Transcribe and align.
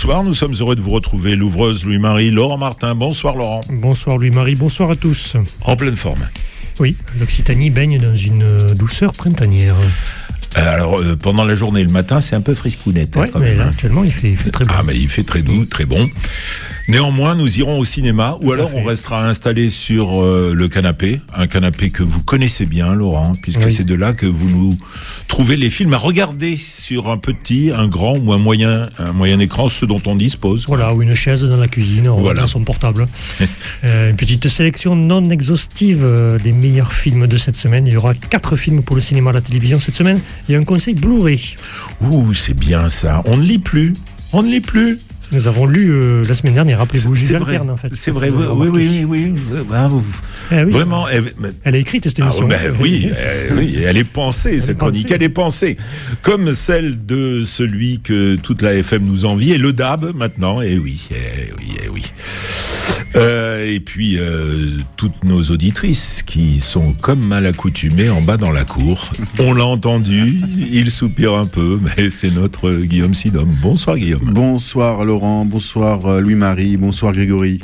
Bonsoir, 0.00 0.22
nous 0.22 0.32
sommes 0.32 0.54
heureux 0.60 0.76
de 0.76 0.80
vous 0.80 0.92
retrouver. 0.92 1.34
L'ouvreuse 1.34 1.84
Louis-Marie, 1.84 2.30
Laurent 2.30 2.56
Martin. 2.56 2.94
Bonsoir 2.94 3.34
Laurent. 3.34 3.62
Bonsoir 3.68 4.16
Louis-Marie, 4.16 4.54
bonsoir 4.54 4.92
à 4.92 4.94
tous. 4.94 5.34
En 5.64 5.74
pleine 5.74 5.96
forme. 5.96 6.20
Oui, 6.78 6.94
l'Occitanie 7.18 7.68
baigne 7.70 7.98
dans 7.98 8.14
une 8.14 8.68
douceur 8.76 9.10
printanière. 9.12 9.74
Euh, 10.56 10.72
alors, 10.72 11.00
euh, 11.00 11.16
pendant 11.16 11.44
la 11.44 11.56
journée, 11.56 11.82
le 11.82 11.90
matin, 11.90 12.20
c'est 12.20 12.36
un 12.36 12.40
peu 12.40 12.54
friscounette. 12.54 13.16
hein, 13.16 13.24
mais 13.40 13.56
là, 13.56 13.66
actuellement, 13.66 14.04
il 14.04 14.12
fait, 14.12 14.30
il 14.30 14.36
fait, 14.36 14.52
très 14.52 14.64
bon. 14.64 14.72
Ah, 14.78 14.84
mais 14.84 14.94
il 14.94 15.08
fait 15.08 15.24
très 15.24 15.42
doux, 15.42 15.64
très 15.64 15.84
bon. 15.84 16.08
Néanmoins, 16.88 17.34
nous 17.34 17.58
irons 17.58 17.78
au 17.78 17.84
cinéma, 17.84 18.38
ou 18.40 18.50
alors 18.50 18.74
on 18.74 18.82
restera 18.82 19.28
installé 19.28 19.68
sur 19.68 20.24
euh, 20.24 20.54
le 20.54 20.68
canapé, 20.68 21.20
un 21.34 21.46
canapé 21.46 21.90
que 21.90 22.02
vous 22.02 22.22
connaissez 22.22 22.64
bien, 22.64 22.94
Laurent, 22.94 23.32
puisque 23.42 23.66
oui. 23.66 23.70
c'est 23.70 23.84
de 23.84 23.94
là 23.94 24.14
que 24.14 24.24
vous 24.24 24.48
nous 24.48 24.78
trouvez 25.26 25.56
les 25.56 25.68
films 25.68 25.92
à 25.92 25.98
regarder 25.98 26.56
sur 26.56 27.10
un 27.10 27.18
petit, 27.18 27.70
un 27.76 27.88
grand 27.88 28.16
ou 28.16 28.32
un 28.32 28.38
moyen, 28.38 28.88
un 28.98 29.12
moyen 29.12 29.38
écran, 29.38 29.68
ce 29.68 29.84
dont 29.84 30.00
on 30.06 30.16
dispose. 30.16 30.64
Voilà, 30.66 30.94
ou 30.94 31.02
une 31.02 31.14
chaise 31.14 31.44
dans 31.44 31.58
la 31.58 31.68
cuisine, 31.68 32.08
voilà. 32.08 32.40
dans 32.40 32.46
son 32.46 32.64
portable. 32.64 33.06
euh, 33.84 34.08
une 34.08 34.16
petite 34.16 34.48
sélection 34.48 34.96
non 34.96 35.28
exhaustive 35.28 36.08
des 36.42 36.52
meilleurs 36.52 36.94
films 36.94 37.26
de 37.26 37.36
cette 37.36 37.56
semaine. 37.56 37.86
Il 37.86 37.92
y 37.92 37.96
aura 37.98 38.14
quatre 38.14 38.56
films 38.56 38.82
pour 38.82 38.96
le 38.96 39.02
cinéma 39.02 39.28
et 39.28 39.34
la 39.34 39.42
télévision 39.42 39.78
cette 39.78 39.96
semaine. 39.96 40.22
Il 40.48 40.52
y 40.52 40.56
a 40.56 40.58
un 40.58 40.64
conseil 40.64 40.94
Blu-ray. 40.94 41.56
Ouh, 42.00 42.32
c'est 42.32 42.54
bien 42.54 42.88
ça. 42.88 43.22
On 43.26 43.36
ne 43.36 43.42
lit 43.42 43.58
plus. 43.58 43.92
On 44.32 44.42
ne 44.42 44.50
lit 44.50 44.62
plus. 44.62 44.98
Nous 45.30 45.46
avons 45.46 45.66
lu 45.66 45.90
euh, 45.90 46.24
la 46.26 46.34
semaine 46.34 46.54
dernière, 46.54 46.78
rappelez-vous, 46.78 47.14
Jules 47.14 47.36
Alterne, 47.36 47.70
en 47.70 47.76
fait. 47.76 47.94
C'est 47.94 48.10
vrai, 48.10 48.30
oui, 48.30 48.68
oui, 48.68 49.04
oui, 49.06 49.32
oui, 49.32 49.66
ah, 49.72 49.88
vous... 49.88 50.02
Eh 50.50 50.64
oui. 50.64 50.72
Vraiment. 50.72 51.06
Elle, 51.08 51.24
elle 51.64 51.74
a 51.74 51.78
écrit 51.78 52.00
cette 52.02 52.18
émission. 52.18 52.48
Ah, 52.50 52.54
ben, 52.68 52.76
oui, 52.80 53.10
elle, 53.14 53.58
oui, 53.58 53.78
elle 53.84 53.98
est 53.98 54.04
pensée, 54.04 54.54
elle 54.54 54.62
cette 54.62 54.76
est 54.76 54.78
chronique, 54.78 55.02
pensée. 55.02 55.14
elle 55.14 55.22
est 55.22 55.28
pensée. 55.28 55.76
Comme 56.22 56.52
celle 56.52 57.04
de 57.04 57.42
celui 57.44 58.00
que 58.00 58.36
toute 58.36 58.62
la 58.62 58.74
FM 58.74 59.04
nous 59.04 59.26
envie, 59.26 59.52
et 59.52 59.58
le 59.58 59.72
DAB 59.72 60.16
maintenant, 60.16 60.62
et 60.62 60.78
oui, 60.78 61.08
et 61.10 61.52
oui, 61.58 61.76
et 61.84 61.88
oui. 61.88 62.04
Euh, 63.16 63.66
et 63.66 63.80
puis 63.80 64.18
euh, 64.18 64.76
toutes 64.96 65.24
nos 65.24 65.42
auditrices 65.44 66.22
qui 66.22 66.60
sont 66.60 66.92
comme 66.92 67.20
mal 67.20 67.46
accoutumées 67.46 68.10
en 68.10 68.20
bas 68.20 68.36
dans 68.36 68.52
la 68.52 68.64
cour. 68.64 69.10
On 69.38 69.54
l'a 69.54 69.66
entendu, 69.66 70.38
il 70.70 70.90
soupire 70.90 71.34
un 71.34 71.46
peu, 71.46 71.78
mais 71.82 72.10
c'est 72.10 72.30
notre 72.30 72.72
Guillaume 72.72 73.14
Sidom. 73.14 73.48
Bonsoir 73.62 73.96
Guillaume. 73.96 74.30
Bonsoir 74.32 75.04
Laurent, 75.04 75.44
bonsoir 75.44 76.20
Louis-Marie, 76.20 76.76
bonsoir 76.76 77.12
Grégory. 77.12 77.60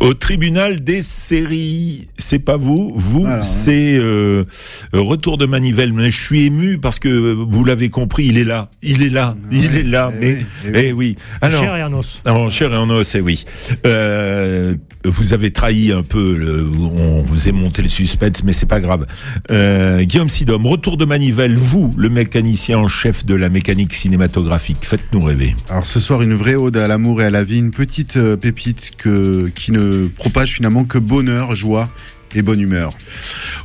Au 0.00 0.14
tribunal 0.14 0.80
des 0.80 1.02
séries, 1.02 2.08
c'est 2.18 2.38
pas 2.38 2.56
vous, 2.56 2.92
vous 2.96 3.26
Alors, 3.26 3.44
c'est 3.44 3.96
euh, 3.98 4.44
Retour 4.92 5.36
de 5.36 5.46
Manivelle. 5.46 5.92
Mais 5.92 6.10
je 6.10 6.20
suis 6.20 6.46
ému 6.46 6.78
parce 6.78 6.98
que 6.98 7.08
vous 7.08 7.64
l'avez 7.64 7.90
compris, 7.90 8.26
il 8.26 8.38
est 8.38 8.44
là, 8.44 8.70
il 8.82 9.02
est 9.02 9.08
là, 9.08 9.36
ouais, 9.50 9.58
il 9.58 9.76
est 9.76 9.82
là. 9.82 10.12
Eh 10.20 10.24
mais 10.24 10.38
eh 10.72 10.72
oui. 10.72 10.80
Eh 10.90 10.92
oui. 10.92 11.16
Alors, 11.40 11.62
cher 11.62 11.76
et 11.76 11.82
en 11.82 11.92
os. 11.92 12.22
En 12.26 12.50
chair 12.50 12.72
et 12.72 12.76
en 12.76 12.90
os, 12.90 13.14
eh 13.14 13.20
oui. 13.20 13.44
Euh, 13.86 14.74
vous 15.04 15.32
avez 15.32 15.50
trahi 15.50 15.92
un 15.92 16.02
peu, 16.02 16.36
le, 16.36 16.70
on 16.70 17.22
vous 17.22 17.48
est 17.48 17.52
monté 17.52 17.82
le 17.82 17.88
suspense, 17.88 18.44
mais 18.44 18.52
c'est 18.52 18.66
pas 18.66 18.80
grave. 18.80 19.06
Euh, 19.50 20.02
Guillaume 20.02 20.28
Sidom, 20.28 20.66
retour 20.66 20.96
de 20.96 21.04
Manivelle, 21.04 21.56
vous, 21.56 21.92
le 21.96 22.08
mécanicien 22.08 22.78
en 22.78 22.88
chef 22.88 23.24
de 23.24 23.34
la 23.34 23.48
mécanique 23.48 23.94
cinématographique, 23.94 24.78
faites-nous 24.82 25.20
rêver. 25.20 25.56
Alors 25.68 25.86
ce 25.86 26.00
soir, 26.00 26.22
une 26.22 26.34
vraie 26.34 26.54
ode 26.54 26.76
à 26.76 26.86
l'amour 26.86 27.22
et 27.22 27.26
à 27.26 27.30
la 27.30 27.44
vie, 27.44 27.58
une 27.58 27.70
petite 27.70 28.16
euh, 28.16 28.36
pépite 28.36 28.92
que, 28.98 29.50
qui 29.54 29.72
ne 29.72 30.06
propage 30.06 30.52
finalement 30.52 30.84
que 30.84 30.98
bonheur, 30.98 31.54
joie 31.54 31.90
et 32.34 32.42
bonne 32.42 32.60
humeur. 32.60 32.92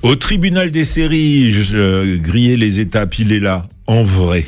Au 0.01 0.15
tribunal 0.15 0.71
des 0.71 0.85
séries, 0.85 1.51
je 1.51 1.75
euh, 1.77 2.55
les 2.57 2.79
étapes, 2.79 3.19
il 3.19 3.31
est 3.31 3.39
là, 3.39 3.67
en 3.87 4.03
vrai. 4.03 4.45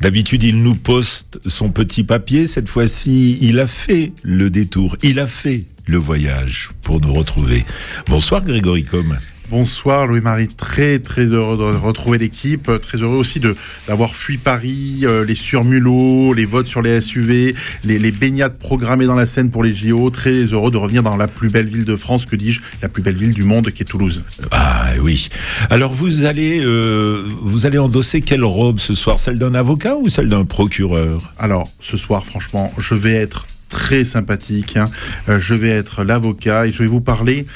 D'habitude, 0.00 0.42
il 0.44 0.62
nous 0.62 0.74
poste 0.74 1.38
son 1.46 1.68
petit 1.68 2.04
papier. 2.04 2.46
Cette 2.46 2.70
fois-ci, 2.70 3.36
il 3.42 3.60
a 3.60 3.66
fait 3.66 4.12
le 4.22 4.48
détour. 4.48 4.96
Il 5.02 5.18
a 5.18 5.26
fait 5.26 5.64
le 5.90 5.98
voyage 5.98 6.70
pour 6.82 7.00
nous 7.00 7.12
retrouver. 7.12 7.64
Bonsoir 8.06 8.44
Grégory 8.44 8.84
Com. 8.84 9.18
Bonsoir 9.50 10.06
Louis-Marie, 10.06 10.46
très 10.46 11.00
très 11.00 11.24
heureux 11.24 11.56
de 11.56 11.76
retrouver 11.76 12.18
l'équipe, 12.18 12.70
très 12.80 12.98
heureux 12.98 13.16
aussi 13.16 13.40
de 13.40 13.56
d'avoir 13.88 14.14
fui 14.14 14.38
Paris, 14.38 15.00
euh, 15.02 15.24
les 15.24 15.34
surmulots, 15.34 16.32
les 16.32 16.46
votes 16.46 16.68
sur 16.68 16.82
les 16.82 17.00
SUV, 17.00 17.56
les, 17.82 17.98
les, 17.98 18.12
baignades 18.12 18.56
programmées 18.58 19.06
dans 19.06 19.16
la 19.16 19.26
Seine 19.26 19.50
pour 19.50 19.64
les 19.64 19.74
JO, 19.74 20.10
très 20.10 20.44
heureux 20.44 20.70
de 20.70 20.76
revenir 20.76 21.02
dans 21.02 21.16
la 21.16 21.26
plus 21.26 21.50
belle 21.50 21.66
ville 21.66 21.84
de 21.84 21.96
France, 21.96 22.26
que 22.26 22.36
dis-je, 22.36 22.60
la 22.80 22.88
plus 22.88 23.02
belle 23.02 23.16
ville 23.16 23.32
du 23.32 23.42
monde 23.42 23.72
qui 23.72 23.82
est 23.82 23.86
Toulouse. 23.86 24.22
Ah 24.52 24.90
oui. 25.02 25.28
Alors 25.68 25.92
vous 25.92 26.22
allez 26.22 26.60
euh, 26.62 27.24
vous 27.42 27.66
allez 27.66 27.78
endosser 27.78 28.20
quelle 28.20 28.44
robe 28.44 28.78
ce 28.78 28.94
soir, 28.94 29.18
celle 29.18 29.38
d'un 29.38 29.54
avocat 29.54 29.96
ou 29.96 30.08
celle 30.08 30.28
d'un 30.28 30.44
procureur? 30.44 31.34
Alors 31.40 31.68
ce 31.80 31.96
soir, 31.96 32.24
franchement, 32.24 32.72
je 32.78 32.94
vais 32.94 33.14
être 33.14 33.46
très 33.70 34.04
sympathique. 34.04 34.76
Hein. 34.76 34.84
Euh, 35.28 35.38
je 35.40 35.54
vais 35.54 35.70
être 35.70 36.04
l'avocat 36.04 36.66
et 36.66 36.72
je 36.72 36.78
vais 36.82 36.88
vous 36.88 37.00
parler 37.00 37.46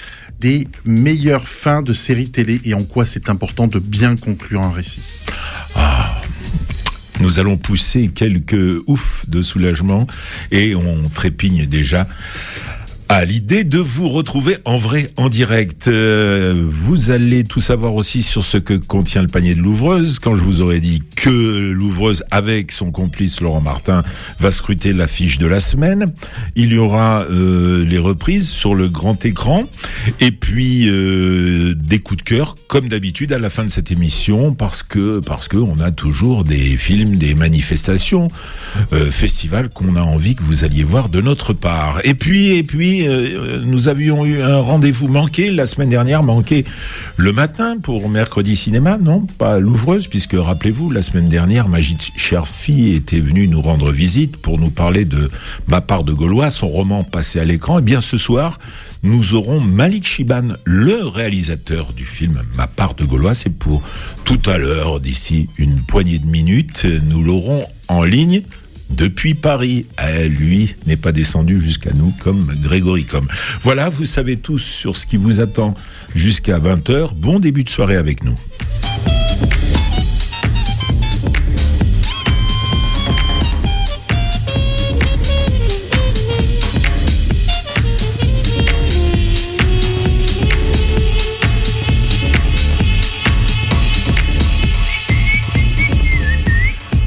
des 0.40 0.66
meilleures 0.84 1.48
fins 1.48 1.82
de 1.82 1.92
séries 1.92 2.30
télé 2.30 2.60
et 2.64 2.74
en 2.74 2.82
quoi 2.82 3.04
c'est 3.04 3.28
important 3.28 3.66
de 3.66 3.78
bien 3.78 4.16
conclure 4.16 4.62
un 4.62 4.72
récit. 4.72 5.02
Ah. 5.74 6.20
Nous 7.20 7.38
allons 7.38 7.56
pousser 7.56 8.08
quelques 8.08 8.80
oufs 8.86 9.28
de 9.28 9.40
soulagement 9.40 10.06
et 10.50 10.74
on 10.74 11.08
trépigne 11.08 11.66
déjà 11.66 12.08
à 13.14 13.24
l'idée 13.24 13.62
de 13.62 13.78
vous 13.78 14.08
retrouver 14.08 14.58
en 14.64 14.76
vrai, 14.76 15.12
en 15.16 15.28
direct. 15.28 15.86
Euh, 15.86 16.66
vous 16.68 17.12
allez 17.12 17.44
tout 17.44 17.60
savoir 17.60 17.94
aussi 17.94 18.22
sur 18.24 18.44
ce 18.44 18.58
que 18.58 18.74
contient 18.74 19.22
le 19.22 19.28
panier 19.28 19.54
de 19.54 19.60
l'ouvreuse. 19.60 20.18
Quand 20.18 20.34
je 20.34 20.42
vous 20.42 20.62
aurais 20.62 20.80
dit 20.80 21.00
que 21.14 21.70
l'ouvreuse, 21.70 22.24
avec 22.32 22.72
son 22.72 22.90
complice 22.90 23.40
Laurent 23.40 23.60
Martin, 23.60 24.02
va 24.40 24.50
scruter 24.50 24.92
l'affiche 24.92 25.38
de 25.38 25.46
la 25.46 25.60
semaine, 25.60 26.12
il 26.56 26.72
y 26.72 26.76
aura 26.76 27.22
euh, 27.30 27.84
les 27.84 27.98
reprises 27.98 28.48
sur 28.48 28.74
le 28.74 28.88
grand 28.88 29.24
écran 29.24 29.62
et 30.18 30.32
puis 30.32 30.88
euh, 30.88 31.72
des 31.76 32.00
coups 32.00 32.24
de 32.24 32.28
cœur, 32.28 32.56
comme 32.66 32.88
d'habitude 32.88 33.32
à 33.32 33.38
la 33.38 33.48
fin 33.48 33.62
de 33.62 33.70
cette 33.70 33.92
émission, 33.92 34.54
parce 34.54 34.82
que 34.82 35.20
parce 35.20 35.46
que 35.46 35.56
on 35.56 35.78
a 35.78 35.92
toujours 35.92 36.42
des 36.42 36.76
films, 36.76 37.14
des 37.14 37.36
manifestations, 37.36 38.26
festivals 39.10 39.68
qu'on 39.68 39.94
a 39.94 40.02
envie 40.02 40.34
que 40.34 40.42
vous 40.42 40.64
alliez 40.64 40.82
voir 40.82 41.08
de 41.08 41.20
notre 41.20 41.52
part. 41.52 42.00
Et 42.02 42.14
puis 42.14 42.48
et 42.48 42.64
puis 42.64 43.03
euh, 43.08 43.60
nous 43.64 43.88
avions 43.88 44.24
eu 44.24 44.42
un 44.42 44.58
rendez-vous 44.58 45.08
manqué 45.08 45.50
la 45.50 45.66
semaine 45.66 45.88
dernière, 45.88 46.22
manqué 46.22 46.64
le 47.16 47.32
matin 47.32 47.76
pour 47.82 48.08
mercredi 48.08 48.56
cinéma, 48.56 48.98
non 48.98 49.26
Pas 49.38 49.58
l'ouvreuse, 49.58 50.06
puisque 50.06 50.34
rappelez-vous, 50.34 50.90
la 50.90 51.02
semaine 51.02 51.28
dernière, 51.28 51.68
Magid 51.68 51.98
Cherfi 52.16 52.94
était 52.94 53.20
venu 53.20 53.48
nous 53.48 53.62
rendre 53.62 53.90
visite 53.90 54.36
pour 54.36 54.58
nous 54.58 54.70
parler 54.70 55.04
de 55.04 55.30
Ma 55.68 55.80
part 55.80 56.04
de 56.04 56.12
Gaulois, 56.12 56.50
son 56.50 56.68
roman 56.68 57.04
passé 57.04 57.40
à 57.40 57.44
l'écran. 57.44 57.78
Et 57.78 57.82
bien 57.82 58.00
ce 58.00 58.16
soir, 58.16 58.58
nous 59.02 59.34
aurons 59.34 59.60
Malik 59.60 60.06
Chiban, 60.06 60.54
le 60.64 61.06
réalisateur 61.06 61.92
du 61.92 62.04
film 62.04 62.42
Ma 62.56 62.66
part 62.66 62.94
de 62.94 63.04
Gaulois. 63.04 63.34
C'est 63.34 63.54
pour 63.54 63.82
tout 64.24 64.40
à 64.46 64.58
l'heure, 64.58 65.00
d'ici 65.00 65.48
une 65.58 65.76
poignée 65.80 66.18
de 66.18 66.26
minutes, 66.26 66.86
nous 67.08 67.22
l'aurons 67.22 67.66
en 67.88 68.02
ligne 68.02 68.42
depuis 68.90 69.34
Paris. 69.34 69.86
Euh, 70.00 70.28
lui 70.28 70.74
n'est 70.86 70.96
pas 70.96 71.12
descendu 71.12 71.60
jusqu'à 71.60 71.92
nous 71.92 72.12
comme 72.22 72.54
Grégory 72.62 73.04
Com. 73.04 73.26
Voilà, 73.62 73.88
vous 73.88 74.04
savez 74.04 74.36
tous 74.36 74.58
sur 74.58 74.96
ce 74.96 75.06
qui 75.06 75.16
vous 75.16 75.40
attend 75.40 75.74
jusqu'à 76.14 76.58
20h. 76.58 77.14
Bon 77.14 77.40
début 77.40 77.64
de 77.64 77.70
soirée 77.70 77.96
avec 77.96 78.22
nous. 78.24 78.36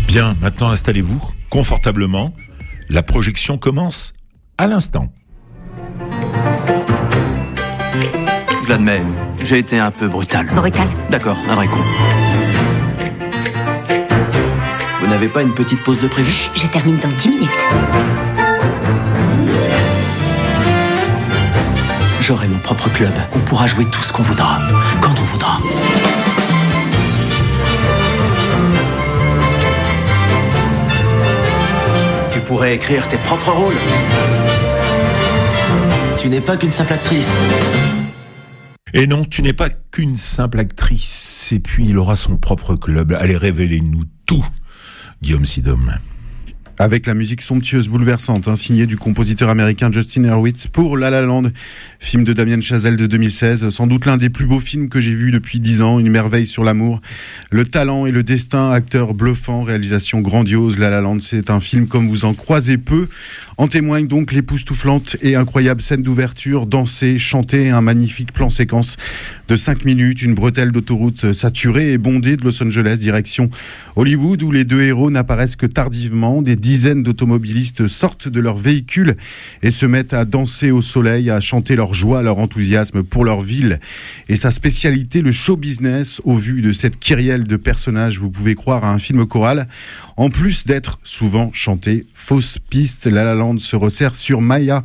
Bien, 0.07 0.35
maintenant 0.41 0.71
installez-vous 0.71 1.36
confortablement. 1.49 2.33
La 2.89 3.03
projection 3.03 3.57
commence 3.57 4.13
à 4.57 4.67
l'instant. 4.67 5.11
Je 8.63 8.69
l'admets, 8.69 9.01
j'ai 9.43 9.59
été 9.59 9.79
un 9.79 9.91
peu 9.91 10.07
brutal. 10.07 10.47
Brutal 10.47 10.87
D'accord, 11.09 11.37
un 11.49 11.55
vrai 11.55 11.67
con. 11.67 11.79
Vous 14.99 15.07
n'avez 15.07 15.27
pas 15.27 15.41
une 15.41 15.53
petite 15.53 15.83
pause 15.83 16.01
de 16.01 16.07
prévu? 16.07 16.49
Je 16.53 16.67
termine 16.67 16.97
dans 16.97 17.07
10 17.07 17.29
minutes. 17.29 17.67
J'aurai 22.21 22.47
mon 22.47 22.57
propre 22.59 22.89
club. 22.89 23.13
On 23.33 23.39
pourra 23.39 23.67
jouer 23.67 23.85
tout 23.85 24.03
ce 24.03 24.11
qu'on 24.11 24.23
voudra, 24.23 24.59
quand 24.99 25.17
on 25.17 25.23
voudra. 25.23 25.59
Pourrais 32.47 32.75
écrire 32.75 33.07
tes 33.09 33.17
propres 33.17 33.51
rôles. 33.51 33.75
Tu 36.17 36.29
n'es 36.29 36.39
pas 36.39 36.55
qu'une 36.55 36.71
simple 36.71 36.93
actrice. 36.93 37.35
Et 38.93 39.05
non, 39.05 39.25
tu 39.25 39.41
n'es 39.41 39.51
pas 39.51 39.69
qu'une 39.69 40.15
simple 40.15 40.59
actrice. 40.59 41.49
Et 41.51 41.59
puis, 41.59 41.85
il 41.89 41.97
aura 41.97 42.15
son 42.15 42.37
propre 42.37 42.75
club. 42.75 43.11
Allez, 43.19 43.35
révélez-nous 43.35 44.05
tout, 44.25 44.45
Guillaume 45.21 45.43
Sidom. 45.43 45.87
Avec 46.77 47.07
la 47.07 47.13
musique 47.13 47.41
somptueuse, 47.41 47.87
bouleversante, 47.89 48.47
hein, 48.47 48.55
signée 48.55 48.85
du 48.85 48.97
compositeur 48.97 49.49
américain 49.49 49.91
Justin 49.91 50.25
Hurwitz 50.25 50.67
pour 50.67 50.97
La 50.97 51.09
La 51.09 51.21
Land, 51.21 51.51
film 51.99 52.23
de 52.23 52.33
Damien 52.33 52.61
Chazelle 52.61 52.97
de 52.97 53.07
2016, 53.07 53.69
sans 53.69 53.87
doute 53.87 54.05
l'un 54.05 54.17
des 54.17 54.29
plus 54.29 54.45
beaux 54.45 54.59
films 54.59 54.89
que 54.89 54.99
j'ai 54.99 55.13
vus 55.13 55.31
depuis 55.31 55.59
dix 55.59 55.81
ans, 55.81 55.99
une 55.99 56.09
merveille 56.09 56.45
sur 56.45 56.63
l'amour, 56.63 57.01
le 57.49 57.65
talent 57.65 58.05
et 58.05 58.11
le 58.11 58.23
destin, 58.23 58.71
acteur 58.71 59.13
bluffant, 59.13 59.63
réalisation 59.63 60.21
grandiose, 60.21 60.77
La 60.77 60.89
La 60.89 61.01
Land, 61.01 61.19
c'est 61.21 61.49
un 61.49 61.59
film 61.59 61.87
comme 61.87 62.07
vous 62.07 62.25
en 62.25 62.33
croisez 62.33 62.77
peu, 62.77 63.07
en 63.57 63.67
témoigne 63.67 64.07
donc 64.07 64.33
l'époustouflante 64.33 65.17
et 65.21 65.35
incroyable 65.35 65.81
scène 65.81 66.03
d'ouverture, 66.03 66.67
dansée, 66.67 67.17
chantée, 67.17 67.71
un 67.71 67.81
magnifique 67.81 68.31
plan 68.31 68.51
séquence 68.51 68.97
de 69.47 69.55
5 69.55 69.83
minutes, 69.83 70.21
une 70.21 70.35
bretelle 70.35 70.71
d'autoroute 70.71 71.33
saturée 71.33 71.93
et 71.93 71.97
bondée 71.97 72.37
de 72.37 72.43
Los 72.43 72.61
Angeles, 72.61 72.97
direction 72.99 73.49
Hollywood, 73.95 74.43
où 74.43 74.51
les 74.51 74.63
deux 74.63 74.83
héros 74.83 75.09
n'apparaissent 75.09 75.55
que 75.55 75.65
tardivement. 75.65 76.43
Des 76.43 76.55
dizaines 76.55 77.01
d'automobilistes 77.01 77.87
sortent 77.87 78.27
de 78.27 78.39
leur 78.39 78.57
véhicule 78.57 79.15
et 79.63 79.71
se 79.71 79.87
mettent 79.87 80.13
à 80.13 80.25
danser 80.25 80.69
au 80.69 80.81
soleil, 80.81 81.31
à 81.31 81.39
chanter 81.39 81.75
leur 81.75 81.95
joie, 81.95 82.21
leur 82.21 82.37
enthousiasme 82.37 83.01
pour 83.01 83.25
leur 83.25 83.41
ville. 83.41 83.79
Et 84.29 84.35
sa 84.35 84.51
spécialité, 84.51 85.21
le 85.21 85.31
show 85.31 85.57
business, 85.57 86.21
au 86.25 86.35
vu 86.35 86.61
de 86.61 86.71
cette 86.73 86.99
kyrielle 86.99 87.45
de 87.45 87.55
personnages, 87.55 88.19
vous 88.19 88.29
pouvez 88.29 88.53
croire 88.53 88.85
à 88.85 88.91
un 88.91 88.99
film 88.99 89.25
choral. 89.25 89.67
En 90.15 90.29
plus 90.29 90.65
d'être 90.65 90.99
souvent 91.03 91.49
chanté, 91.53 92.05
fausse 92.13 92.59
piste, 92.69 93.07
La 93.07 93.23
La 93.23 93.35
Se 93.57 93.75
resserre 93.75 94.15
sur 94.15 94.41
Maya 94.41 94.83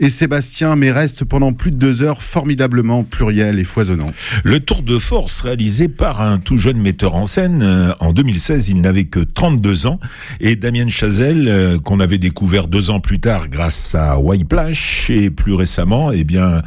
et 0.00 0.10
Sébastien, 0.10 0.76
mais 0.76 0.90
reste 0.90 1.24
pendant 1.24 1.52
plus 1.52 1.70
de 1.70 1.76
deux 1.76 2.02
heures 2.02 2.22
formidablement 2.22 3.02
pluriel 3.02 3.58
et 3.58 3.64
foisonnant. 3.64 4.12
Le 4.44 4.60
tour 4.60 4.82
de 4.82 4.98
force 4.98 5.40
réalisé 5.40 5.88
par 5.88 6.20
un 6.20 6.38
tout 6.38 6.56
jeune 6.56 6.78
metteur 6.78 7.14
en 7.14 7.26
scène. 7.26 7.62
Euh, 7.62 7.92
en 8.00 8.12
2016, 8.12 8.68
il 8.68 8.80
n'avait 8.80 9.04
que 9.04 9.20
32 9.20 9.86
ans. 9.86 10.00
Et 10.40 10.56
Damien 10.56 10.88
Chazelle, 10.88 11.48
euh, 11.48 11.78
qu'on 11.78 12.00
avait 12.00 12.18
découvert 12.18 12.68
deux 12.68 12.90
ans 12.90 13.00
plus 13.00 13.20
tard 13.20 13.48
grâce 13.48 13.94
à 13.94 14.18
White 14.18 14.48
Plash, 14.48 15.10
et 15.10 15.30
plus 15.30 15.54
récemment, 15.54 16.12
eh 16.12 16.24
bien, 16.24 16.62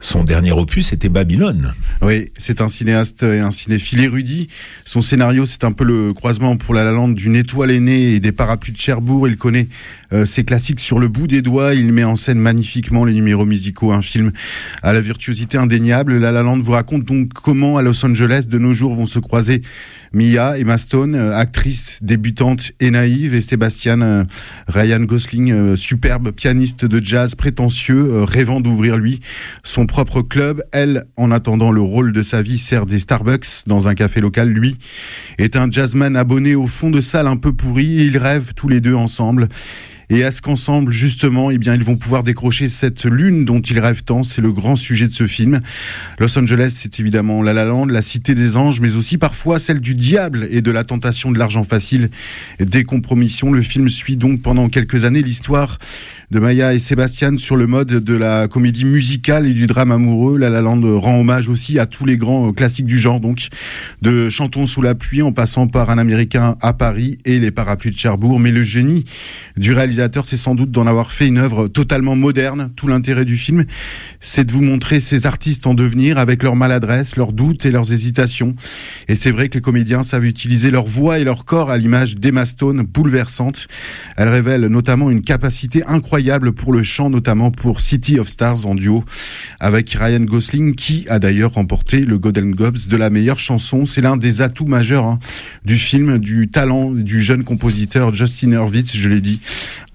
son 0.00 0.24
dernier 0.24 0.52
opus 0.52 0.92
était 0.92 1.08
Babylone. 1.08 1.72
Oui, 2.02 2.30
c'est 2.36 2.60
un 2.60 2.68
cinéaste 2.68 3.22
et 3.22 3.40
un 3.40 3.50
cinéphile 3.50 4.00
érudit. 4.00 4.48
Son 4.84 5.00
scénario, 5.00 5.46
c'est 5.46 5.64
un 5.64 5.72
peu 5.72 5.84
le 5.84 6.12
croisement 6.12 6.56
pour 6.56 6.74
la 6.74 6.90
lande 6.90 7.14
d'une 7.14 7.34
étoile 7.34 7.70
aînée 7.70 8.14
et 8.14 8.20
des 8.20 8.32
parapluies 8.32 8.72
de 8.72 8.78
Cherbourg. 8.78 9.26
Il 9.26 9.36
connaît 9.36 9.68
ses 10.24 10.44
classiques 10.44 10.80
sur 10.80 10.98
le 10.98 11.08
bout 11.08 11.26
des 11.26 11.42
doigts. 11.42 11.74
Il 11.74 11.92
met 11.92 12.04
en 12.04 12.16
scène 12.16 12.38
magnifiquement 12.38 13.04
les 13.04 13.12
numéros 13.12 13.44
musicaux. 13.44 13.92
Un 13.92 14.02
film 14.02 14.32
à 14.82 14.92
la 14.92 15.00
virtuosité 15.00 15.58
indéniable. 15.58 16.18
La 16.18 16.32
La 16.32 16.42
Land 16.42 16.60
vous 16.60 16.72
raconte 16.72 17.04
donc 17.04 17.32
comment 17.32 17.76
à 17.76 17.82
Los 17.82 18.04
Angeles 18.04 18.46
de 18.48 18.58
nos 18.58 18.72
jours 18.72 18.94
vont 18.94 19.06
se 19.06 19.18
croiser 19.18 19.62
Mia, 20.12 20.58
Emma 20.58 20.78
Stone, 20.78 21.14
euh, 21.14 21.36
actrice 21.36 21.98
débutante 22.00 22.72
et 22.80 22.90
naïve, 22.90 23.34
et 23.34 23.40
Sébastien 23.40 24.00
euh, 24.00 24.24
Ryan 24.68 25.00
Gosling, 25.00 25.52
euh, 25.52 25.76
superbe 25.76 26.30
pianiste 26.30 26.84
de 26.84 27.04
jazz 27.04 27.34
prétentieux, 27.34 28.22
rêvant 28.22 28.60
d'ouvrir 28.60 28.96
lui 28.96 29.20
son 29.62 29.86
propre 29.86 30.22
club. 30.22 30.62
Elle, 30.72 31.04
en 31.16 31.30
attendant 31.30 31.70
le 31.70 31.80
rôle 31.82 32.12
de 32.12 32.22
sa 32.22 32.40
vie, 32.40 32.58
sert 32.58 32.86
des 32.86 32.98
Starbucks 32.98 33.66
dans 33.66 33.88
un 33.88 33.94
café 33.94 34.20
local. 34.20 34.48
Lui 34.48 34.78
est 35.38 35.56
un 35.56 35.70
jazzman 35.70 36.16
abonné 36.16 36.54
au 36.54 36.66
fond 36.66 36.90
de 36.90 37.00
salle 37.00 37.26
un 37.26 37.36
peu 37.36 37.52
pourri 37.52 37.84
ils 37.84 38.18
rêvent 38.18 38.54
tous 38.54 38.68
les 38.68 38.80
deux 38.80 38.94
ensemble. 38.94 39.48
Et 40.08 40.22
à 40.22 40.30
ce 40.30 40.40
qu'ensemble, 40.40 40.92
justement, 40.92 41.50
eh 41.50 41.58
bien, 41.58 41.74
ils 41.74 41.82
vont 41.82 41.96
pouvoir 41.96 42.22
décrocher 42.22 42.68
cette 42.68 43.04
lune 43.04 43.44
dont 43.44 43.60
ils 43.60 43.80
rêvent 43.80 44.04
tant. 44.04 44.22
C'est 44.22 44.40
le 44.40 44.52
grand 44.52 44.76
sujet 44.76 45.08
de 45.08 45.12
ce 45.12 45.26
film. 45.26 45.60
Los 46.20 46.38
Angeles, 46.38 46.74
c'est 46.76 47.00
évidemment 47.00 47.42
La 47.42 47.52
La 47.52 47.64
Land, 47.64 47.86
la 47.86 48.02
cité 48.02 48.36
des 48.36 48.56
anges, 48.56 48.80
mais 48.80 48.94
aussi 48.94 49.18
parfois 49.18 49.58
celle 49.58 49.80
du 49.80 49.96
diable 49.96 50.46
et 50.50 50.62
de 50.62 50.70
la 50.70 50.84
tentation 50.84 51.32
de 51.32 51.38
l'argent 51.38 51.64
facile. 51.64 52.10
Des 52.60 52.84
compromissions. 52.84 53.52
Le 53.52 53.62
film 53.62 53.88
suit 53.88 54.16
donc 54.16 54.42
pendant 54.42 54.68
quelques 54.68 55.04
années 55.04 55.22
l'histoire 55.22 55.78
de 56.30 56.40
Maya 56.40 56.74
et 56.74 56.78
Sébastien 56.78 57.36
sur 57.38 57.56
le 57.56 57.66
mode 57.66 57.88
de 57.88 58.14
la 58.14 58.48
comédie 58.48 58.84
musicale 58.84 59.46
et 59.46 59.54
du 59.54 59.66
drame 59.66 59.90
amoureux. 59.90 60.38
La 60.38 60.50
La 60.50 60.60
Land 60.60 60.82
rend 61.00 61.20
hommage 61.20 61.48
aussi 61.48 61.80
à 61.80 61.86
tous 61.86 62.04
les 62.04 62.16
grands 62.16 62.52
classiques 62.52 62.86
du 62.86 63.00
genre, 63.00 63.18
donc 63.18 63.48
de 64.02 64.28
Chantons 64.28 64.66
sous 64.66 64.82
la 64.82 64.94
pluie 64.94 65.22
en 65.22 65.32
passant 65.32 65.66
par 65.66 65.90
Un 65.90 65.98
Américain 65.98 66.56
à 66.60 66.72
Paris 66.72 67.18
et 67.24 67.40
Les 67.40 67.50
Parapluies 67.50 67.90
de 67.90 67.98
Cherbourg. 67.98 68.38
Mais 68.38 68.52
le 68.52 68.62
génie 68.62 69.04
du 69.56 69.72
réalisateur, 69.72 69.95
c'est 70.24 70.36
sans 70.36 70.54
doute 70.54 70.70
d'en 70.70 70.86
avoir 70.86 71.12
fait 71.12 71.28
une 71.28 71.38
œuvre 71.38 71.68
totalement 71.68 72.16
moderne. 72.16 72.70
Tout 72.76 72.88
l'intérêt 72.88 73.24
du 73.24 73.36
film, 73.36 73.64
c'est 74.20 74.44
de 74.44 74.52
vous 74.52 74.62
montrer 74.62 75.00
ces 75.00 75.26
artistes 75.26 75.66
en 75.66 75.74
devenir 75.74 76.18
avec 76.18 76.42
leurs 76.42 76.56
maladresses, 76.56 77.16
leurs 77.16 77.32
doutes 77.32 77.66
et 77.66 77.70
leurs 77.70 77.92
hésitations. 77.92 78.54
Et 79.08 79.14
c'est 79.14 79.30
vrai 79.30 79.48
que 79.48 79.54
les 79.54 79.60
comédiens 79.60 80.02
savent 80.02 80.24
utiliser 80.24 80.70
leur 80.70 80.86
voix 80.86 81.18
et 81.18 81.24
leur 81.24 81.44
corps 81.44 81.70
à 81.70 81.78
l'image 81.78 82.16
d'Emma 82.16 82.44
Stone, 82.44 82.82
bouleversante. 82.82 83.68
Elle 84.16 84.28
révèle 84.28 84.66
notamment 84.66 85.10
une 85.10 85.22
capacité 85.22 85.84
incroyable 85.86 86.52
pour 86.52 86.72
le 86.72 86.82
chant, 86.82 87.10
notamment 87.10 87.50
pour 87.50 87.80
City 87.80 88.18
of 88.18 88.28
Stars 88.28 88.66
en 88.66 88.74
duo 88.74 89.04
avec 89.60 89.90
Ryan 89.90 90.20
Gosling, 90.20 90.74
qui 90.74 91.06
a 91.08 91.18
d'ailleurs 91.18 91.54
remporté 91.54 92.00
le 92.00 92.18
Golden 92.18 92.52
Globes 92.52 92.78
de 92.88 92.96
la 92.96 93.10
meilleure 93.10 93.38
chanson. 93.38 93.86
C'est 93.86 94.00
l'un 94.00 94.16
des 94.16 94.40
atouts 94.40 94.66
majeurs 94.66 95.04
hein, 95.04 95.18
du 95.64 95.76
film, 95.76 96.18
du 96.18 96.48
talent 96.48 96.90
du 96.90 97.22
jeune 97.22 97.44
compositeur 97.44 98.14
Justin 98.14 98.52
Hurwitz, 98.52 98.96
je 98.96 99.08
l'ai 99.08 99.20
dit, 99.20 99.40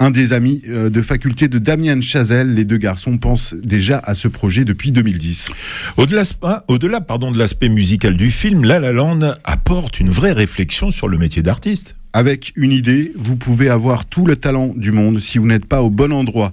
un 0.01 0.09
des 0.09 0.33
amis 0.33 0.63
euh, 0.67 0.89
de 0.89 1.01
faculté 1.03 1.47
de 1.47 1.59
Damien 1.59 2.01
Chazelle. 2.01 2.55
Les 2.55 2.65
deux 2.65 2.77
garçons 2.77 3.19
pensent 3.19 3.53
déjà 3.53 3.99
à 3.99 4.15
ce 4.15 4.27
projet 4.27 4.65
depuis 4.65 4.91
2010. 4.91 5.51
Au-delà, 5.95 7.01
pardon, 7.01 7.31
de 7.31 7.37
l'aspect 7.37 7.69
musical 7.69 8.17
du 8.17 8.31
film, 8.31 8.63
La 8.63 8.79
La 8.79 8.93
Land 8.93 9.35
apporte 9.43 9.99
une 9.99 10.09
vraie 10.09 10.31
réflexion 10.31 10.89
sur 10.89 11.07
le 11.07 11.19
métier 11.19 11.43
d'artiste. 11.43 11.95
Avec 12.13 12.51
une 12.55 12.71
idée, 12.71 13.13
vous 13.15 13.37
pouvez 13.37 13.69
avoir 13.69 14.05
tout 14.05 14.25
le 14.25 14.35
talent 14.35 14.73
du 14.75 14.91
monde. 14.91 15.19
Si 15.19 15.37
vous 15.37 15.47
n'êtes 15.47 15.65
pas 15.65 15.81
au 15.81 15.89
bon 15.89 16.11
endroit, 16.11 16.51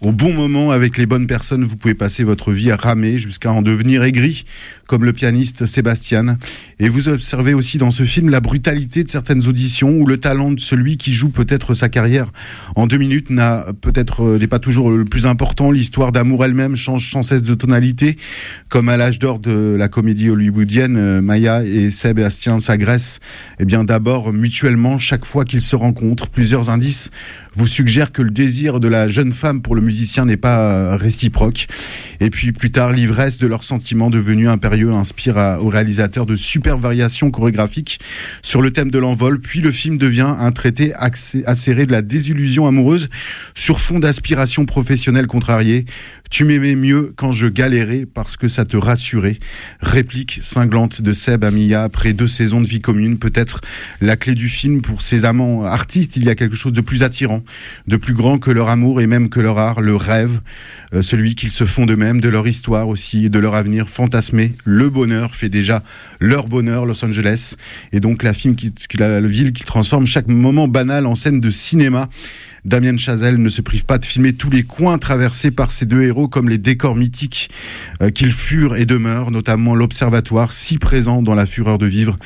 au 0.00 0.12
bon 0.12 0.34
moment, 0.34 0.70
avec 0.70 0.98
les 0.98 1.06
bonnes 1.06 1.26
personnes, 1.26 1.64
vous 1.64 1.76
pouvez 1.76 1.94
passer 1.94 2.24
votre 2.24 2.52
vie 2.52 2.70
à 2.70 2.76
ramer 2.76 3.18
jusqu'à 3.18 3.50
en 3.50 3.62
devenir 3.62 4.02
aigri, 4.02 4.44
comme 4.86 5.04
le 5.04 5.12
pianiste 5.12 5.66
Sébastien. 5.66 6.36
Et 6.78 6.88
vous 6.88 7.08
observez 7.08 7.54
aussi 7.54 7.78
dans 7.78 7.90
ce 7.90 8.04
film 8.04 8.28
la 8.28 8.40
brutalité 8.40 9.02
de 9.02 9.08
certaines 9.08 9.48
auditions 9.48 9.98
ou 9.98 10.06
le 10.06 10.18
talent 10.18 10.52
de 10.52 10.60
celui 10.60 10.98
qui 10.98 11.12
joue 11.12 11.30
peut-être 11.30 11.74
sa 11.74 11.88
carrière 11.88 12.30
en 12.76 12.86
deux 12.86 12.98
minutes 12.98 13.30
n'a 13.30 13.66
peut-être 13.80 14.22
euh, 14.22 14.38
n'est 14.38 14.46
pas 14.46 14.58
toujours 14.58 14.90
le 14.90 15.04
plus 15.04 15.26
important. 15.26 15.70
L'histoire 15.70 16.12
d'amour 16.12 16.44
elle-même 16.44 16.76
change 16.76 17.10
sans 17.10 17.22
cesse 17.22 17.42
de 17.42 17.54
tonalité, 17.54 18.16
comme 18.68 18.88
à 18.88 18.96
l'âge 18.96 19.18
d'or 19.18 19.38
de 19.38 19.76
la 19.78 19.88
comédie 19.88 20.30
hollywoodienne. 20.30 20.96
Euh, 20.96 21.20
Maya 21.20 21.64
et 21.64 21.90
Sébastien 21.90 22.60
s'agressent, 22.60 23.20
eh 23.58 23.64
bien 23.64 23.84
d'abord 23.84 24.32
mutuellement 24.32 24.97
chaque 24.98 25.24
fois 25.24 25.44
qu'ils 25.44 25.62
se 25.62 25.76
rencontrent. 25.76 26.28
Plusieurs 26.28 26.70
indices 26.70 27.10
vous 27.54 27.66
suggèrent 27.66 28.12
que 28.12 28.22
le 28.22 28.30
désir 28.30 28.80
de 28.80 28.88
la 28.88 29.08
jeune 29.08 29.32
femme 29.32 29.62
pour 29.62 29.74
le 29.74 29.80
musicien 29.80 30.24
n'est 30.24 30.36
pas 30.36 30.60
euh, 30.60 30.96
réciproque. 30.96 31.66
Et 32.20 32.30
puis 32.30 32.52
plus 32.52 32.70
tard, 32.70 32.92
l'ivresse 32.92 33.38
de 33.38 33.46
leurs 33.46 33.64
sentiments 33.64 34.10
devenus 34.10 34.48
impérieux 34.48 34.92
inspire 34.92 35.58
au 35.60 35.68
réalisateur 35.68 36.26
de 36.26 36.36
super 36.36 36.78
variations 36.78 37.30
chorégraphiques 37.30 38.00
sur 38.42 38.62
le 38.62 38.70
thème 38.70 38.90
de 38.90 38.98
l'envol. 38.98 39.40
Puis 39.40 39.60
le 39.60 39.72
film 39.72 39.98
devient 39.98 40.34
un 40.38 40.52
traité 40.52 40.92
acéré 40.94 41.86
de 41.86 41.92
la 41.92 42.02
désillusion 42.02 42.66
amoureuse 42.66 43.08
sur 43.54 43.80
fond 43.80 43.98
d'aspiration 43.98 44.64
professionnelle 44.64 45.26
contrariée. 45.26 45.84
Tu 46.30 46.44
m'aimais 46.44 46.74
mieux 46.74 47.14
quand 47.16 47.32
je 47.32 47.46
galérais 47.46 48.06
parce 48.06 48.36
que 48.36 48.48
ça 48.48 48.64
te 48.64 48.76
rassurait. 48.76 49.38
Réplique 49.80 50.40
cinglante 50.42 51.00
de 51.00 51.12
Seb 51.12 51.42
Amia 51.42 51.82
après 51.82 52.12
deux 52.12 52.26
saisons 52.26 52.60
de 52.60 52.66
vie 52.66 52.80
commune. 52.80 53.18
Peut-être 53.18 53.62
la 54.02 54.16
clé 54.16 54.34
du 54.34 54.48
film 54.48 54.82
pour 54.82 55.00
ses 55.00 55.24
amants 55.24 55.64
artistes. 55.64 56.16
Il 56.16 56.24
y 56.24 56.28
a 56.28 56.34
quelque 56.34 56.56
chose 56.56 56.72
de 56.72 56.82
plus 56.82 57.02
attirant, 57.02 57.42
de 57.86 57.96
plus 57.96 58.12
grand 58.12 58.38
que 58.38 58.50
leur 58.50 58.68
amour 58.68 59.00
et 59.00 59.06
même 59.06 59.30
que 59.30 59.40
leur 59.40 59.58
art, 59.58 59.80
le 59.80 59.96
rêve, 59.96 60.40
euh, 60.94 61.00
celui 61.00 61.34
qu'ils 61.34 61.50
se 61.50 61.64
font 61.64 61.86
d'eux-mêmes, 61.86 62.20
de 62.20 62.28
leur 62.28 62.46
histoire 62.46 62.88
aussi, 62.88 63.30
de 63.30 63.38
leur 63.38 63.54
avenir 63.54 63.88
fantasmé. 63.88 64.54
Le 64.64 64.90
bonheur 64.90 65.34
fait 65.34 65.48
déjà 65.48 65.82
leur 66.20 66.46
bonheur, 66.46 66.84
Los 66.84 67.04
Angeles. 67.04 67.54
Et 67.92 68.00
donc 68.00 68.22
la, 68.22 68.34
film 68.34 68.54
qui, 68.54 68.72
la 68.98 69.20
ville 69.22 69.52
qui 69.52 69.64
transforme 69.64 70.06
chaque 70.06 70.28
moment 70.28 70.68
banal 70.68 71.06
en 71.06 71.14
scène 71.14 71.40
de 71.40 71.50
cinéma. 71.50 72.08
Damien 72.68 72.98
Chazelle 72.98 73.38
ne 73.38 73.48
se 73.48 73.62
prive 73.62 73.86
pas 73.86 73.96
de 73.96 74.04
filmer 74.04 74.34
tous 74.34 74.50
les 74.50 74.62
coins 74.62 74.98
traversés 74.98 75.50
par 75.50 75.72
ces 75.72 75.86
deux 75.86 76.02
héros 76.02 76.28
comme 76.28 76.50
les 76.50 76.58
décors 76.58 76.96
mythiques 76.96 77.48
euh, 78.02 78.10
qu'ils 78.10 78.32
furent 78.32 78.76
et 78.76 78.84
demeurent, 78.84 79.30
notamment 79.30 79.74
l'Observatoire, 79.74 80.52
si 80.52 80.76
présent 80.76 81.22
dans 81.22 81.34
La 81.34 81.46
Fureur 81.46 81.78
de 81.78 81.86
Vivre 81.86 82.18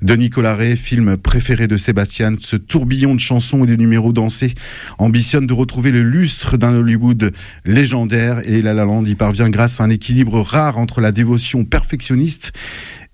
de 0.00 0.16
Nicolas 0.16 0.56
Ray, 0.56 0.78
film 0.78 1.18
préféré 1.18 1.68
de 1.68 1.76
Sébastien. 1.76 2.34
Ce 2.40 2.56
tourbillon 2.56 3.14
de 3.14 3.20
chansons 3.20 3.64
et 3.64 3.66
de 3.66 3.76
numéros 3.76 4.14
dansés 4.14 4.54
ambitionne 4.96 5.46
de 5.46 5.52
retrouver 5.52 5.90
le 5.90 6.02
lustre 6.02 6.56
d'un 6.56 6.72
Hollywood 6.72 7.32
légendaire 7.66 8.40
et 8.48 8.62
La 8.62 8.72
La 8.72 8.86
Land 8.86 9.04
y 9.04 9.14
parvient 9.14 9.50
grâce 9.50 9.82
à 9.82 9.84
un 9.84 9.90
équilibre 9.90 10.40
rare 10.40 10.78
entre 10.78 11.02
la 11.02 11.12
dévotion 11.12 11.66
perfectionniste 11.66 12.52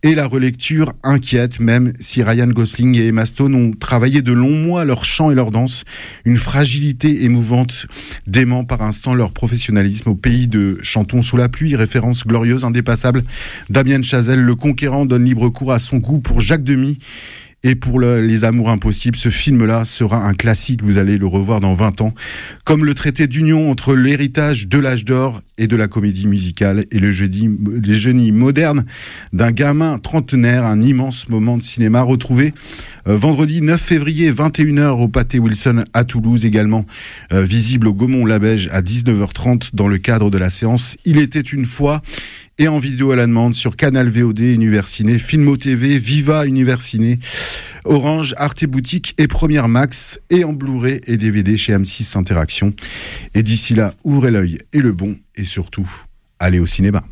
et 0.07 0.15
la 0.15 0.27
relecture 0.27 0.93
inquiète, 1.03 1.59
même 1.59 1.93
si 1.99 2.23
Ryan 2.23 2.47
Gosling 2.47 2.97
et 2.97 3.09
Emma 3.09 3.27
Stone 3.27 3.55
ont 3.57 3.73
travaillé 3.73 4.23
de 4.23 4.33
longs 4.33 4.57
mois 4.57 4.85
leur 4.85 5.05
chant 5.05 5.33
et 5.33 5.35
leur 5.35 5.51
danse, 5.51 5.85
une 6.25 6.37
fragilité 6.37 7.25
émouvante 7.25 7.87
dément 8.29 8.65
par 8.65 8.83
instant 8.83 9.15
leur 9.15 9.33
professionnalisme 9.33 10.11
au 10.11 10.15
pays 10.15 10.47
de 10.47 10.79
Chantons 10.83 11.23
sous 11.23 11.37
la 11.37 11.49
pluie, 11.49 11.75
référence 11.75 12.25
glorieuse, 12.25 12.65
indépassable. 12.65 13.25
Damien 13.69 14.03
Chazelle, 14.03 14.43
le 14.43 14.55
conquérant, 14.55 15.07
donne 15.07 15.25
libre 15.25 15.49
cours 15.49 15.73
à 15.73 15.81
son 15.81 15.97
goût 15.97 16.21
pour 16.21 16.41
Jacques 16.41 16.65
Demy 16.65 16.99
Et 17.69 17.75
pour 17.75 17.99
les 17.99 18.45
amours 18.45 18.71
impossibles, 18.71 19.17
ce 19.17 19.29
film-là 19.29 19.85
sera 19.85 20.25
un 20.25 20.35
classique, 20.35 20.85
vous 20.85 20.99
allez 20.99 21.19
le 21.19 21.27
revoir 21.27 21.59
dans 21.59 21.75
20 21.75 22.01
ans, 22.01 22.15
comme 22.65 22.85
le 22.85 22.95
traité 22.95 23.27
d'union 23.27 23.73
entre 23.73 23.97
l'héritage 23.97 24.69
de 24.69 24.79
l'âge 24.79 25.05
d'or 25.05 25.43
et 25.59 25.67
de 25.67 25.75
la 25.75 25.89
comédie 25.89 26.29
musicale 26.29 26.87
et 26.93 27.01
le, 27.01 27.11
jeudi, 27.11 27.51
le 27.51 27.93
génie 27.93 28.31
moderne 28.31 28.85
d'un 29.33 29.51
gamin 29.51 29.99
trentenaire, 29.99 30.65
un 30.65 30.81
immense 30.81 31.29
moment 31.29 31.57
de 31.57 31.65
cinéma 31.65 32.03
retrouvé 32.03 32.55
vendredi 33.15 33.63
9 33.63 33.81
février, 33.81 34.33
21h 34.33 35.01
au 35.01 35.07
Pâté 35.09 35.39
Wilson 35.39 35.85
à 35.93 36.03
Toulouse 36.03 36.45
également, 36.45 36.85
euh, 37.33 37.43
visible 37.43 37.87
au 37.87 37.95
Gaumont-Labège 37.95 38.69
à 38.73 38.83
19h30 38.83 39.71
dans 39.75 39.87
le 39.87 39.99
cadre 39.99 40.29
de 40.29 40.39
la 40.39 40.51
séance 40.51 40.97
Il 41.05 41.19
était 41.19 41.41
une 41.41 41.67
fois 41.67 42.03
et 42.59 42.69
en 42.69 42.79
vidéo 42.79 43.13
à 43.13 43.17
la 43.17 43.27
demande 43.27 43.55
sur 43.55 43.77
Canal 43.77 44.09
VOD, 44.09 44.41
Universiné, 44.41 45.19
Filmo 45.19 45.57
TV, 45.57 45.99
Viva 45.99 46.47
Universiné, 46.47 47.19
Orange, 47.85 48.35
Arte 48.39 48.65
Boutique 48.65 49.15
et 49.19 49.29
Première 49.29 49.69
Max 49.69 50.21
et 50.31 50.43
en 50.45 50.53
Blu-ray 50.53 51.01
et 51.07 51.17
DVD 51.17 51.57
chez 51.57 51.75
M6 51.75 52.19
Interaction. 52.19 52.73
Et 53.35 53.43
d'ici 53.43 53.75
là, 53.75 53.95
ouvrez 54.05 54.31
l'œil 54.31 54.59
et 54.73 54.81
le 54.81 54.93
bon 54.93 55.17
et 55.37 55.45
surtout, 55.45 55.89
allez 56.39 56.59
au 56.59 56.67
cinéma. 56.67 57.05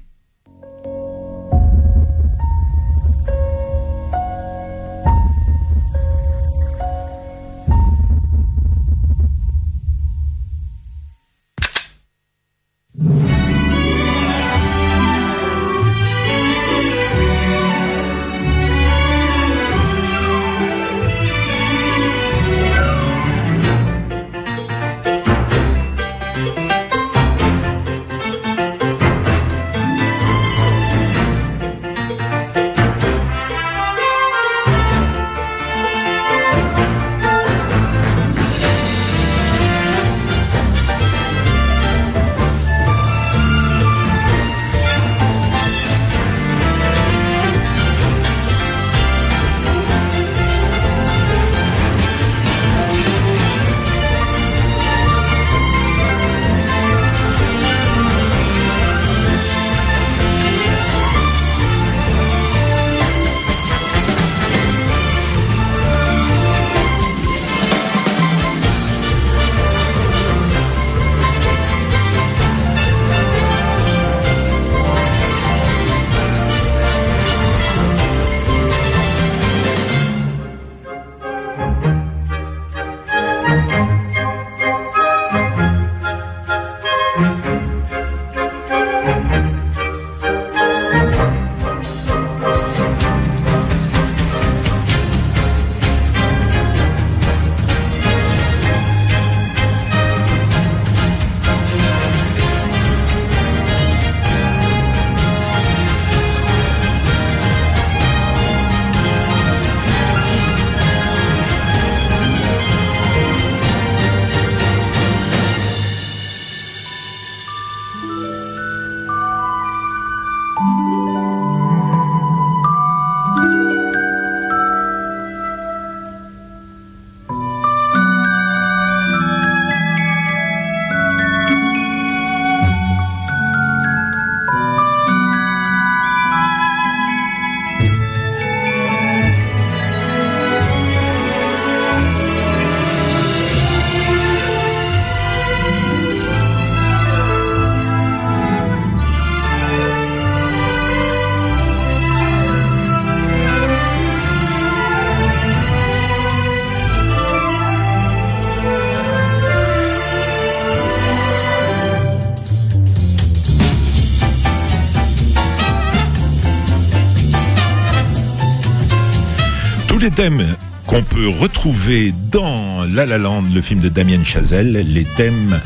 Thèmes 170.15 170.57
qu'on 170.87 171.03
peut 171.03 171.29
retrouver 171.29 172.13
dans 172.31 172.85
La 172.85 173.05
La 173.05 173.19
Land, 173.19 173.47
le 173.53 173.61
film 173.61 173.81
de 173.81 173.89
Damien 173.89 174.23
Chazelle, 174.23 174.73
les 174.73 175.05
thèmes 175.05 175.61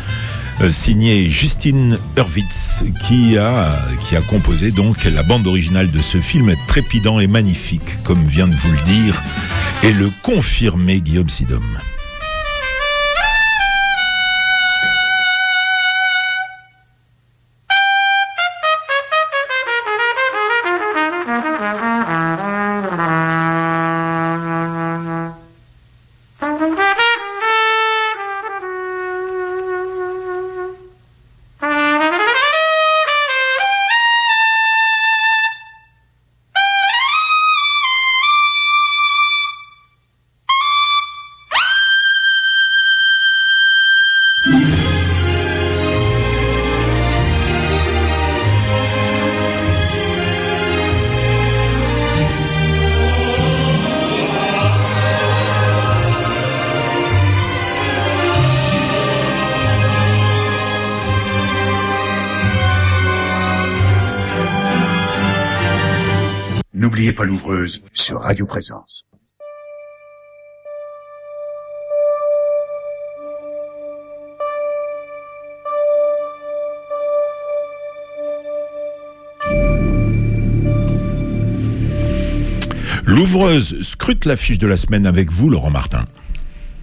euh, 0.60 0.70
signés 0.70 1.28
Justine 1.28 1.98
Hurwitz 2.16 2.84
qui 3.06 3.36
a, 3.36 3.76
composé 4.28 4.70
donc 4.70 5.04
la 5.04 5.22
bande 5.22 5.46
originale 5.46 5.90
de 5.90 6.00
ce 6.00 6.18
film 6.18 6.54
trépidant 6.66 7.20
et 7.20 7.26
magnifique, 7.26 8.02
comme 8.04 8.24
vient 8.24 8.48
de 8.48 8.54
vous 8.54 8.72
le 8.72 8.82
dire, 8.84 9.22
et 9.82 9.92
le 9.92 10.10
confirmer 10.22 11.02
Guillaume 11.02 11.28
Sidom. 11.28 11.62
Présence. 68.58 69.04
L'ouvreuse 83.04 83.80
scrute 83.82 84.24
l'affiche 84.24 84.58
de 84.58 84.66
la 84.66 84.76
semaine 84.76 85.06
avec 85.06 85.30
vous, 85.30 85.50
Laurent 85.50 85.70
Martin. 85.70 86.04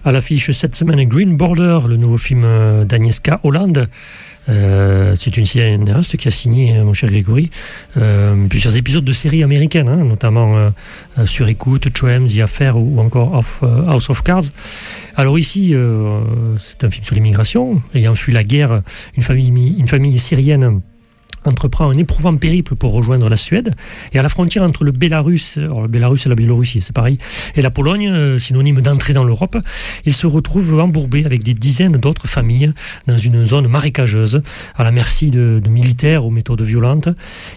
À 0.06 0.12
l'affiche 0.12 0.50
cette 0.52 0.74
semaine, 0.74 1.04
Green 1.06 1.36
Border, 1.36 1.80
le 1.86 1.98
nouveau 1.98 2.16
film 2.16 2.46
d'Agnieszka 2.86 3.40
Hollande. 3.44 3.86
Euh, 4.48 5.14
c'est 5.16 5.36
une 5.36 5.44
cinéaste 5.44 6.16
qui 6.16 6.28
a 6.28 6.30
signé, 6.30 6.76
euh, 6.76 6.84
mon 6.84 6.92
cher 6.92 7.10
Grégory, 7.10 7.50
euh, 7.96 8.46
plusieurs 8.48 8.76
épisodes 8.76 9.04
de 9.04 9.12
séries 9.12 9.42
américaines, 9.42 9.88
hein, 9.88 10.04
notamment 10.04 10.72
Sur 11.24 11.48
écoute, 11.48 11.92
Trams, 11.92 12.28
The 12.28 12.40
Affair 12.40 12.76
ou 12.76 13.00
encore 13.00 13.42
House 13.88 14.10
of 14.10 14.22
Cards. 14.22 14.44
Alors 15.16 15.38
ici, 15.38 15.74
c'est 16.58 16.84
un 16.84 16.90
film 16.90 17.04
sur 17.04 17.14
l'immigration. 17.14 17.82
Ayant 17.94 18.14
fui 18.14 18.32
la 18.32 18.44
guerre, 18.44 18.82
une 19.16 19.22
famille, 19.22 19.76
une 19.78 19.86
famille 19.86 20.18
syrienne 20.18 20.80
entreprend 21.46 21.90
un 21.90 21.96
éprouvant 21.96 22.36
périple 22.36 22.74
pour 22.76 22.92
rejoindre 22.92 23.28
la 23.28 23.36
Suède. 23.36 23.74
Et 24.12 24.18
à 24.18 24.22
la 24.22 24.28
frontière 24.28 24.62
entre 24.62 24.84
le 24.84 24.92
Bélarus, 24.92 25.58
alors 25.58 25.82
le 25.82 25.88
Bélarus 25.88 26.26
et 26.26 26.28
la 26.28 26.34
Biélorussie, 26.34 26.80
c'est 26.80 26.94
pareil, 26.94 27.18
et 27.54 27.62
la 27.62 27.70
Pologne, 27.70 28.08
euh, 28.08 28.38
synonyme 28.38 28.80
d'entrée 28.80 29.12
dans 29.12 29.24
l'Europe, 29.24 29.56
il 30.04 30.14
se 30.14 30.26
retrouve 30.26 30.78
embourbé 30.80 31.24
avec 31.24 31.42
des 31.42 31.54
dizaines 31.54 31.92
d'autres 31.92 32.28
familles 32.28 32.72
dans 33.06 33.16
une 33.16 33.44
zone 33.44 33.68
marécageuse, 33.68 34.42
à 34.74 34.84
la 34.84 34.90
merci 34.90 35.30
de, 35.30 35.60
militaires 35.68 36.24
aux 36.24 36.30
méthodes 36.30 36.62
violentes. 36.62 37.08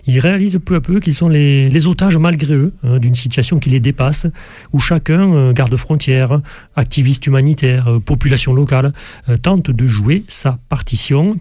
Ils 0.05 0.19
réalisent 0.19 0.59
peu 0.63 0.75
à 0.75 0.81
peu 0.81 0.99
qu'ils 0.99 1.15
sont 1.15 1.29
les, 1.29 1.87
otages 1.87 2.17
malgré 2.17 2.53
eux 2.53 2.73
hein, 2.83 2.99
d'une 2.99 3.15
situation 3.15 3.57
qui 3.57 3.69
les 3.69 3.79
dépasse, 3.79 4.27
où 4.73 4.79
chacun, 4.79 5.33
euh, 5.33 5.53
garde 5.53 5.75
frontière, 5.75 6.41
activiste 6.75 7.25
humanitaire, 7.25 7.87
euh, 7.87 7.99
population 7.99 8.53
locale, 8.53 8.93
tente 9.41 9.71
de 9.71 9.87
jouer 9.87 10.23
sa 10.27 10.59
partition 10.69 11.39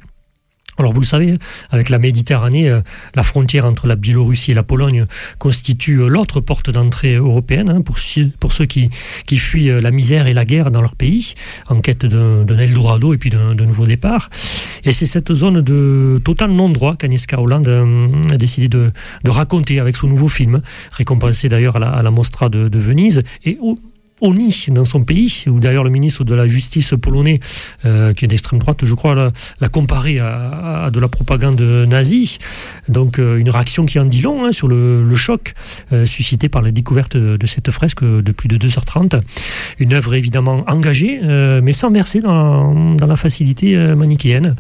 alors 0.79 0.93
vous 0.93 1.01
le 1.01 1.07
savez, 1.07 1.39
avec 1.71 1.89
la 1.89 1.99
Méditerranée, 1.99 2.69
euh, 2.69 2.81
la 3.15 3.25
frontière 3.25 3.65
entre 3.65 3.87
la 3.87 3.97
Biélorussie 3.97 4.53
et 4.53 4.55
la 4.55 4.63
Pologne 4.63 5.07
constitue 5.39 6.01
euh, 6.01 6.09
l'autre 6.09 6.41
porte 6.41 6.71
d'entrée 6.71 7.17
européenne 7.17 7.69
hein, 7.69 7.81
pour, 7.83 7.99
ceux 7.99 8.67
qui, 8.67 8.91
fuient 9.37 9.71
euh, 9.71 9.81
la 9.81 9.91
misère 9.91 10.29
et 10.29 10.35
la 10.35 10.45
guerre 10.45 10.71
dans 10.71 10.81
leur 10.81 10.95
pays, 10.95 11.35
en 11.69 11.81
quête 11.81 12.07
d'un 12.07 12.59
Eldorado 12.59 13.13
et 13.13 13.19
puis 13.19 13.31
d'un 13.31 13.55
nouveau 13.55 13.87
départ. 13.87 14.31
Et 14.85 14.93
c'est 14.93 15.07
cette 15.07 15.35
zone 15.35 15.63
de 15.63 16.21
total 16.25 16.53
non-droit 16.53 16.97
qu'Agnieszka 16.97 17.41
Hollande 17.41 17.69
a 18.31 18.37
décidé 18.37 18.69
de, 18.69 18.91
raconter 19.27 19.81
avec 19.81 19.97
son 19.97 20.07
nouveau 20.07 20.29
film, 20.29 20.63
récompensé 20.93 21.49
d'ailleurs 21.49 21.77
à, 21.77 22.03
la, 22.03 22.11
Mostra 22.11 22.49
de, 22.49 22.79
Venise, 22.79 23.23
Oni 24.21 24.67
dans 24.71 24.85
son 24.85 25.01
pays, 25.01 25.45
où 25.47 25.61
d'ailleurs 25.61 25.85
le 25.85 25.91
ministre 25.91 26.25
de 26.25 26.35
la 26.35 26.49
Justice 26.49 26.95
polonais, 27.01 27.41
euh, 27.85 28.13
qui 28.13 28.25
est 28.25 28.29
d'extrême 28.29 28.59
droite, 28.59 28.85
je 28.85 28.95
crois, 28.95 29.31
l'a 29.61 29.69
comparé 29.69 30.19
à, 30.19 30.91
de 30.93 31.01
la 31.01 31.09
propagande 31.09 31.61
nazie. 31.61 32.39
Donc 32.89 33.19
euh, 33.19 33.37
une 33.37 33.51
réaction 33.51 33.87
qui 33.87 33.99
en 33.99 34.05
dit 34.05 34.21
long 34.21 34.45
hein, 34.45 34.53
sur 34.53 34.69
le, 34.69 35.05
choc 35.15 35.55
euh, 35.93 36.07
suscité 36.07 36.49
par 36.49 36.63
la 36.63 36.71
découverte 36.71 37.17
de, 37.17 37.47
cette 37.47 37.71
fresque 37.71 38.05
de 38.05 38.33
plus 38.33 38.49
de 38.49 38.57
2h30. 38.57 39.21
Une 39.79 39.95
œuvre 39.95 40.15
évidemment 40.15 40.65
engagée, 40.69 41.21
mais 41.63 41.73
sans 41.73 41.91
verser 41.91 42.21
dans, 42.21 42.95
dans 42.95 43.07
la 43.07 43.17
facilité 43.17 43.77
manichéenne. 43.77 44.55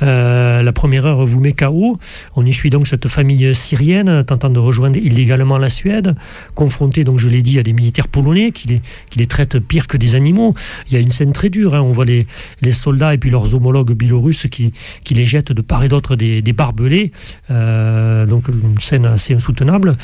la 0.00 0.72
première 0.72 1.06
heure 1.06 1.24
vous 1.26 1.40
met 1.40 1.52
KO. 1.52 1.98
On 2.36 2.44
y 2.44 2.52
suit 2.52 2.70
donc 2.70 2.86
cette 2.86 3.08
famille 3.08 3.54
syrienne 3.54 4.24
tentant 4.24 4.50
de 4.50 4.58
rejoindre 4.58 4.98
illégalement 4.98 5.58
la 5.58 5.68
Suède, 5.68 6.14
confrontée, 6.54 7.04
donc 7.04 7.18
je 7.18 7.28
l'ai 7.28 7.42
dit, 7.42 7.58
à 7.58 7.62
des 7.62 7.72
militaires 7.72 8.08
polonais 8.08 8.52
qui 8.52 8.68
les 8.68 8.80
qui 9.08 9.18
les 9.18 9.26
traitent 9.26 9.58
pire 9.58 9.86
que 9.86 9.96
des 9.96 10.14
animaux. 10.14 10.54
Il 10.88 10.94
y 10.94 10.96
a 10.96 11.00
une 11.00 11.10
scène 11.10 11.32
très 11.32 11.48
dure. 11.48 11.74
Hein. 11.74 11.82
On 11.82 11.90
voit 11.90 12.04
les, 12.04 12.26
les, 12.62 12.72
soldats 12.72 13.14
et 13.14 13.18
puis 13.18 13.30
leurs 13.30 13.54
homologues 13.54 13.92
biélorusses 13.92 14.46
qui, 14.50 14.72
qui 15.04 15.14
les 15.14 15.26
jettent 15.26 15.52
de 15.52 15.62
part 15.62 15.84
et 15.84 15.88
d'autre 15.88 16.16
des, 16.16 16.42
des, 16.42 16.52
barbelés. 16.52 17.12
Euh, 17.50 18.26
donc 18.26 18.48
une 18.48 18.78
scène 18.78 19.06
assez 19.06 19.34
insoutenable. 19.34 19.96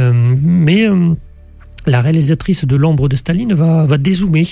Euh, 0.00 0.12
mais 0.42 0.88
euh, 0.88 1.14
la 1.86 2.00
réalisatrice 2.00 2.64
de 2.64 2.76
L'ombre 2.76 3.08
de 3.08 3.16
Staline 3.16 3.54
va, 3.54 3.84
va 3.84 3.98
dézoomer, 3.98 4.46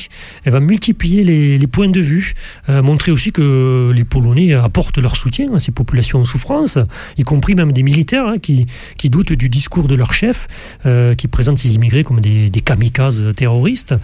elle 0.45 0.53
va 0.53 0.61
multiplier 0.61 1.25
les, 1.25 1.67
points 1.67 1.89
de 1.89 2.01
vue, 2.01 2.35
euh, 2.69 2.83
montrer 2.83 3.13
aussi 3.13 3.33
que 3.33 3.93
les 3.95 4.05
Polonais 4.05 4.53
apportent 4.53 4.99
leur 4.99 5.17
soutien 5.17 5.55
à 5.55 5.59
ces 5.59 5.73
populations 5.73 6.21
en 6.21 6.25
souffrance, 6.25 6.79
y 7.17 7.23
compris 7.23 7.55
même 7.55 7.73
des 7.73 7.83
militaires 7.83 8.27
hein, 8.27 8.39
qui, 8.39 8.67
qui, 8.99 9.09
doutent 9.11 9.33
du 9.33 9.49
discours 9.49 9.89
de 9.89 9.95
leur 9.95 10.13
chef, 10.13 10.49
euh, 10.87 11.15
qui 11.15 11.29
présentent 11.29 11.59
ces 11.59 11.75
immigrés 11.75 12.05
comme 12.05 12.21
des, 12.21 12.51
kamikazes 12.65 13.35
terroristes. 13.35 13.95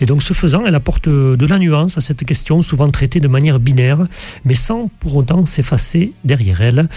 Et 0.00 0.06
donc, 0.06 0.22
ce 0.22 0.34
faisant, 0.34 0.64
elle 0.66 0.74
apporte 0.74 1.08
de 1.08 1.46
la 1.46 1.58
nuance 1.58 1.98
à 1.98 2.00
cette 2.00 2.24
question, 2.24 2.62
souvent 2.62 2.90
traitée 2.90 3.20
de 3.20 3.28
manière 3.28 3.58
binaire, 3.58 4.06
mais 4.44 4.54
sans 4.54 4.90
pour 5.00 5.16
autant 5.16 5.44
s'effacer 5.44 6.12
derrière 6.24 6.60
elle. 6.60 6.88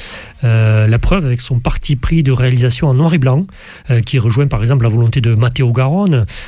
Euh, 0.44 0.88
la 0.88 1.00
preuve 1.00 1.26
avec 1.26 1.42
son 1.42 1.60
parti 1.60 1.96
pris 1.96 2.24
de 2.24 2.32
réalisation 2.32 2.88
en 2.88 2.94
noir 2.94 3.14
et 3.14 3.18
blanc, 3.18 3.46
qui 4.06 4.20
rejoint 4.20 4.48
par 4.48 4.62
exemple 4.62 4.84
la 4.84 4.90
volonté 4.90 5.22
de 5.22 5.34
Matteo 5.34 5.72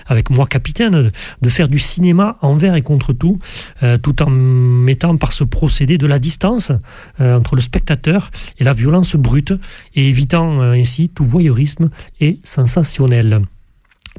Avec 0.07 0.29
moi 0.29 0.47
capitaine, 0.47 1.11
de 1.41 1.49
faire 1.49 1.67
du 1.67 1.79
cinéma 1.79 2.37
envers 2.41 2.75
et 2.75 2.81
contre 2.81 3.13
tout, 3.13 3.39
euh, 3.83 3.97
tout 3.97 4.21
en 4.23 4.29
mettant 4.29 5.17
par 5.17 5.31
ce 5.31 5.43
procédé 5.43 5.97
de 5.97 6.07
la 6.07 6.19
distance 6.19 6.71
euh, 7.21 7.35
entre 7.35 7.55
le 7.55 7.61
spectateur 7.61 8.31
et 8.57 8.63
la 8.63 8.73
violence 8.73 9.15
brute, 9.15 9.53
et 9.95 10.09
évitant 10.09 10.61
euh, 10.61 10.71
ainsi 10.71 11.09
tout 11.09 11.25
voyeurisme 11.25 11.89
et 12.19 12.39
sensationnel. 12.43 13.41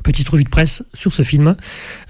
Petite 0.03 0.29
revue 0.29 0.45
de 0.45 0.49
presse 0.49 0.83
sur 0.95 1.13
ce 1.13 1.23
film, 1.23 1.57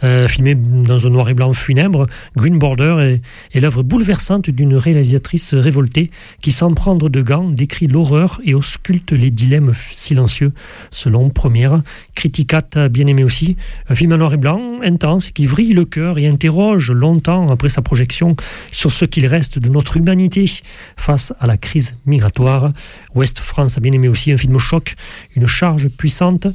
euh, 0.04 0.28
filmé 0.28 0.54
dans 0.54 1.06
un 1.06 1.10
noir 1.10 1.28
et 1.28 1.34
blanc 1.34 1.52
funèbre. 1.52 2.06
Green 2.36 2.58
Border 2.58 3.18
est, 3.54 3.60
l'œuvre 3.60 3.82
bouleversante 3.82 4.50
d'une 4.50 4.76
réalisatrice 4.76 5.54
révoltée 5.54 6.10
qui, 6.40 6.52
sans 6.52 6.72
prendre 6.72 7.08
de 7.08 7.22
gants, 7.22 7.48
décrit 7.48 7.88
l'horreur 7.88 8.40
et 8.44 8.54
ausculte 8.54 9.12
les 9.12 9.30
dilemmes 9.30 9.74
silencieux, 9.90 10.52
selon 10.90 11.30
Première. 11.30 11.82
Criticat 12.14 12.88
bien 12.88 13.06
aimé 13.06 13.24
aussi. 13.24 13.56
Un 13.88 13.94
film 13.94 14.12
en 14.12 14.18
noir 14.18 14.34
et 14.34 14.36
blanc, 14.36 14.80
intense, 14.82 15.30
qui 15.30 15.46
vrille 15.46 15.72
le 15.72 15.84
cœur 15.84 16.18
et 16.18 16.26
interroge 16.26 16.92
longtemps 16.92 17.50
après 17.50 17.68
sa 17.68 17.82
projection 17.82 18.36
sur 18.70 18.92
ce 18.92 19.04
qu'il 19.04 19.26
reste 19.26 19.58
de 19.58 19.68
notre 19.68 19.96
humanité 19.96 20.50
face 20.96 21.32
à 21.40 21.46
la 21.46 21.56
crise 21.56 21.94
migratoire. 22.06 22.72
Ouest 23.14 23.40
France 23.40 23.76
a 23.76 23.80
bien 23.80 23.92
aimé 23.92 24.08
aussi 24.08 24.32
un 24.32 24.36
film 24.36 24.58
choc, 24.58 24.94
une 25.36 25.46
charge 25.46 25.88
puissante 25.88 26.46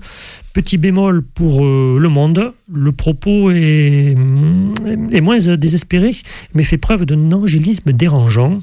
Petit 0.56 0.78
bémol 0.78 1.22
pour 1.22 1.66
euh, 1.66 1.98
Le 2.00 2.08
Monde, 2.08 2.54
le 2.72 2.94
propos 2.94 3.52
est, 3.52 4.16
moins 4.16 5.38
désespéré, 5.38 6.12
mais 6.54 6.64
fait 6.64 6.78
preuve 6.78 7.06
d'un 7.06 7.34
angélisme 7.34 7.92
dérangeant. 7.92 8.62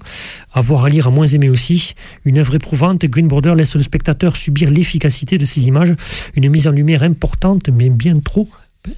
Avoir 0.54 0.86
à 0.86 0.88
lire 0.88 1.08
à 1.08 1.10
moins 1.10 1.26
aimer 1.26 1.50
aussi. 1.50 1.92
Une 2.24 2.38
œuvre 2.38 2.54
éprouvante, 2.54 3.04
Green 3.04 3.28
Border 3.28 3.52
laisse 3.54 3.76
le 3.76 3.82
spectateur 3.82 4.36
subir 4.36 4.70
l'efficacité 4.70 5.36
de 5.36 5.44
ces 5.44 5.66
images, 5.66 5.94
une 6.34 6.48
mise 6.48 6.66
en 6.66 6.70
lumière 6.70 7.02
importante, 7.02 7.68
mais 7.68 7.90
bien 7.90 8.18
trop 8.20 8.48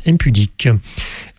impudique. 0.07 0.69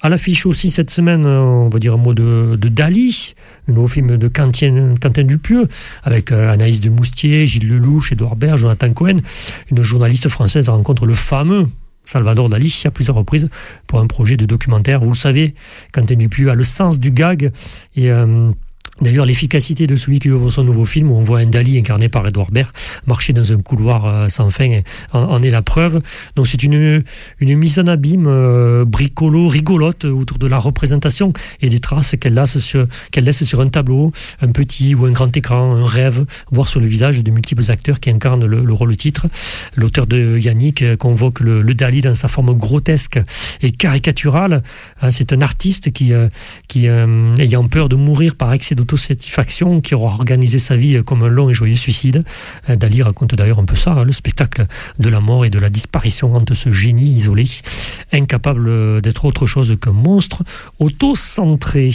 À 0.01 0.09
l'affiche 0.09 0.45
aussi 0.45 0.69
cette 0.69 0.89
semaine, 0.89 1.25
on 1.25 1.69
va 1.69 1.79
dire 1.79 1.93
un 1.93 1.97
mot 1.97 2.13
de, 2.13 2.57
Dali, 2.57 3.33
le 3.67 3.73
nouveau 3.73 3.87
film 3.87 4.17
de 4.17 4.27
Quentin, 4.27 5.23
Dupieux, 5.23 5.67
avec 6.03 6.31
euh, 6.31 6.51
Anaïs 6.51 6.81
de 6.81 6.89
Moustier, 6.89 7.47
Gilles 7.47 7.67
Lelouch, 7.67 8.11
Edouard 8.11 8.35
Baird, 8.35 8.57
Jonathan 8.57 8.93
Cohen. 8.93 9.17
Une 9.71 9.81
journaliste 9.81 10.29
française 10.29 10.69
rencontre 10.69 11.05
le 11.05 11.15
fameux 11.15 11.67
Salvador 12.05 12.49
Dali 12.49 12.83
à 12.85 12.91
plusieurs 12.91 13.15
reprises 13.15 13.49
pour 13.87 13.99
un 13.99 14.07
projet 14.07 14.37
de 14.37 14.45
documentaire. 14.45 15.01
Vous 15.01 15.09
le 15.09 15.15
savez, 15.15 15.55
Quentin 15.91 16.15
Dupieux 16.15 16.49
a 16.49 16.55
le 16.55 16.63
sens 16.63 16.99
du 16.99 17.11
gag 17.11 17.51
et 17.95 18.11
euh, 18.11 18.51
D'ailleurs, 19.01 19.25
l'efficacité 19.25 19.87
de 19.87 19.97
celui 19.97 20.19
qui 20.19 20.31
ouvre 20.31 20.49
son 20.49 20.63
nouveau 20.63 20.85
film, 20.85 21.11
où 21.11 21.15
on 21.15 21.21
voit 21.21 21.39
un 21.39 21.45
Dali 21.45 21.77
incarné 21.77 22.07
par 22.07 22.25
Edouard 22.25 22.51
Baird 22.51 22.71
marcher 23.07 23.33
dans 23.33 23.51
un 23.51 23.57
couloir 23.57 24.05
euh, 24.05 24.27
sans 24.29 24.49
fin, 24.49 24.69
en, 25.11 25.41
est 25.41 25.49
la 25.49 25.61
preuve. 25.61 26.01
Donc 26.37 26.47
c'est 26.47 26.63
une, 26.63 27.03
une 27.39 27.57
mise 27.57 27.77
en 27.77 27.87
abîme 27.87 28.25
euh, 28.27 28.85
bricolo, 28.85 29.49
rigolote 29.49 30.05
autour 30.05 30.37
de 30.37 30.47
la 30.47 30.57
représentation 30.57 31.33
et 31.61 31.67
des 31.67 31.79
traces 31.79 32.15
qu'elle 32.19 32.35
laisse, 32.35 32.57
sur, 33.43 33.61
un 33.61 33.67
tableau, 33.67 34.13
un 34.41 34.47
petit 34.47 34.95
ou 34.95 35.05
un 35.05 35.11
grand 35.11 35.35
écran, 35.35 35.75
un 35.75 35.85
rêve, 35.85 36.23
voire 36.51 36.69
sur 36.69 36.79
le 36.79 36.87
visage 36.87 37.21
de 37.21 37.31
multiples 37.31 37.69
acteurs 37.69 37.99
qui 37.99 38.09
incarnent 38.09 38.45
le, 38.45 38.73
rôle 38.73 38.95
titre. 38.95 39.27
L'auteur 39.75 40.07
de 40.07 40.37
Yannick 40.37 40.81
euh, 40.81 40.95
convoque 40.95 41.41
le, 41.41 41.63
Dali 41.75 42.01
dans 42.01 42.15
sa 42.15 42.29
forme 42.29 42.53
grotesque 42.53 43.19
et 43.61 43.71
caricaturale. 43.71 44.63
C'est 45.09 45.33
un 45.33 45.41
artiste 45.41 45.91
qui, 45.91 46.13
qui 46.69 46.87
ayant 46.87 47.67
peur 47.67 47.89
de 47.89 47.97
mourir 47.97 48.35
par 48.35 48.53
excès 48.53 48.75
de 48.75 48.84
qui 49.83 49.95
aura 49.95 50.15
organisé 50.15 50.59
sa 50.59 50.75
vie 50.75 51.03
comme 51.03 51.23
un 51.23 51.27
long 51.27 51.49
et 51.49 51.53
joyeux 51.53 51.75
suicide. 51.75 52.23
Euh, 52.69 52.75
Dali 52.75 53.01
raconte 53.01 53.35
d'ailleurs 53.35 53.59
un 53.59 53.65
peu 53.65 53.75
ça, 53.75 53.91
hein, 53.91 54.03
le 54.03 54.13
spectacle 54.13 54.63
de 54.99 55.09
la 55.09 55.19
mort 55.19 55.45
et 55.45 55.49
de 55.49 55.59
la 55.59 55.69
disparition 55.69 56.33
entre 56.35 56.53
ce 56.53 56.71
génie 56.71 57.11
isolé, 57.11 57.45
incapable 58.11 59.01
d'être 59.01 59.25
autre 59.25 59.45
chose 59.45 59.75
qu'un 59.81 59.93
monstre 59.93 60.43
auto-centré. 60.79 61.91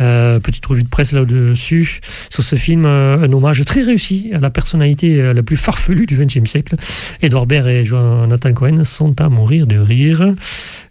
Euh, 0.00 0.38
petite 0.38 0.64
revue 0.64 0.84
de 0.84 0.88
presse 0.88 1.10
là-dessus, 1.10 2.00
sur 2.30 2.44
ce 2.44 2.54
film, 2.54 2.86
euh, 2.86 3.24
un 3.24 3.32
hommage 3.32 3.64
très 3.64 3.82
réussi 3.82 4.30
à 4.32 4.38
la 4.38 4.48
personnalité 4.48 5.32
la 5.34 5.42
plus 5.42 5.56
farfelue 5.56 6.06
du 6.06 6.14
XXe 6.14 6.48
siècle. 6.48 6.76
Edouard 7.20 7.46
Baird 7.46 7.66
et 7.66 7.84
Jonathan 7.84 8.52
Cohen 8.52 8.84
sont 8.84 9.20
à 9.20 9.28
mourir 9.28 9.66
de 9.66 9.76
rire. 9.76 10.34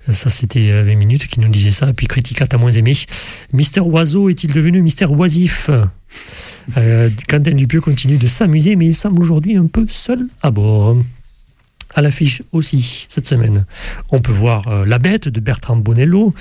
Ça, 0.10 0.30
c'était 0.30 0.84
20 0.84 0.92
euh, 0.92 0.96
minutes 0.96 1.28
qui 1.28 1.40
nous 1.40 1.50
disait 1.50 1.72
ça. 1.72 1.92
Puis 1.94 2.08
Critica, 2.08 2.48
t'as 2.48 2.58
moins 2.58 2.72
aimé. 2.72 2.94
Mister 3.54 3.82
Oiseau 3.82 4.30
est-il 4.30 4.54
devenu 4.54 4.82
Mister 4.82 5.06
Oisif? 5.06 5.70
Euh, 6.78 7.10
Quentin 7.30 7.52
Dupieux 7.52 7.82
continue 7.82 8.18
de 8.18 8.28
s'amuser, 8.28 8.76
mais 8.76 8.88
il 8.88 8.96
semble 8.96 9.22
aujourd'hui 9.22 9.56
un 9.56 9.68
peu 9.68 9.86
seul 9.88 10.28
à 10.42 10.52
bord. 10.52 10.98
À 11.98 12.02
l'affiche 12.02 12.44
aussi 12.52 13.08
cette 13.10 13.26
semaine. 13.26 13.66
On 14.12 14.22
peut 14.22 14.32
voir 14.32 14.68
euh, 14.68 14.86
La 14.86 15.00
Bête 15.00 15.28
de 15.28 15.40
Bertrand 15.40 15.78
Bonello 15.78 16.32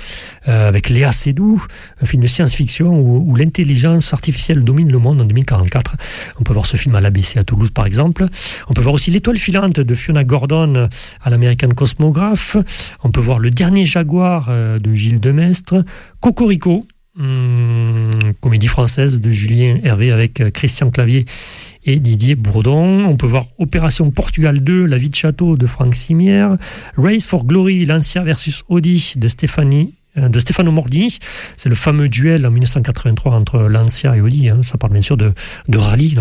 euh, 0.47 0.67
avec 0.67 0.87
Léa 0.89 1.11
Seydoux, 1.11 1.65
un 1.99 2.05
film 2.05 2.21
de 2.21 2.27
science-fiction 2.27 2.93
où, 2.93 3.35
l'intelligence 3.35 4.13
artificielle 4.13 4.63
domine 4.63 4.91
le 4.91 4.99
monde 4.99 5.19
en 5.19 5.25
2044. 5.25 5.95
On 6.39 6.43
peut 6.43 6.53
voir 6.53 6.67
ce 6.67 6.77
film 6.77 6.93
à 6.93 7.01
l'ABC 7.01 7.37
à 7.37 7.43
Toulouse 7.43 7.71
par 7.71 7.87
exemple. 7.87 8.27
On 8.69 8.73
peut 8.73 8.81
voir 8.81 8.93
aussi 8.93 9.09
L'étoile 9.09 9.37
filante 9.37 9.79
de 9.79 9.95
Fiona 9.95 10.23
Gordon 10.23 10.89
à 11.23 11.29
l'American 11.31 11.69
Cosmograph. 11.69 12.57
On 13.03 13.09
peut 13.09 13.21
voir 13.21 13.39
Le 13.39 13.49
dernier 13.49 13.87
jaguar 13.87 14.47
euh, 14.49 14.77
de 14.77 14.93
Gilles 14.93 15.19
Demestre. 15.19 15.83
Cocorico, 16.19 16.83
hum, 17.17 18.11
comédie 18.41 18.67
française 18.67 19.19
de 19.19 19.31
Julien 19.31 19.79
Hervé 19.83 20.11
avec 20.11 20.51
Christian 20.53 20.91
Clavier 20.91 21.25
et 21.87 21.99
Didier 21.99 22.35
Bourdon. 22.35 23.05
On 23.05 23.15
peut 23.15 23.25
voir 23.25 23.47
Opération 23.57 24.11
Portugal 24.11 24.59
2, 24.59 24.85
La 24.85 24.97
vie 24.97 25.09
de 25.09 25.15
château 25.15 25.55
de 25.57 25.65
Franck 25.65 25.95
Simière. 25.95 26.57
Race 26.97 27.25
for 27.25 27.45
Glory, 27.45 27.85
Lancia 27.85 28.23
versus 28.23 28.63
Audi 28.67 29.13
de 29.15 29.27
Stéphanie 29.27 29.95
euh, 30.17 30.27
de 30.27 30.37
Stefano 30.37 30.71
Mordi. 30.71 31.17
C'est 31.55 31.69
le 31.69 31.75
fameux 31.75 32.09
duel 32.09 32.45
en 32.45 32.51
1983 32.51 33.33
entre 33.33 33.61
Lancia 33.61 34.15
et 34.15 34.21
Audi. 34.21 34.49
hein. 34.49 34.61
Ça 34.63 34.77
parle 34.77 34.93
bien 34.93 35.01
sûr 35.01 35.15
de, 35.15 35.33
rallye. 35.73 36.17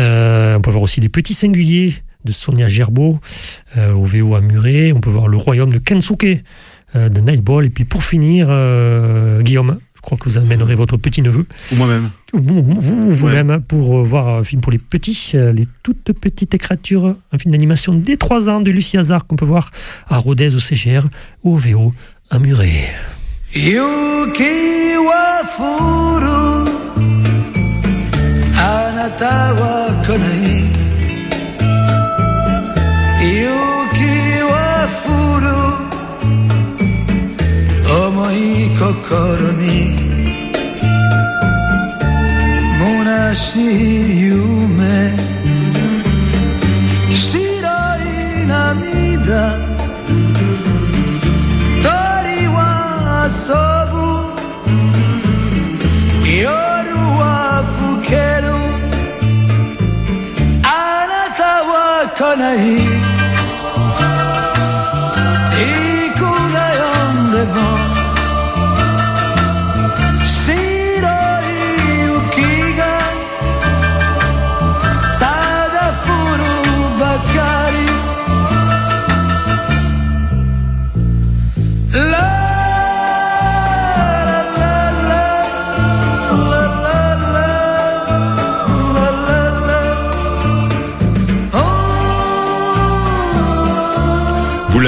Euh, 0.00 0.56
on 0.56 0.60
peut 0.62 0.70
voir 0.70 0.82
aussi 0.82 1.00
Les 1.00 1.10
Petits 1.10 1.34
Singuliers 1.34 1.94
de 2.24 2.32
Sonia 2.32 2.66
Gerbeau 2.66 3.18
euh, 3.76 3.92
au 3.92 4.04
VO 4.04 4.34
à 4.34 4.40
Muret. 4.40 4.92
On 4.92 5.00
peut 5.00 5.10
voir 5.10 5.28
Le 5.28 5.36
Royaume 5.36 5.72
de 5.72 5.78
Kensuke 5.78 6.42
euh, 6.96 7.10
de 7.10 7.20
Nightball. 7.20 7.66
Et 7.66 7.70
puis 7.70 7.84
pour 7.84 8.04
finir, 8.04 8.46
Guillaume, 9.42 9.78
crois 10.02 10.18
que 10.18 10.24
vous 10.28 10.36
amènerez 10.36 10.74
votre 10.74 10.96
petit-neveu 10.96 11.46
Ou 11.72 11.76
moi-même. 11.76 12.10
vous- 12.34 12.62
vous- 12.62 13.10
vous-même 13.10 13.62
pour 13.66 13.98
euh, 13.98 14.02
voir 14.02 14.28
un 14.28 14.44
film 14.44 14.60
pour 14.60 14.72
les 14.72 14.78
petits, 14.78 15.32
euh, 15.34 15.52
les 15.52 15.66
toutes 15.82 16.12
petites 16.12 16.58
créatures, 16.58 17.16
un 17.32 17.38
film 17.38 17.52
d'animation 17.52 17.94
dès 17.94 18.16
3 18.16 18.48
ans 18.50 18.60
de 18.60 18.70
Lucie 18.70 18.98
Hazard 18.98 19.26
qu'on 19.26 19.36
peut 19.36 19.44
voir 19.46 19.70
à 20.08 20.18
Rodez 20.18 20.54
au 20.54 20.58
CGR 20.58 21.06
ou 21.44 21.54
au 21.54 21.56
VO 21.58 21.92
à 22.30 22.38
Muret. 22.38 22.88
Yuki 23.54 24.96
wa 25.06 25.46
furu 25.56 26.68
Anata 28.56 29.54
wa 29.54 30.04
konai 30.06 30.51
corner 39.12 39.52
Moon, 42.78 43.06
I 43.06 43.34
see 43.34 44.18
you, 44.24 44.40
man 44.78 45.31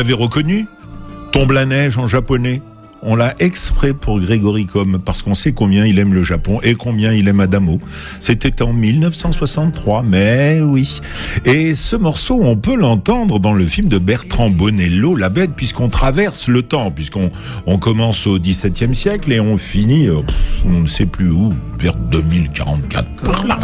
l'avez 0.04 0.22
reconnu? 0.22 0.66
Tombe 1.32 1.52
la 1.52 1.64
neige 1.64 1.96
en 1.96 2.06
japonais 2.06 2.60
on 3.06 3.16
l'a 3.16 3.34
exprès 3.38 3.92
pour 3.92 4.18
Grégory 4.18 4.64
Comme 4.64 4.98
parce 4.98 5.22
qu'on 5.22 5.34
sait 5.34 5.52
combien 5.52 5.84
il 5.84 5.98
aime 5.98 6.14
le 6.14 6.24
Japon 6.24 6.58
et 6.62 6.74
combien 6.74 7.12
il 7.12 7.28
aime 7.28 7.40
Adamo. 7.40 7.78
C'était 8.18 8.62
en 8.62 8.72
1963, 8.72 10.02
mais 10.02 10.60
oui. 10.62 11.00
Et 11.44 11.74
ce 11.74 11.96
morceau, 11.96 12.40
on 12.42 12.56
peut 12.56 12.76
l'entendre 12.76 13.38
dans 13.38 13.52
le 13.52 13.66
film 13.66 13.88
de 13.88 13.98
Bertrand 13.98 14.48
Bonello, 14.48 15.16
La 15.16 15.28
Bête, 15.28 15.50
puisqu'on 15.54 15.90
traverse 15.90 16.48
le 16.48 16.62
temps, 16.62 16.90
puisqu'on 16.90 17.30
on 17.66 17.76
commence 17.76 18.26
au 18.26 18.38
XVIIe 18.38 18.94
siècle 18.94 19.30
et 19.32 19.40
on 19.40 19.58
finit, 19.58 20.08
euh, 20.08 20.20
on 20.64 20.80
ne 20.80 20.86
sait 20.86 21.06
plus 21.06 21.30
où, 21.30 21.52
vers 21.78 21.96
2044, 21.96 23.06
par 23.22 23.46
là. 23.46 23.60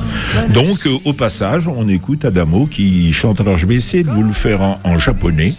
Donc, 0.52 0.86
euh, 0.86 0.90
au 1.06 1.14
passage, 1.14 1.66
on 1.66 1.88
écoute 1.88 2.26
Adamo 2.26 2.66
qui 2.66 3.10
chante. 3.14 3.40
Alors, 3.40 3.56
je 3.56 3.66
vais 3.66 3.76
essayer 3.76 4.02
de 4.02 4.10
vous 4.10 4.22
le 4.22 4.34
faire 4.34 4.60
en 4.84 4.98
japonais 4.98 5.54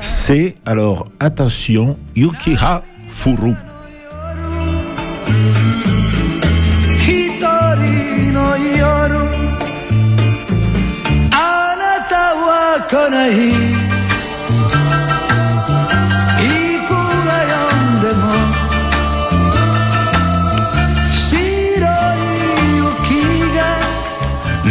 c'est 0.00 0.54
alors 0.64 1.06
attention 1.20 1.96
Yukira 2.16 2.82
Furu. 3.08 3.54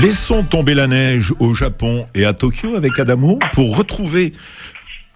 Laissons 0.04 0.44
tomber 0.44 0.74
la 0.74 0.88
neige 0.88 1.34
au 1.40 1.54
Japon 1.54 2.08
et 2.14 2.26
à 2.26 2.34
Tokyo 2.34 2.76
avec 2.76 3.00
Adamo 3.00 3.40
pour 3.54 3.78
retrouver 3.78 4.34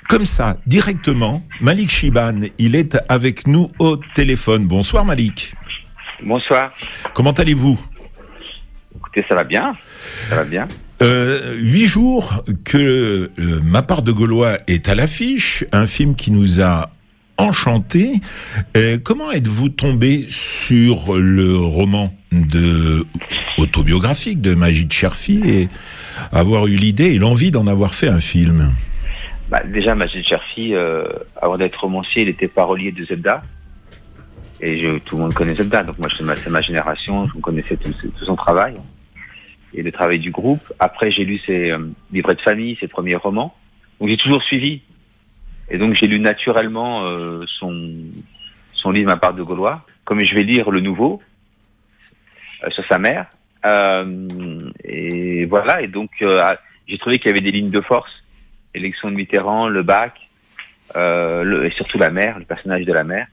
comme 0.08 0.26
ça, 0.26 0.58
directement, 0.66 1.44
Malik 1.62 1.90
Shiban. 1.90 2.42
Il 2.58 2.76
est 2.76 2.98
avec 3.10 3.46
nous 3.46 3.70
au 3.80 3.98
téléphone. 4.16 4.66
Bonsoir 4.66 5.06
Malik. 5.06 5.54
Bonsoir. 6.24 6.74
Comment 7.14 7.32
allez-vous? 7.32 7.80
Écoutez, 8.96 9.26
ça 9.28 9.36
va 9.36 9.44
bien. 9.44 9.76
Ça 10.30 10.36
va 10.38 10.44
bien. 10.44 10.68
Euh, 11.02 11.56
Huit 11.58 11.86
jours 11.86 12.44
que 12.64 13.30
euh, 13.38 13.60
Ma 13.64 13.84
part 13.84 14.02
de 14.02 14.12
Gaulois 14.12 14.58
est 14.68 14.90
à 14.90 14.96
l'affiche, 14.96 15.64
un 15.72 15.86
film 15.86 16.16
qui 16.16 16.32
nous 16.32 16.62
a 16.62 16.90
enchanté. 17.38 18.14
Euh, 18.76 18.98
comment 19.04 19.32
êtes-vous 19.32 19.70
tombé 19.70 20.26
sur 20.30 21.16
le 21.16 21.56
roman 21.56 22.14
de 22.32 23.06
autobiographique 23.60 24.42
de 24.42 24.56
Majid 24.56 24.92
Cherfi 24.92 25.42
et 25.46 25.70
avoir 26.32 26.66
eu 26.68 26.76
l'idée 26.76 27.14
et 27.14 27.20
l'envie 27.20 27.52
d'en 27.52 27.68
avoir 27.68 27.94
fait 27.94 28.08
un 28.08 28.20
film? 28.20 28.72
Bah, 29.50 29.64
déjà, 29.64 29.96
Majid 29.96 30.26
Cherfi, 30.26 30.76
euh, 30.76 31.06
avant 31.36 31.58
d'être 31.58 31.80
romancier, 31.80 32.24
il 32.24 32.30
était 32.30 32.48
parolier 32.48 32.92
de 32.92 33.04
Zelda. 33.06 33.44
Et 34.60 34.80
je, 34.80 34.98
tout 35.00 35.16
le 35.16 35.24
monde 35.24 35.34
connaît 35.34 35.54
Zelda, 35.54 35.84
donc 35.84 35.98
moi, 36.00 36.10
c'est 36.16 36.50
ma, 36.50 36.62
génération, 36.62 37.28
je 37.28 37.40
connaissais 37.40 37.78
tout, 37.78 37.92
tout 37.94 38.26
son 38.26 38.36
travail 38.36 38.74
et 39.74 39.84
le 39.84 39.92
travail 39.92 40.20
du 40.20 40.32
groupe. 40.32 40.74
Après, 40.80 41.12
j'ai 41.12 41.26
lu 41.26 41.38
ses 41.46 41.72
euh, 41.72 41.80
livrets 42.12 42.36
de 42.36 42.42
famille, 42.42 42.76
ses 42.80 42.88
premiers 42.88 43.16
romans. 43.16 43.56
Donc, 44.00 44.10
j'ai 44.10 44.18
toujours 44.18 44.42
suivi. 44.44 44.82
Et 45.70 45.78
donc, 45.78 45.94
j'ai 45.94 46.08
lu 46.08 46.20
naturellement 46.20 47.06
euh, 47.06 47.44
son, 47.60 47.94
son 48.74 48.92
livre 48.92 49.08
Ma 49.08 49.18
part 49.18 49.34
de 49.34 49.44
Gaulois. 49.44 49.86
Comme 50.06 50.24
je 50.24 50.34
vais 50.34 50.44
lire 50.44 50.72
le 50.72 50.80
nouveau 50.80 51.22
euh, 52.64 52.70
sur 52.72 52.86
sa 52.86 52.98
mère. 52.98 53.28
Euh, 53.66 54.70
et 54.84 55.46
voilà. 55.46 55.82
Et 55.82 55.88
donc, 55.88 56.12
euh, 56.22 56.56
j'ai 56.88 56.98
trouvé 56.98 57.20
qu'il 57.20 57.28
y 57.28 57.32
avait 57.32 57.42
des 57.42 57.52
lignes 57.52 57.72
de 57.72 57.82
force. 57.82 58.24
Élection 58.74 59.10
de 59.10 59.16
Mitterrand, 59.16 59.68
le 59.68 59.84
bac, 59.84 60.14
euh, 60.96 61.44
le, 61.44 61.66
et 61.66 61.72
surtout 61.72 61.98
la 61.98 62.10
mère, 62.10 62.40
le 62.40 62.46
personnage 62.46 62.86
de 62.86 62.94
la 62.94 63.04
mère. 63.04 63.28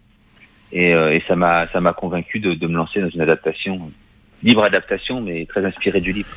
Et, 0.73 0.95
euh, 0.95 1.15
et 1.15 1.23
ça 1.29 1.37
m'a 1.37 1.69
ça 1.73 1.81
m'a 1.81 1.93
convaincu 1.93 2.41
de, 2.41 2.55
de 2.55 2.67
me 2.67 2.77
lancer 2.77 3.01
dans 3.01 3.09
une 3.09 3.21
adaptation 3.21 3.93
libre 4.45 4.63
adaptation, 4.63 5.23
mais 5.23 5.47
très 5.47 5.65
inspirée 5.65 6.01
du 6.01 6.13
livre. 6.13 6.29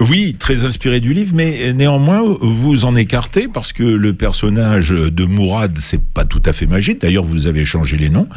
Oui, 0.00 0.34
très 0.38 0.64
inspiré 0.64 1.00
du 1.00 1.14
livre, 1.14 1.32
mais 1.34 1.72
néanmoins, 1.72 2.20
vous 2.40 2.84
en 2.84 2.96
écartez 2.96 3.46
parce 3.46 3.72
que 3.72 3.84
le 3.84 4.12
personnage 4.12 4.90
de 4.90 5.24
Mourad, 5.24 5.78
c'est 5.78 6.02
pas 6.02 6.24
tout 6.24 6.42
à 6.44 6.52
fait 6.52 6.66
magique. 6.66 7.00
D'ailleurs, 7.00 7.24
vous 7.24 7.46
avez 7.46 7.64
changé 7.64 7.96
les 7.96 8.10
noms. 8.10 8.28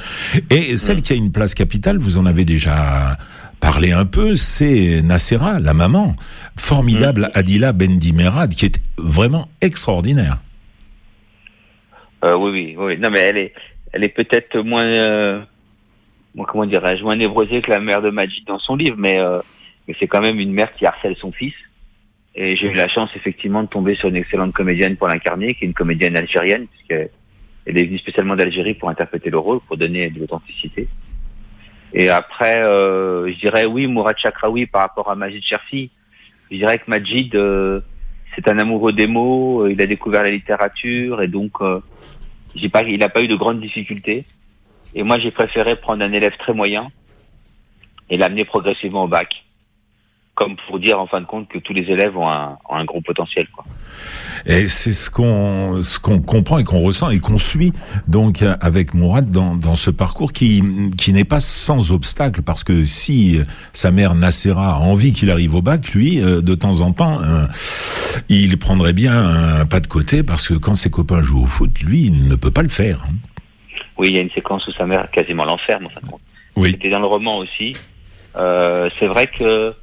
Et 0.52 0.78
celle 0.78 1.02
qui 1.02 1.14
a 1.14 1.16
une 1.16 1.32
place 1.32 1.56
capitale, 1.56 1.98
vous 1.98 2.18
en 2.18 2.26
avez 2.26 2.46
déjà 2.46 3.18
parlé 3.60 3.92
un 3.92 4.06
peu, 4.06 4.36
c'est 4.36 5.02
Nassera, 5.02 5.60
la 5.60 5.74
maman. 5.74 6.16
Formidable 6.58 7.30
Adila 7.34 7.74
Bendimerad, 7.74 8.54
qui 8.54 8.66
est 8.66 8.82
vraiment 8.98 9.50
extraordinaire. 9.62 10.38
Euh, 12.24 12.36
oui, 12.36 12.52
oui, 12.52 12.76
oui. 12.78 12.98
Non, 12.98 13.10
mais 13.10 13.20
elle 13.20 13.38
est, 13.38 13.54
elle 13.94 14.04
est 14.04 14.10
peut-être 14.10 14.58
moins, 14.60 14.84
euh, 14.84 15.42
moins, 16.34 16.46
comment 16.46 16.66
dirais-je, 16.66 17.04
moins 17.04 17.16
névrosée 17.16 17.62
que 17.62 17.70
la 17.70 17.80
mère 17.80 18.02
de 18.02 18.10
Majid 18.10 18.46
dans 18.46 18.60
son 18.60 18.76
livre, 18.76 18.96
mais, 18.98 19.20
euh, 19.20 19.40
mais 19.88 19.96
c'est 20.00 20.08
quand 20.08 20.22
même 20.22 20.40
une 20.40 20.52
mère 20.52 20.74
qui 20.74 20.86
harcèle 20.86 21.16
son 21.18 21.32
fils 21.32 21.54
Et 22.34 22.56
j'ai 22.56 22.72
eu 22.72 22.74
la 22.74 22.88
chance 22.88 23.10
effectivement 23.16 23.64
de 23.64 23.68
tomber 23.68 23.96
sur 23.96 24.10
une 24.10 24.16
excellente 24.16 24.54
comédienne 24.54 24.98
pour 24.98 25.08
l'incarner, 25.08 25.56
qui 25.56 25.66
est 25.66 25.68
une 25.68 25.74
comédienne 25.74 26.18
algérienne, 26.18 26.68
puisqu'elle 26.68 27.10
elle 27.66 27.78
est 27.78 27.86
venue 27.86 28.00
spécialement 28.00 28.36
d'Algérie 28.36 28.74
pour 28.74 28.90
interpréter 28.90 29.30
le 29.30 29.38
rôle, 29.38 29.60
pour 29.68 29.78
donner 29.78 30.10
de 30.10 30.20
l'authenticité. 30.20 30.88
Et 31.98 32.10
après, 32.10 32.62
euh, 32.62 33.32
je 33.32 33.40
dirais 33.40 33.66
oui, 33.66 33.88
Mourad 33.88 34.18
Chakraoui 34.18 34.66
par 34.66 34.82
rapport 34.82 35.10
à 35.10 35.16
Majid 35.16 35.42
Cherfi. 35.42 35.92
Je 36.52 36.58
dirais 36.58 36.78
que 36.78 36.84
Majid, 36.88 37.34
euh, 37.36 37.80
c'est 38.36 38.50
un 38.50 38.60
amoureux 38.60 38.92
des 38.92 39.08
mots, 39.08 39.62
euh, 39.62 39.72
il 39.72 39.82
a 39.82 39.86
découvert 39.86 40.22
la 40.22 40.30
littérature 40.30 41.22
et 41.22 41.30
donc 41.30 41.54
euh, 41.62 41.80
j'ai 42.54 42.68
pas, 42.68 42.84
il 42.84 43.00
n'a 43.00 43.08
pas 43.08 43.24
eu 43.24 43.30
de 43.30 43.36
grandes 43.36 43.62
difficultés. 43.62 44.26
Et 44.94 45.04
moi, 45.04 45.20
j'ai 45.20 45.32
préféré 45.32 45.78
prendre 45.78 46.04
un 46.04 46.12
élève 46.12 46.36
très 46.38 46.54
moyen 46.54 46.92
et 48.10 48.18
l'amener 48.18 48.44
progressivement 48.44 49.06
au 49.06 49.08
bac 49.08 49.45
comme 50.36 50.56
pour 50.68 50.80
dire 50.80 51.00
en 51.00 51.08
fin 51.08 51.22
de 51.22 51.26
compte 51.26 51.48
que 51.48 51.58
tous 51.60 51.74
les 51.74 51.84
élèves 51.84 52.16
ont 52.18 52.30
un, 52.30 52.58
ont 52.70 52.76
un 52.76 52.84
gros 52.86 53.02
potentiel. 53.02 53.48
Quoi. 53.56 53.66
Et 54.46 54.68
c'est 54.68 54.92
ce 54.92 55.10
qu'on 55.10 55.82
ce 55.82 55.98
qu'on 55.98 56.20
comprend 56.22 56.58
et 56.60 56.64
qu'on 56.64 56.82
ressent 56.82 57.10
et 57.10 57.20
qu'on 57.20 57.38
suit 57.38 57.72
donc 58.08 58.44
avec 58.62 58.94
Mourad 58.94 59.32
dans, 59.32 59.56
dans 59.56 59.76
ce 59.76 59.90
parcours 59.90 60.34
qui 60.34 60.62
qui 60.98 61.14
n'est 61.14 61.24
pas 61.24 61.40
sans 61.40 61.92
obstacle 61.92 62.42
parce 62.42 62.64
que 62.64 62.84
si 62.86 63.40
sa 63.74 63.92
mère 63.92 64.14
Nassera 64.16 64.76
a 64.76 64.80
envie 64.80 65.14
qu'il 65.14 65.32
arrive 65.32 65.56
au 65.56 65.62
bac, 65.62 65.94
lui 65.94 66.22
euh, 66.22 66.42
de 66.42 66.54
temps 66.54 66.82
en 66.82 66.92
temps 66.92 67.22
euh, 67.22 67.46
il 68.30 68.58
prendrait 68.58 68.94
bien 68.94 69.14
un 69.62 69.66
pas 69.66 69.80
de 69.80 69.88
côté 69.88 70.22
parce 70.22 70.48
que 70.48 70.54
quand 70.54 70.76
ses 70.76 70.90
copains 70.90 71.22
jouent 71.22 71.44
au 71.44 71.48
foot, 71.48 71.82
lui 71.82 72.04
il 72.06 72.28
ne 72.28 72.36
peut 72.36 72.52
pas 72.52 72.64
le 72.64 72.70
faire. 72.70 73.06
hein. 73.10 73.14
Oui, 73.98 74.10
il 74.10 74.16
y 74.16 74.20
a 74.20 74.22
une 74.22 74.32
séquence 74.32 74.68
où 74.68 74.72
sa 74.74 74.86
mère 74.86 75.10
quasiment 75.12 75.46
l'enferme 75.46 75.86
en 75.86 75.90
fin 75.90 76.02
de 76.02 76.12
compte. 76.12 76.22
Oui. 76.58 76.72
C'était 76.72 76.90
dans 76.90 77.00
le 77.00 77.06
roman 77.06 77.38
aussi. 77.38 77.74
Euh, 78.36 78.90
c'est 79.00 79.08
vrai 79.08 79.28
que 79.28 79.74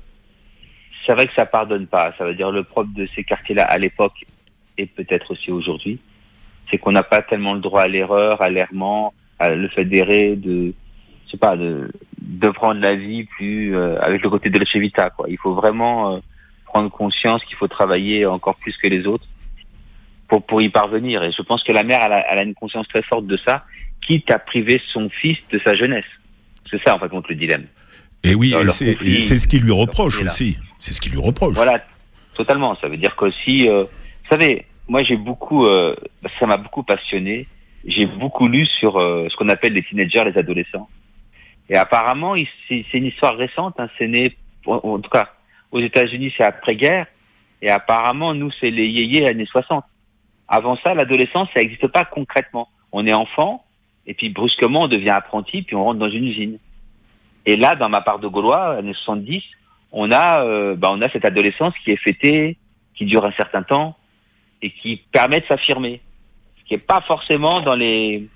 c'est 1.04 1.12
vrai 1.12 1.26
que 1.26 1.34
ça 1.34 1.46
pardonne 1.46 1.86
pas. 1.86 2.12
Ça 2.18 2.24
veut 2.24 2.34
dire 2.34 2.50
le 2.50 2.62
propre 2.62 2.90
de 2.94 3.06
ces 3.14 3.24
quartiers-là 3.24 3.64
à 3.64 3.78
l'époque 3.78 4.24
et 4.78 4.86
peut-être 4.86 5.32
aussi 5.32 5.50
aujourd'hui, 5.50 5.98
c'est 6.70 6.78
qu'on 6.78 6.92
n'a 6.92 7.02
pas 7.02 7.22
tellement 7.22 7.54
le 7.54 7.60
droit 7.60 7.82
à 7.82 7.88
l'erreur, 7.88 8.40
à 8.42 8.50
l'errement, 8.50 9.12
à 9.38 9.50
le 9.50 9.68
fait 9.68 9.84
d'errer, 9.84 10.36
de 10.36 10.72
je 11.26 11.30
sais 11.32 11.36
pas, 11.36 11.56
de 11.56 11.90
de 12.18 12.48
prendre 12.48 12.80
la 12.80 12.94
vie 12.94 13.24
plus 13.24 13.76
euh, 13.76 14.00
avec 14.00 14.22
le 14.22 14.30
côté 14.30 14.48
de 14.50 14.58
la 14.58 15.10
quoi. 15.10 15.26
Il 15.28 15.38
faut 15.38 15.54
vraiment 15.54 16.14
euh, 16.14 16.18
prendre 16.66 16.90
conscience 16.90 17.44
qu'il 17.44 17.56
faut 17.56 17.68
travailler 17.68 18.26
encore 18.26 18.56
plus 18.56 18.76
que 18.76 18.88
les 18.88 19.06
autres 19.06 19.26
pour 20.28 20.44
pour 20.44 20.62
y 20.62 20.68
parvenir. 20.68 21.22
Et 21.22 21.32
je 21.32 21.42
pense 21.42 21.62
que 21.62 21.72
la 21.72 21.82
mère 21.82 22.00
elle 22.02 22.12
a, 22.12 22.32
elle 22.32 22.38
a 22.38 22.42
une 22.42 22.54
conscience 22.54 22.86
très 22.88 23.02
forte 23.02 23.26
de 23.26 23.36
ça, 23.36 23.64
quitte 24.00 24.30
à 24.30 24.38
priver 24.38 24.80
son 24.92 25.08
fils 25.08 25.38
de 25.50 25.58
sa 25.58 25.74
jeunesse. 25.74 26.04
C'est 26.70 26.82
ça 26.82 26.94
en 26.94 26.98
fait 26.98 27.08
contre 27.08 27.30
le 27.30 27.36
dilemme. 27.36 27.66
Et 28.24 28.34
oui, 28.34 28.54
et 28.54 28.68
c'est 29.20 29.38
ce 29.38 29.48
qu'il 29.48 29.62
lui 29.62 29.72
reproche 29.72 30.22
aussi. 30.22 30.56
C'est 30.82 30.92
ce 30.92 31.00
qu'il 31.00 31.12
lui 31.12 31.20
reproche. 31.20 31.54
Voilà, 31.54 31.80
totalement. 32.34 32.74
Ça 32.80 32.88
veut 32.88 32.96
dire 32.96 33.14
qu'aussi, 33.14 33.68
euh, 33.68 33.84
vous 33.84 34.28
savez, 34.28 34.66
moi 34.88 35.04
j'ai 35.04 35.16
beaucoup, 35.16 35.64
euh, 35.64 35.94
ça 36.40 36.46
m'a 36.46 36.56
beaucoup 36.56 36.82
passionné. 36.82 37.46
J'ai 37.84 38.06
beaucoup 38.06 38.48
lu 38.48 38.66
sur 38.66 38.96
euh, 38.98 39.28
ce 39.30 39.36
qu'on 39.36 39.48
appelle 39.48 39.74
les 39.74 39.84
teenagers, 39.84 40.24
les 40.24 40.36
adolescents. 40.36 40.88
Et 41.70 41.76
apparemment, 41.76 42.34
c'est 42.68 42.84
une 42.94 43.06
histoire 43.06 43.36
récente. 43.36 43.78
Hein, 43.78 43.88
c'est 43.96 44.08
né, 44.08 44.36
en 44.66 44.98
tout 44.98 45.08
cas, 45.08 45.30
aux 45.70 45.78
États-Unis, 45.78 46.34
c'est 46.36 46.42
après-guerre. 46.42 47.06
Et 47.60 47.70
apparemment, 47.70 48.34
nous, 48.34 48.50
c'est 48.50 48.70
les 48.70 48.88
yéyés 48.88 49.28
années 49.28 49.46
60. 49.46 49.84
Avant 50.48 50.74
ça, 50.74 50.94
l'adolescence, 50.94 51.48
ça 51.54 51.60
n'existe 51.60 51.86
pas 51.86 52.04
concrètement. 52.04 52.68
On 52.90 53.06
est 53.06 53.12
enfant, 53.12 53.64
et 54.04 54.14
puis 54.14 54.30
brusquement, 54.30 54.82
on 54.82 54.88
devient 54.88 55.10
apprenti, 55.10 55.62
puis 55.62 55.76
on 55.76 55.84
rentre 55.84 56.00
dans 56.00 56.10
une 56.10 56.26
usine. 56.26 56.58
Et 57.46 57.56
là, 57.56 57.76
dans 57.76 57.88
ma 57.88 58.00
part 58.00 58.18
de 58.18 58.26
Gaulois, 58.26 58.78
années 58.78 58.94
70, 58.94 59.44
on 59.92 60.10
a, 60.10 60.42
euh, 60.44 60.74
bah, 60.76 60.88
on 60.90 61.00
a 61.02 61.08
cette 61.10 61.24
adolescence 61.24 61.74
qui 61.84 61.90
est 61.90 61.96
fêtée, 61.96 62.56
qui 62.94 63.04
dure 63.04 63.24
un 63.24 63.32
certain 63.32 63.62
temps 63.62 63.96
et 64.62 64.70
qui 64.70 65.02
permet 65.12 65.40
de 65.40 65.46
s'affirmer. 65.46 66.00
Ce 66.58 66.64
qui 66.64 66.74
est 66.74 66.78
pas 66.78 67.00
forcément 67.02 67.60
dans 67.60 67.74
les, 67.74 68.26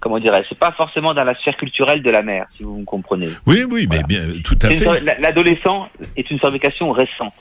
comment 0.00 0.18
dirais 0.18 0.44
c'est 0.48 0.58
pas 0.58 0.72
forcément 0.72 1.12
dans 1.14 1.24
la 1.24 1.34
sphère 1.34 1.56
culturelle 1.56 2.02
de 2.02 2.10
la 2.10 2.22
mère, 2.22 2.46
si 2.56 2.62
vous 2.62 2.78
me 2.78 2.84
comprenez. 2.84 3.28
Oui, 3.46 3.64
oui, 3.68 3.86
mais 3.90 4.02
bien, 4.04 4.20
tout 4.44 4.56
à 4.62 4.70
fait. 4.70 5.00
L'adolescent 5.20 5.88
est 6.16 6.30
une 6.30 6.38
fabrication 6.38 6.90
récente. 6.92 7.34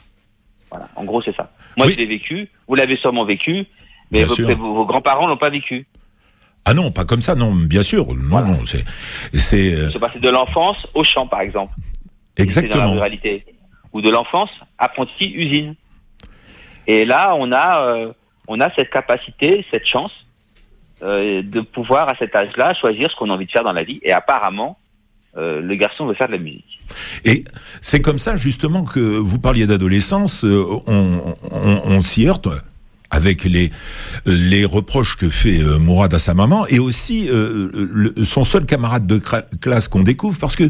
Voilà, 0.70 0.90
en 0.98 1.06
gros, 1.06 1.22
c'est 1.22 1.36
ça. 1.36 1.52
Moi, 1.78 1.88
Oui. 1.88 1.94
je 1.94 1.98
l'ai 2.00 2.06
vécu, 2.06 2.50
vous 2.68 2.76
l'avez 2.76 2.98
sûrement 2.98 3.24
vécu, 3.24 3.66
mais 4.12 4.24
vos, 4.26 4.34
sûr. 4.34 4.48
vos- 4.58 4.74
vos 4.74 4.86
grands-parents 4.86 5.28
l'ont 5.28 5.38
pas 5.38 5.50
vécu. 5.50 5.86
Ah 6.66 6.74
non, 6.74 6.92
pas 6.92 7.06
comme 7.06 7.22
ça, 7.22 7.36
non, 7.36 7.54
bien 7.56 7.82
sûr. 7.84 8.06
Non, 8.08 8.16
Voilà. 8.30 8.48
non, 8.48 8.60
c'est, 8.66 8.84
c'est 9.34 9.74
euh, 9.74 9.90
Se 9.92 9.98
passer 10.00 10.20
de 10.20 10.30
l'enfance 10.30 10.86
au 10.94 11.06
champ, 11.06 11.26
par 11.26 11.40
exemple. 11.40 11.72
C'est 12.38 12.46
dans 12.46 12.62
la 12.62 12.62
exactement. 12.62 12.92
ruralité. 12.92 13.46
Ou 13.94 14.02
de 14.02 14.10
l'enfance, 14.10 14.52
apprenti 14.78 15.32
usine. 15.34 15.76
Et 16.88 17.06
là, 17.06 17.36
on 17.38 17.52
a, 17.52 17.82
euh, 17.82 18.14
on 18.48 18.60
a 18.62 18.74
cette 18.76 18.90
capacité, 18.90 19.66
cette 19.72 19.86
chance 19.86 20.12
euh, 21.04 21.42
de 21.42 21.62
pouvoir, 21.62 22.10
à 22.10 22.16
cet 22.16 22.36
âge-là, 22.36 22.74
choisir 22.74 23.10
ce 23.12 23.16
qu'on 23.16 23.30
a 23.30 23.34
envie 23.34 23.46
de 23.46 23.52
faire 23.52 23.64
dans 23.64 23.74
la 23.74 23.84
vie. 23.84 24.00
Et 24.04 24.12
apparemment, 24.12 24.78
euh, 25.38 25.62
le 25.62 25.76
garçon 25.76 26.06
veut 26.06 26.14
faire 26.14 26.28
de 26.28 26.34
la 26.34 26.38
musique. 26.38 26.80
Et 27.26 27.44
c'est 27.82 28.02
comme 28.02 28.18
ça 28.18 28.36
justement 28.36 28.86
que 28.86 29.00
vous 29.00 29.40
parliez 29.40 29.68
d'adolescence, 29.68 30.44
on, 30.44 30.84
on, 30.88 31.82
on 31.84 32.02
s'y 32.02 32.28
heurte 32.28 32.48
avec 33.10 33.46
les 33.46 33.72
les 34.26 34.66
reproches 34.66 35.16
que 35.16 35.30
fait 35.30 35.60
euh, 35.62 35.80
Mourad 35.80 36.14
à 36.14 36.20
sa 36.20 36.34
maman 36.34 36.68
et 36.68 36.80
aussi 36.80 37.30
euh, 37.30 37.70
le- 37.74 38.26
son 38.26 38.44
seul 38.44 38.66
camarade 38.66 39.08
de 39.08 39.22
classe 39.62 39.88
qu'on 39.88 40.04
découvre 40.04 40.38
parce 40.40 40.56
que 40.58 40.70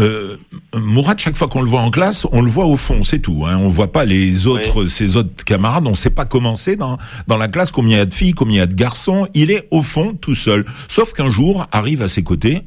euh, 0.00 0.36
Mourad 0.76 1.18
chaque 1.18 1.36
fois 1.36 1.46
qu'on 1.48 1.62
le 1.62 1.68
voit 1.68 1.82
en 1.82 1.90
classe 1.90 2.26
on 2.32 2.42
le 2.42 2.50
voit 2.50 2.66
au 2.66 2.76
fond 2.76 3.04
c'est 3.04 3.20
tout 3.20 3.44
hein, 3.46 3.56
on 3.58 3.68
voit 3.68 3.92
pas 3.92 4.04
les 4.04 4.46
autres 4.48 4.86
ses 4.86 5.16
autres 5.16 5.44
camarades 5.44 5.86
on 5.86 5.94
sait 5.94 6.10
pas 6.10 6.24
comment 6.24 6.54
c'est 6.56 6.74
dans 6.76 6.98
dans 7.28 7.36
la 7.38 7.46
classe 7.48 7.70
combien 7.70 7.96
il 7.96 7.98
y 7.98 8.02
a 8.02 8.06
de 8.06 8.14
filles 8.14 8.32
combien 8.34 8.56
il 8.56 8.58
y 8.58 8.62
a 8.62 8.66
de 8.66 8.74
garçons 8.74 9.28
il 9.34 9.50
est 9.52 9.68
au 9.70 9.82
fond 9.82 10.14
tout 10.14 10.34
seul 10.34 10.64
sauf 10.88 11.12
qu'un 11.12 11.30
jour 11.30 11.66
arrive 11.70 12.02
à 12.02 12.08
ses 12.08 12.24
côtés 12.24 12.62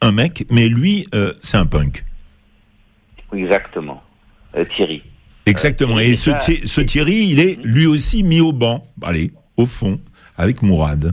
un 0.00 0.12
mec 0.12 0.46
mais 0.50 0.68
lui 0.68 1.06
euh, 1.14 1.32
c'est 1.42 1.56
un 1.56 1.66
punk 1.66 2.04
Exactement. 3.32 4.02
Euh, 4.56 4.64
Thierry. 4.74 5.02
Exactement. 5.50 5.98
Et 5.98 6.14
ce, 6.16 6.80
Thierry, 6.80 7.26
il 7.30 7.40
est 7.40 7.58
lui 7.62 7.86
aussi 7.86 8.22
mis 8.22 8.40
au 8.40 8.52
banc, 8.52 8.86
allez, 9.02 9.32
au 9.56 9.66
fond, 9.66 10.00
avec 10.36 10.62
Mourad. 10.62 11.12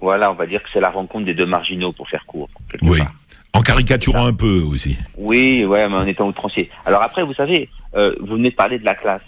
Voilà, 0.00 0.30
on 0.30 0.34
va 0.34 0.46
dire 0.46 0.62
que 0.62 0.68
c'est 0.72 0.80
la 0.80 0.90
rencontre 0.90 1.24
des 1.24 1.34
deux 1.34 1.46
marginaux 1.46 1.92
pour 1.92 2.08
faire 2.08 2.24
court. 2.26 2.48
Oui. 2.82 2.98
part. 2.98 3.12
En 3.54 3.62
caricaturant 3.62 4.26
un 4.26 4.34
peu 4.34 4.60
aussi. 4.60 4.98
Oui, 5.16 5.64
ouais, 5.64 5.88
mais 5.88 5.94
en 5.94 6.04
étant 6.04 6.28
outrancier. 6.28 6.68
Alors 6.84 7.02
après, 7.02 7.22
vous 7.22 7.32
savez, 7.32 7.70
euh, 7.94 8.14
vous 8.20 8.34
venez 8.34 8.50
de 8.50 8.54
parler 8.54 8.78
de 8.78 8.84
la 8.84 8.94
classe. 8.94 9.22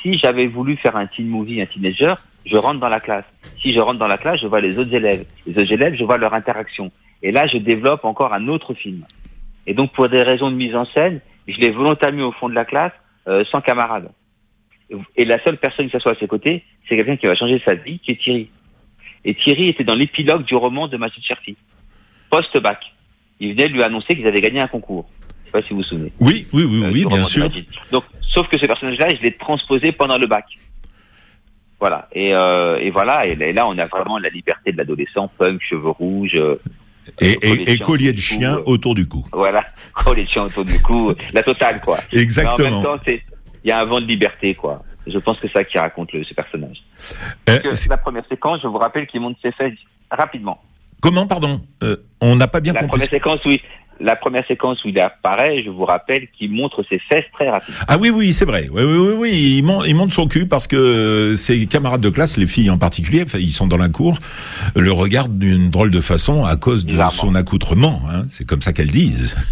Si 0.00 0.16
j'avais 0.18 0.46
voulu 0.46 0.76
faire 0.76 0.96
un 0.96 1.06
teen 1.06 1.26
movie, 1.26 1.60
un 1.60 1.66
teenager, 1.66 2.14
je 2.46 2.56
rentre 2.56 2.78
dans 2.78 2.88
la 2.88 3.00
classe. 3.00 3.24
Si 3.60 3.72
je 3.72 3.80
rentre 3.80 3.98
dans 3.98 4.06
la 4.06 4.18
classe, 4.18 4.40
je 4.40 4.46
vois 4.46 4.60
les 4.60 4.78
autres 4.78 4.94
élèves. 4.94 5.24
Les 5.46 5.58
autres 5.58 5.72
élèves, 5.72 5.96
je 5.98 6.04
vois 6.04 6.16
leur 6.16 6.32
interaction. 6.32 6.92
Et 7.22 7.32
là, 7.32 7.46
je 7.46 7.58
développe 7.58 8.04
encore 8.04 8.32
un 8.32 8.46
autre 8.48 8.72
film. 8.74 9.04
Et 9.66 9.74
donc, 9.74 9.92
pour 9.92 10.08
des 10.08 10.22
raisons 10.22 10.50
de 10.50 10.56
mise 10.56 10.76
en 10.76 10.84
scène, 10.84 11.20
je 11.48 11.58
l'ai 11.58 11.70
volontairement 11.70 12.18
mis 12.18 12.22
au 12.22 12.32
fond 12.32 12.48
de 12.48 12.54
la 12.54 12.64
classe, 12.64 12.92
euh, 13.28 13.44
sans 13.44 13.60
camarades. 13.60 14.10
Et 15.16 15.24
la 15.24 15.42
seule 15.42 15.56
personne 15.56 15.86
qui 15.86 15.92
s'assoit 15.92 16.12
à 16.12 16.16
ses 16.16 16.26
côtés, 16.26 16.64
c'est 16.88 16.96
quelqu'un 16.96 17.16
qui 17.16 17.26
va 17.26 17.34
changer 17.34 17.60
sa 17.64 17.74
vie, 17.74 17.98
qui 17.98 18.10
est 18.12 18.20
Thierry. 18.20 18.50
Et 19.24 19.34
Thierry 19.34 19.68
était 19.68 19.84
dans 19.84 19.94
l'épilogue 19.94 20.44
du 20.44 20.54
roman 20.54 20.86
de 20.88 20.96
Majid 20.98 21.22
Cherfi. 21.24 21.56
Post-bac. 22.30 22.78
Il 23.40 23.52
venait 23.52 23.68
de 23.68 23.74
lui 23.74 23.82
annoncer 23.82 24.14
qu'ils 24.14 24.26
avaient 24.26 24.40
gagné 24.40 24.60
un 24.60 24.68
concours. 24.68 25.08
Je 25.40 25.46
sais 25.46 25.52
pas 25.52 25.62
si 25.62 25.70
vous 25.70 25.76
vous 25.76 25.82
souvenez. 25.84 26.12
Oui, 26.20 26.46
oui, 26.52 26.64
oui, 26.64 26.82
Euh, 26.84 26.90
oui, 26.92 27.04
bien 27.06 27.24
sûr. 27.24 27.48
Donc, 27.90 28.04
sauf 28.28 28.48
que 28.48 28.58
ce 28.58 28.66
personnage-là, 28.66 29.08
je 29.14 29.22
l'ai 29.22 29.34
transposé 29.36 29.92
pendant 29.92 30.18
le 30.18 30.26
bac. 30.26 30.44
Voilà. 31.80 32.08
Et, 32.12 32.34
euh, 32.34 32.78
et 32.78 32.90
voilà. 32.90 33.26
Et, 33.26 33.34
là- 33.34 33.46
et 33.46 33.52
là, 33.52 33.66
on 33.66 33.76
a 33.78 33.86
vraiment 33.86 34.18
la 34.18 34.28
liberté 34.28 34.72
de 34.72 34.76
l'adolescent, 34.76 35.28
punk, 35.38 35.60
cheveux 35.62 35.88
rouges. 35.90 36.38
Euh, 37.08 37.12
Et, 37.20 37.36
collier 37.36 37.64
de 37.64 37.70
et, 37.70 37.72
et 37.72 37.76
chien 37.76 37.84
collier 37.86 38.12
de 38.12 38.12
autour 38.12 38.14
du 38.14 38.22
chien 38.22 38.54
cou, 38.54 38.60
euh, 38.60 38.72
autour 38.72 38.94
du 38.94 39.08
cou. 39.08 39.24
voilà. 39.32 39.60
Oh, 40.06 40.12
les 40.12 40.26
chiens 40.26 40.44
autour 40.44 40.64
du 40.64 40.80
cou. 40.82 41.12
La 41.32 41.42
totale, 41.42 41.80
quoi. 41.80 41.98
Mais 42.12 42.18
en 42.18 42.22
Exactement. 42.22 42.70
même 42.82 42.82
temps, 42.98 43.04
il 43.06 43.68
y 43.68 43.70
a 43.70 43.80
un 43.80 43.84
vent 43.84 44.00
de 44.00 44.06
liberté, 44.06 44.54
quoi. 44.54 44.82
Je 45.06 45.18
pense 45.18 45.38
que 45.40 45.48
c'est 45.48 45.52
ça 45.54 45.64
qui 45.64 45.78
raconte 45.78 46.12
le, 46.12 46.22
ce 46.24 46.32
personnage. 46.34 46.78
Euh, 47.48 47.58
c'est- 47.72 47.88
la 47.90 47.96
première 47.96 48.24
séquence, 48.28 48.60
je 48.62 48.68
vous 48.68 48.78
rappelle 48.78 49.06
qu'il 49.06 49.20
monte 49.20 49.36
ses 49.42 49.50
fesses 49.52 49.78
rapidement. 50.10 50.60
comment, 51.00 51.26
pardon 51.26 51.60
Euh, 51.82 51.96
On 52.20 52.36
n'a 52.36 52.46
pas 52.46 52.60
bien 52.60 52.72
La 52.72 52.80
compris. 52.82 52.98
première 53.00 53.10
séquence, 53.10 53.40
oui. 53.44 53.60
La 54.02 54.16
première 54.16 54.44
séquence 54.46 54.84
où 54.84 54.88
il 54.88 54.98
apparaît, 54.98 55.62
je 55.64 55.70
vous 55.70 55.84
rappelle 55.84 56.26
qu'il 56.36 56.52
montre 56.52 56.84
ses 56.88 56.98
fesses 56.98 57.24
très 57.32 57.48
rapidement. 57.48 57.80
Ah 57.86 57.98
oui, 58.00 58.10
oui, 58.10 58.32
c'est 58.32 58.44
vrai. 58.44 58.68
Oui, 58.72 58.82
oui, 58.82 58.98
oui, 58.98 59.14
oui. 59.16 59.54
Il, 59.58 59.62
monte, 59.62 59.84
il 59.86 59.94
monte 59.94 60.10
son 60.10 60.26
cul 60.26 60.46
parce 60.46 60.66
que 60.66 60.76
euh, 60.76 61.36
ses 61.36 61.66
camarades 61.66 62.00
de 62.00 62.10
classe, 62.10 62.36
les 62.36 62.48
filles 62.48 62.70
en 62.70 62.78
particulier, 62.78 63.22
enfin, 63.24 63.38
ils 63.38 63.52
sont 63.52 63.68
dans 63.68 63.76
la 63.76 63.88
cour, 63.88 64.18
le 64.74 64.90
regardent 64.90 65.38
d'une 65.38 65.70
drôle 65.70 65.92
de 65.92 66.00
façon 66.00 66.44
à 66.44 66.56
cause 66.56 66.84
de 66.84 66.98
son 67.10 67.36
accoutrement. 67.36 68.02
Hein. 68.10 68.24
C'est 68.30 68.46
comme 68.46 68.62
ça 68.62 68.72
qu'elles 68.72 68.90
disent. 68.90 69.36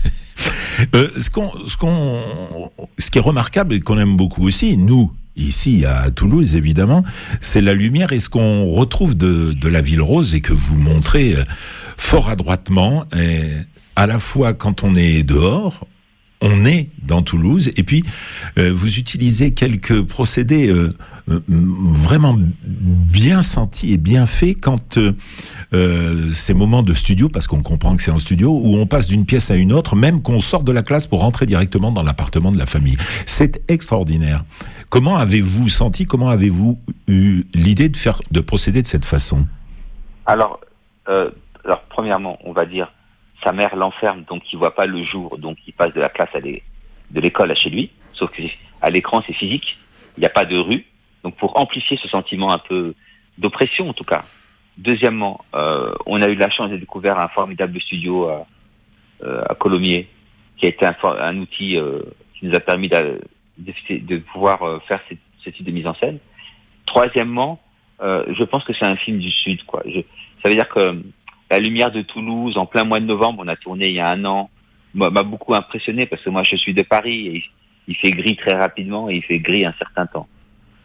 Euh, 0.95 1.09
ce 1.19 1.29
qu'on, 1.29 1.53
ce 1.67 1.77
qu'on, 1.77 2.71
ce 2.99 3.11
qui 3.11 3.19
est 3.19 3.21
remarquable 3.21 3.75
et 3.75 3.81
qu'on 3.81 3.99
aime 3.99 4.17
beaucoup 4.17 4.47
aussi, 4.47 4.79
nous 4.79 5.13
ici 5.37 5.85
à 5.85 6.11
Toulouse 6.11 6.57
évidemment, 6.57 7.05
c'est 7.41 7.61
la 7.61 7.75
lumière 7.75 8.13
et 8.13 8.21
ce 8.21 8.29
qu'on 8.29 8.67
retrouve 8.67 9.17
de, 9.17 9.53
de 9.53 9.69
la 9.69 9.81
ville 9.81 10.03
rose 10.03 10.35
et 10.35 10.41
que 10.41 10.53
vous 10.53 10.77
montrez 10.77 11.35
euh, 11.35 11.45
fort 12.01 12.29
adroitement, 12.29 13.05
à 13.97 14.07
la 14.07 14.19
fois 14.19 14.55
quand 14.55 14.83
on 14.83 14.95
est 14.95 15.23
dehors, 15.23 15.87
on 16.41 16.65
est 16.65 16.89
dans 17.03 17.23
Toulouse 17.23 17.71
et 17.77 17.83
puis 17.83 18.05
euh, 18.59 18.73
vous 18.75 18.99
utilisez 18.99 19.53
quelques 19.53 20.03
procédés 20.03 20.69
euh, 20.69 20.93
euh, 21.29 21.41
vraiment 21.49 22.37
bien 22.67 23.43
sentis 23.43 23.93
et 23.93 23.99
bien 23.99 24.27
faits 24.27 24.57
quand 24.61 24.99
ces 26.33 26.55
moments 26.55 26.83
de 26.83 26.93
studio, 26.93 27.29
parce 27.29 27.47
qu'on 27.47 27.63
comprend 27.63 27.95
que 27.95 28.03
c'est 28.03 28.11
en 28.11 28.19
studio, 28.19 28.51
où 28.51 28.77
on 28.77 28.87
passe 28.87 29.07
d'une 29.07 29.25
pièce 29.25 29.51
à 29.53 29.55
une 29.55 29.73
autre, 29.73 29.95
même 29.95 30.21
qu'on 30.23 30.41
sort 30.41 30.65
de 30.65 30.73
la 30.73 30.83
classe 30.83 31.07
pour 31.07 31.21
rentrer 31.21 31.47
directement 31.47 31.93
dans 31.93 32.03
l'appartement 32.03 32.51
de 32.51 32.59
la 32.59 32.67
famille. 32.67 32.97
C'est 33.27 33.63
extraordinaire. 33.69 34.45
Comment 34.89 35.17
avez-vous 35.17 35.69
senti, 35.69 36.07
comment 36.07 36.29
avez-vous 36.29 36.81
eu 37.07 37.45
l'idée 37.55 37.89
de 37.89 37.97
faire, 37.97 38.21
de 38.33 38.41
procéder 38.41 38.83
de 38.83 38.89
cette 38.89 39.05
façon? 39.05 39.47
Alors, 40.27 40.59
alors 41.64 41.83
premièrement, 41.83 42.38
on 42.44 42.53
va 42.53 42.66
dire 42.66 42.92
sa 43.42 43.53
mère 43.53 43.77
l'enferme, 43.77 44.25
donc 44.25 44.53
il 44.53 44.59
voit 44.59 44.75
pas 44.75 44.87
le 44.87 45.03
jour, 45.05 45.38
donc 45.38 45.59
il 45.66 45.73
passe 45.73 45.94
de 45.94 46.01
la 46.01 46.09
classe 46.09 46.35
à 46.35 46.40
de 46.40 47.20
l'école 47.20 47.51
à 47.51 47.55
chez 47.55 47.70
lui. 47.70 47.90
Sauf 48.12 48.31
que 48.31 48.42
à 48.83 48.90
l'écran, 48.90 49.23
c'est 49.27 49.33
physique. 49.33 49.79
Il 50.16 50.20
n'y 50.20 50.27
a 50.27 50.31
pas 50.31 50.44
de 50.44 50.57
rue. 50.59 50.85
Donc 51.25 51.37
pour 51.37 51.59
amplifier 51.59 51.96
ce 51.96 52.09
sentiment 52.09 52.51
un 52.53 52.59
peu 52.59 52.94
d'oppression, 53.38 53.88
en 53.88 53.92
tout 53.92 54.05
cas. 54.05 54.25
Deuxièmement, 54.79 55.44
euh, 55.55 55.94
on 56.07 56.23
a 56.23 56.29
eu 56.29 56.37
la 56.37 56.51
chance 56.51 56.70
de 56.70 56.77
découvrir 56.77 57.18
un 57.18 57.29
formidable 57.29 57.81
studio 57.81 58.29
à, 58.29 58.46
euh, 59.23 59.42
à 59.49 59.55
Colomiers, 59.55 60.09
qui 60.57 60.66
a 60.66 60.68
été 60.68 60.87
un, 60.87 60.96
un 61.03 61.38
outil 61.38 61.77
euh, 61.77 62.01
qui 62.38 62.46
nous 62.46 62.55
a 62.55 62.61
permis 62.61 62.88
de, 62.88 63.20
de, 63.59 64.18
pouvoir 64.18 64.62
euh, 64.62 64.79
faire 64.87 65.01
ce 65.44 65.51
type 65.51 65.66
de 65.66 65.73
mise 65.73 65.87
en 65.87 65.94
scène. 65.94 66.18
Troisièmement, 66.87 67.61
euh, 68.03 68.25
je 68.33 68.44
pense 68.44 68.64
que 68.64 68.73
c'est 68.73 68.87
un 68.87 68.96
film 68.96 69.18
du 69.18 69.31
Sud. 69.31 69.64
Quoi. 69.64 69.83
Je, 69.87 70.01
ça 70.42 70.49
veut 70.49 70.55
dire 70.55 70.68
que 70.68 71.03
la 71.51 71.59
lumière 71.59 71.91
de 71.91 72.03
Toulouse, 72.03 72.57
en 72.57 72.67
plein 72.67 72.85
mois 72.85 73.01
de 73.01 73.07
novembre, 73.07 73.43
on 73.45 73.49
a 73.49 73.57
tourné 73.57 73.89
il 73.89 73.95
y 73.95 74.01
a 74.01 74.09
un 74.09 74.25
an, 74.25 74.51
m'a 74.95 75.23
beaucoup 75.23 75.55
impressionné 75.55 76.07
parce 76.07 76.23
que 76.23 76.31
moi 76.31 76.43
je 76.43 76.57
suis 76.57 76.75
de 76.75 76.83
Paris 76.83 77.27
et 77.29 77.45
il 77.89 77.97
fait 77.97 78.11
gris 78.13 78.37
très 78.37 78.57
rapidement 78.57 79.09
et 79.09 79.17
il 79.17 79.23
fait 79.23 79.39
gris 79.39 79.65
un 79.65 79.75
certain 79.79 80.07
temps. 80.07 80.29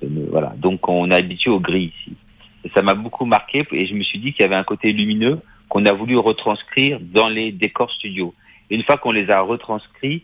Voilà, 0.02 0.54
donc 0.58 0.88
on 0.90 1.10
est 1.12 1.16
habitué 1.16 1.50
au 1.50 1.60
gris 1.60 1.94
ici. 2.00 2.16
Et 2.64 2.70
ça 2.70 2.82
m'a 2.82 2.96
beaucoup 2.96 3.26
marqué 3.26 3.66
et 3.72 3.86
je 3.86 3.94
me 3.94 4.04
suis 4.04 4.20
dit 4.20 4.34
qu'il 4.34 4.42
y 4.42 4.46
avait 4.46 4.56
un 4.56 4.64
côté 4.64 4.92
lumineux 4.92 5.40
qu'on 5.70 5.86
a 5.86 5.94
voulu 5.94 6.18
retranscrire 6.18 7.00
dans 7.00 7.28
les 7.28 7.52
décors 7.52 7.92
studio. 7.92 8.34
Et 8.70 8.76
une 8.76 8.84
fois 8.84 8.98
qu'on 8.98 9.12
les 9.12 9.30
a 9.30 9.42
retranscrits, 9.42 10.24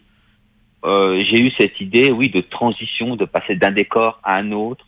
euh, 0.83 1.23
j'ai 1.23 1.39
eu 1.39 1.51
cette 1.51 1.79
idée, 1.79 2.11
oui, 2.11 2.29
de 2.29 2.41
transition, 2.41 3.15
de 3.15 3.25
passer 3.25 3.55
d'un 3.55 3.71
décor 3.71 4.19
à 4.23 4.37
un 4.37 4.51
autre 4.51 4.85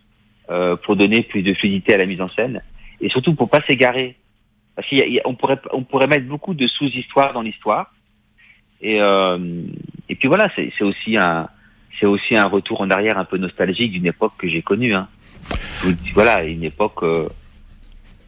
euh, 0.49 0.75
pour 0.75 0.95
donner 0.95 1.21
plus 1.21 1.43
de 1.43 1.53
fluidité 1.53 1.93
à 1.93 1.97
la 1.97 2.05
mise 2.05 2.21
en 2.21 2.29
scène 2.29 2.61
et 3.01 3.09
surtout 3.09 3.35
pour 3.35 3.49
pas 3.49 3.61
s'égarer. 3.61 4.15
Parce 4.75 4.87
pourrait, 5.35 5.59
on 5.71 5.83
pourrait 5.83 6.07
mettre 6.07 6.27
beaucoup 6.27 6.53
de 6.53 6.67
sous-histoires 6.67 7.33
dans 7.33 7.41
l'histoire. 7.41 7.93
Et, 8.81 8.99
euh, 8.99 9.63
et 10.09 10.15
puis 10.15 10.27
voilà, 10.27 10.49
c'est 10.55 10.83
aussi 10.83 11.15
un, 11.17 11.47
c'est 11.99 12.05
aussi 12.05 12.35
un 12.35 12.45
retour 12.45 12.81
en 12.81 12.89
arrière 12.89 13.17
un 13.17 13.25
peu 13.25 13.37
nostalgique 13.37 13.91
d'une 13.91 14.07
époque 14.07 14.33
que 14.37 14.47
j'ai 14.47 14.61
connue. 14.61 14.93
Hein. 14.93 15.07
Voilà, 16.13 16.43
une 16.43 16.63
époque, 16.63 17.03
euh, 17.03 17.29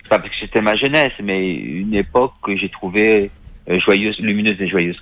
pas 0.09 0.19
parce 0.19 0.29
que 0.29 0.35
c'était 0.39 0.61
ma 0.61 0.75
jeunesse, 0.75 1.13
mais 1.21 1.53
une 1.53 1.93
époque 1.95 2.33
que 2.43 2.55
j'ai 2.55 2.69
trouvée 2.69 3.31
joyeuse, 3.67 4.19
lumineuse 4.19 4.57
et 4.59 4.67
joyeuse. 4.67 4.97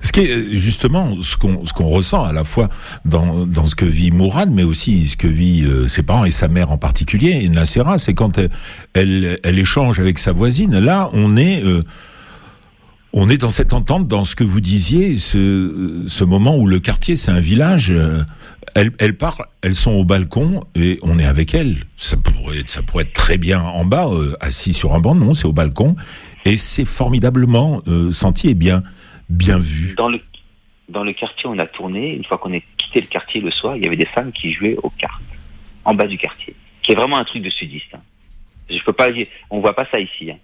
Ce 0.00 0.12
qui 0.12 0.20
est 0.20 0.30
euh, 0.30 0.56
justement 0.56 1.20
ce 1.22 1.36
qu'on 1.36 1.66
ce 1.66 1.72
qu'on 1.72 1.88
ressent 1.88 2.24
à 2.24 2.32
la 2.32 2.44
fois 2.44 2.68
dans 3.04 3.46
dans 3.46 3.66
ce 3.66 3.74
que 3.74 3.84
vit 3.84 4.10
Mourad, 4.10 4.50
mais 4.50 4.62
aussi 4.62 5.08
ce 5.08 5.16
que 5.16 5.26
vit 5.26 5.64
euh, 5.64 5.86
ses 5.86 6.02
parents 6.02 6.24
et 6.24 6.30
sa 6.30 6.48
mère 6.48 6.70
en 6.70 6.78
particulier, 6.78 7.48
Nassera, 7.48 7.98
c'est 7.98 8.14
quand 8.14 8.38
elle, 8.94 9.38
elle, 9.42 9.58
échange 9.58 10.00
avec 10.00 10.18
sa 10.18 10.32
voisine. 10.32 10.78
Là, 10.78 11.10
on 11.12 11.36
est 11.36 11.62
on 13.12 13.30
est 13.30 13.38
dans 13.38 13.50
cette 13.50 13.72
entente, 13.72 14.08
dans 14.08 14.24
ce 14.24 14.34
que 14.34 14.44
vous 14.44 14.60
disiez, 14.60 15.16
ce, 15.16 16.04
ce 16.06 16.24
moment 16.24 16.56
où 16.56 16.66
le 16.66 16.80
quartier, 16.80 17.16
c'est 17.16 17.30
un 17.30 17.40
village. 17.40 17.92
Elles, 18.74 18.90
elles 18.98 19.16
parlent, 19.16 19.46
elles 19.62 19.74
sont 19.74 19.92
au 19.92 20.04
balcon 20.04 20.62
et 20.74 20.98
on 21.02 21.18
est 21.18 21.24
avec 21.24 21.54
elles. 21.54 21.78
Ça 21.96 22.18
pourrait, 22.18 22.62
ça 22.66 22.82
pourrait 22.82 23.04
être 23.04 23.14
très 23.14 23.38
bien 23.38 23.62
en 23.62 23.86
bas, 23.86 24.10
assis 24.40 24.74
sur 24.74 24.94
un 24.94 25.00
banc. 25.00 25.14
Non, 25.14 25.32
c'est 25.32 25.46
au 25.46 25.54
balcon. 25.54 25.96
Et 26.46 26.56
c'est 26.56 26.84
formidablement 26.84 27.82
euh, 27.88 28.12
senti 28.12 28.48
et 28.48 28.54
bien, 28.54 28.84
bien 29.28 29.58
vu. 29.58 29.94
Dans 29.96 30.08
le, 30.08 30.20
dans 30.88 31.02
le 31.02 31.12
quartier, 31.12 31.46
on 31.48 31.58
a 31.58 31.66
tourné. 31.66 32.14
Une 32.14 32.24
fois 32.24 32.38
qu'on 32.38 32.56
a 32.56 32.60
quitté 32.76 33.00
le 33.00 33.08
quartier 33.08 33.40
le 33.40 33.50
soir, 33.50 33.76
il 33.76 33.82
y 33.82 33.86
avait 33.88 33.96
des 33.96 34.06
femmes 34.06 34.30
qui 34.30 34.52
jouaient 34.52 34.76
aux 34.80 34.90
cartes, 34.90 35.20
en 35.84 35.92
bas 35.92 36.06
du 36.06 36.16
quartier, 36.16 36.54
qui 36.82 36.92
est 36.92 36.94
vraiment 36.94 37.16
un 37.16 37.24
truc 37.24 37.42
de 37.42 37.50
sudiste. 37.50 37.92
Hein. 37.94 38.00
Je 38.70 38.78
peux 38.84 38.92
pas 38.92 39.10
dire, 39.10 39.26
on 39.50 39.58
voit 39.58 39.74
pas 39.74 39.88
ça 39.90 39.98
ici. 39.98 40.30
Hein. 40.30 40.36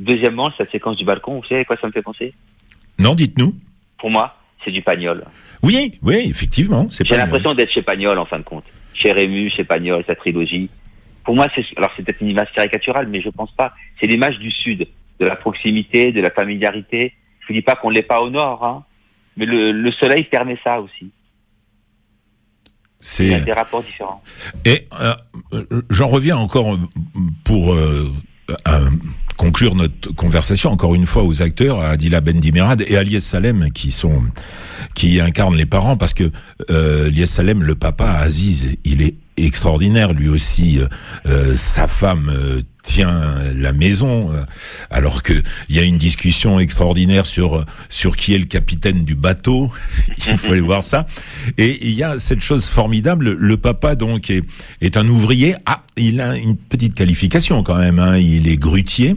Deuxièmement, 0.00 0.50
cette 0.56 0.70
séquence 0.70 0.96
du 0.96 1.04
balcon, 1.04 1.40
vous 1.40 1.44
savez 1.44 1.60
à 1.60 1.64
quoi 1.66 1.76
ça 1.76 1.88
me 1.88 1.92
fait 1.92 2.00
penser? 2.00 2.32
Non, 2.98 3.14
dites-nous. 3.14 3.54
Pour 3.98 4.10
moi, 4.10 4.38
c'est 4.64 4.70
du 4.70 4.80
Pagnol. 4.80 5.26
Oui, 5.62 5.98
oui, 6.00 6.22
effectivement. 6.24 6.88
J'ai 6.88 7.16
l'impression 7.16 7.54
d'être 7.54 7.70
chez 7.70 7.82
Pagnol 7.82 8.18
en 8.18 8.24
fin 8.24 8.38
de 8.38 8.44
compte. 8.44 8.64
Chez 8.94 9.12
Rému, 9.12 9.50
chez 9.50 9.64
Pagnol, 9.64 10.04
sa 10.06 10.14
trilogie. 10.14 10.70
Pour 11.22 11.34
moi, 11.34 11.48
c'est 11.54 11.66
alors 11.76 11.90
c'est 11.94 12.02
peut-être 12.02 12.22
une 12.22 12.30
image 12.30 12.50
caricaturale, 12.54 13.08
mais 13.08 13.20
je 13.20 13.28
pense 13.28 13.52
pas. 13.52 13.74
C'est 14.00 14.06
l'image 14.06 14.38
du 14.38 14.50
Sud 14.50 14.86
de 15.24 15.28
la 15.28 15.36
proximité, 15.36 16.12
de 16.12 16.20
la 16.20 16.30
familiarité. 16.30 17.14
Je 17.40 17.52
ne 17.52 17.58
dis 17.58 17.62
pas 17.62 17.76
qu'on 17.76 17.90
ne 17.90 17.94
l'est 17.94 18.02
pas 18.02 18.20
au 18.20 18.30
nord, 18.30 18.64
hein, 18.64 18.84
mais 19.36 19.46
le, 19.46 19.90
soleil 19.92 20.24
permet 20.24 20.58
ça 20.62 20.80
aussi. 20.80 21.10
C'est... 23.00 23.24
Il 23.24 23.32
y 23.32 23.34
a 23.34 23.40
des 23.40 23.52
rapports 23.52 23.82
différents. 23.82 24.22
Et 24.64 24.88
euh, 25.00 25.14
j'en 25.90 26.08
reviens 26.08 26.36
encore 26.36 26.78
pour 27.44 27.74
euh, 27.74 28.10
conclure 29.36 29.74
notre 29.74 30.14
conversation 30.14 30.70
encore 30.70 30.94
une 30.94 31.06
fois 31.06 31.24
aux 31.24 31.42
acteurs, 31.42 31.80
à 31.80 31.90
Adila 31.90 32.20
Bendimerad 32.20 32.82
et 32.86 32.96
à 32.96 33.02
Lies 33.02 33.20
Salem 33.20 33.70
qui 33.72 33.90
sont 33.90 34.22
qui 34.94 35.20
incarnent 35.20 35.56
les 35.56 35.66
parents 35.66 35.96
parce 35.96 36.14
que 36.14 36.30
euh, 36.70 37.10
Lies 37.10 37.26
Salem, 37.26 37.62
le 37.62 37.74
papa 37.74 38.06
Aziz, 38.06 38.76
il 38.84 39.02
est 39.02 39.16
extraordinaire 39.36 40.12
lui 40.12 40.28
aussi. 40.28 40.78
Euh, 40.78 40.86
euh, 41.26 41.56
sa 41.56 41.88
femme 41.88 42.30
euh, 42.34 42.62
tient 42.84 43.42
la 43.56 43.72
maison, 43.72 44.30
alors 44.90 45.22
que 45.22 45.32
il 45.68 45.76
y 45.76 45.78
a 45.80 45.82
une 45.82 45.98
discussion 45.98 46.60
extraordinaire 46.60 47.26
sur 47.26 47.64
sur 47.88 48.16
qui 48.16 48.34
est 48.34 48.38
le 48.38 48.44
capitaine 48.44 49.04
du 49.04 49.14
bateau. 49.14 49.72
il 50.28 50.36
faut 50.36 50.52
aller 50.52 50.60
voir 50.60 50.82
ça. 50.82 51.06
Et 51.58 51.88
il 51.88 51.94
y 51.94 52.02
a 52.02 52.18
cette 52.18 52.40
chose 52.40 52.68
formidable. 52.68 53.32
Le 53.32 53.56
papa 53.56 53.96
donc 53.96 54.30
est, 54.30 54.44
est 54.80 54.96
un 54.96 55.08
ouvrier. 55.08 55.56
Ah, 55.66 55.82
il 55.96 56.20
a 56.20 56.36
une 56.36 56.56
petite 56.56 56.94
qualification 56.94 57.62
quand 57.62 57.76
même. 57.76 57.98
Hein. 57.98 58.18
Il 58.18 58.48
est 58.48 58.56
grutier 58.56 59.16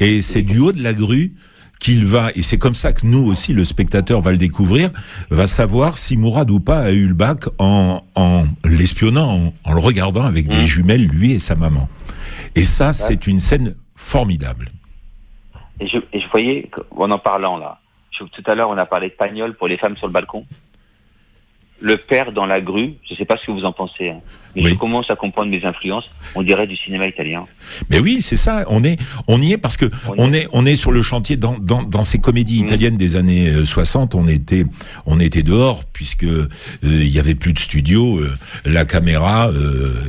et 0.00 0.20
c'est 0.20 0.42
du 0.42 0.58
haut 0.58 0.72
de 0.72 0.82
la 0.82 0.92
grue 0.92 1.32
qu'il 1.78 2.06
va, 2.06 2.30
et 2.34 2.42
c'est 2.42 2.58
comme 2.58 2.74
ça 2.74 2.92
que 2.92 3.06
nous 3.06 3.24
aussi, 3.26 3.52
le 3.52 3.64
spectateur 3.64 4.20
va 4.20 4.32
le 4.32 4.38
découvrir, 4.38 4.90
va 5.30 5.46
savoir 5.46 5.98
si 5.98 6.16
Mourad 6.16 6.50
ou 6.50 6.60
pas 6.60 6.78
a 6.78 6.90
eu 6.90 7.06
le 7.06 7.14
bac 7.14 7.44
en, 7.58 8.02
en 8.14 8.46
l'espionnant, 8.64 9.52
en, 9.64 9.72
le 9.72 9.80
regardant 9.80 10.24
avec 10.24 10.48
des 10.48 10.62
mmh. 10.62 10.66
jumelles, 10.66 11.06
lui 11.06 11.32
et 11.32 11.38
sa 11.38 11.54
maman. 11.54 11.88
Et 12.54 12.64
ça, 12.64 12.92
c'est 12.92 13.26
une 13.26 13.40
scène 13.40 13.76
formidable. 13.94 14.70
Et 15.80 15.86
je, 15.86 15.98
et 16.12 16.20
je 16.20 16.28
voyais, 16.28 16.70
en 16.96 17.10
en 17.10 17.18
parlant 17.18 17.58
là, 17.58 17.78
tout 18.18 18.42
à 18.46 18.54
l'heure 18.54 18.70
on 18.70 18.78
a 18.78 18.86
parlé 18.86 19.10
de 19.10 19.14
Pagnol 19.14 19.54
pour 19.54 19.68
les 19.68 19.76
femmes 19.76 19.96
sur 19.96 20.06
le 20.06 20.12
balcon 20.12 20.46
le 21.80 21.96
père 21.96 22.32
dans 22.32 22.46
la 22.46 22.60
grue, 22.60 22.94
je 23.06 23.12
ne 23.12 23.18
sais 23.18 23.24
pas 23.24 23.36
ce 23.36 23.46
que 23.46 23.52
vous 23.52 23.64
en 23.64 23.72
pensez, 23.72 24.08
hein, 24.08 24.20
mais 24.54 24.70
je 24.70 24.74
commence 24.74 25.10
à 25.10 25.16
comprendre 25.16 25.50
mes 25.50 25.64
influences. 25.64 26.08
On 26.34 26.42
dirait 26.42 26.66
du 26.66 26.76
cinéma 26.76 27.06
italien. 27.06 27.44
Mais 27.90 27.98
oui, 27.98 28.22
c'est 28.22 28.36
ça. 28.36 28.64
On 28.68 28.82
est, 28.82 28.98
on 29.28 29.40
y 29.40 29.52
est 29.52 29.58
parce 29.58 29.76
que 29.76 29.86
on, 30.16 30.32
est, 30.32 30.48
on 30.52 30.64
est 30.64 30.76
sur 30.76 30.92
le 30.92 31.02
chantier 31.02 31.36
dans, 31.36 31.58
dans, 31.58 31.82
dans 31.82 32.02
ces 32.02 32.18
comédies 32.18 32.62
mm. 32.62 32.66
italiennes 32.66 32.96
des 32.96 33.16
années 33.16 33.64
60. 33.64 34.14
Euh, 34.14 34.18
on 34.18 34.26
était, 34.26 34.64
on 35.04 35.20
était 35.20 35.42
dehors 35.42 35.84
puisque 35.84 36.24
euh, 36.24 36.48
il 36.82 37.08
y 37.08 37.18
avait 37.18 37.34
plus 37.34 37.52
de 37.52 37.58
studio. 37.58 38.18
Euh, 38.18 38.32
la 38.64 38.84
caméra 38.84 39.50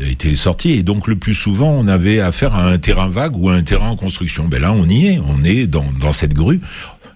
était 0.10 0.36
sortie 0.36 0.72
et 0.72 0.84
donc 0.84 1.08
le 1.08 1.18
plus 1.18 1.34
souvent 1.34 1.72
on 1.72 1.88
avait 1.88 2.20
affaire 2.20 2.56
à 2.56 2.64
un 2.64 2.78
terrain 2.78 3.08
vague 3.08 3.36
ou 3.36 3.50
à 3.50 3.54
un 3.54 3.64
terrain 3.64 3.90
en 3.90 3.96
construction. 3.96 4.46
Ben 4.46 4.62
là, 4.62 4.72
on 4.72 4.88
y 4.88 5.08
est. 5.08 5.20
On 5.20 5.44
est 5.44 5.68
dans, 5.68 5.92
dans 6.00 6.12
cette 6.12 6.34
grue 6.34 6.62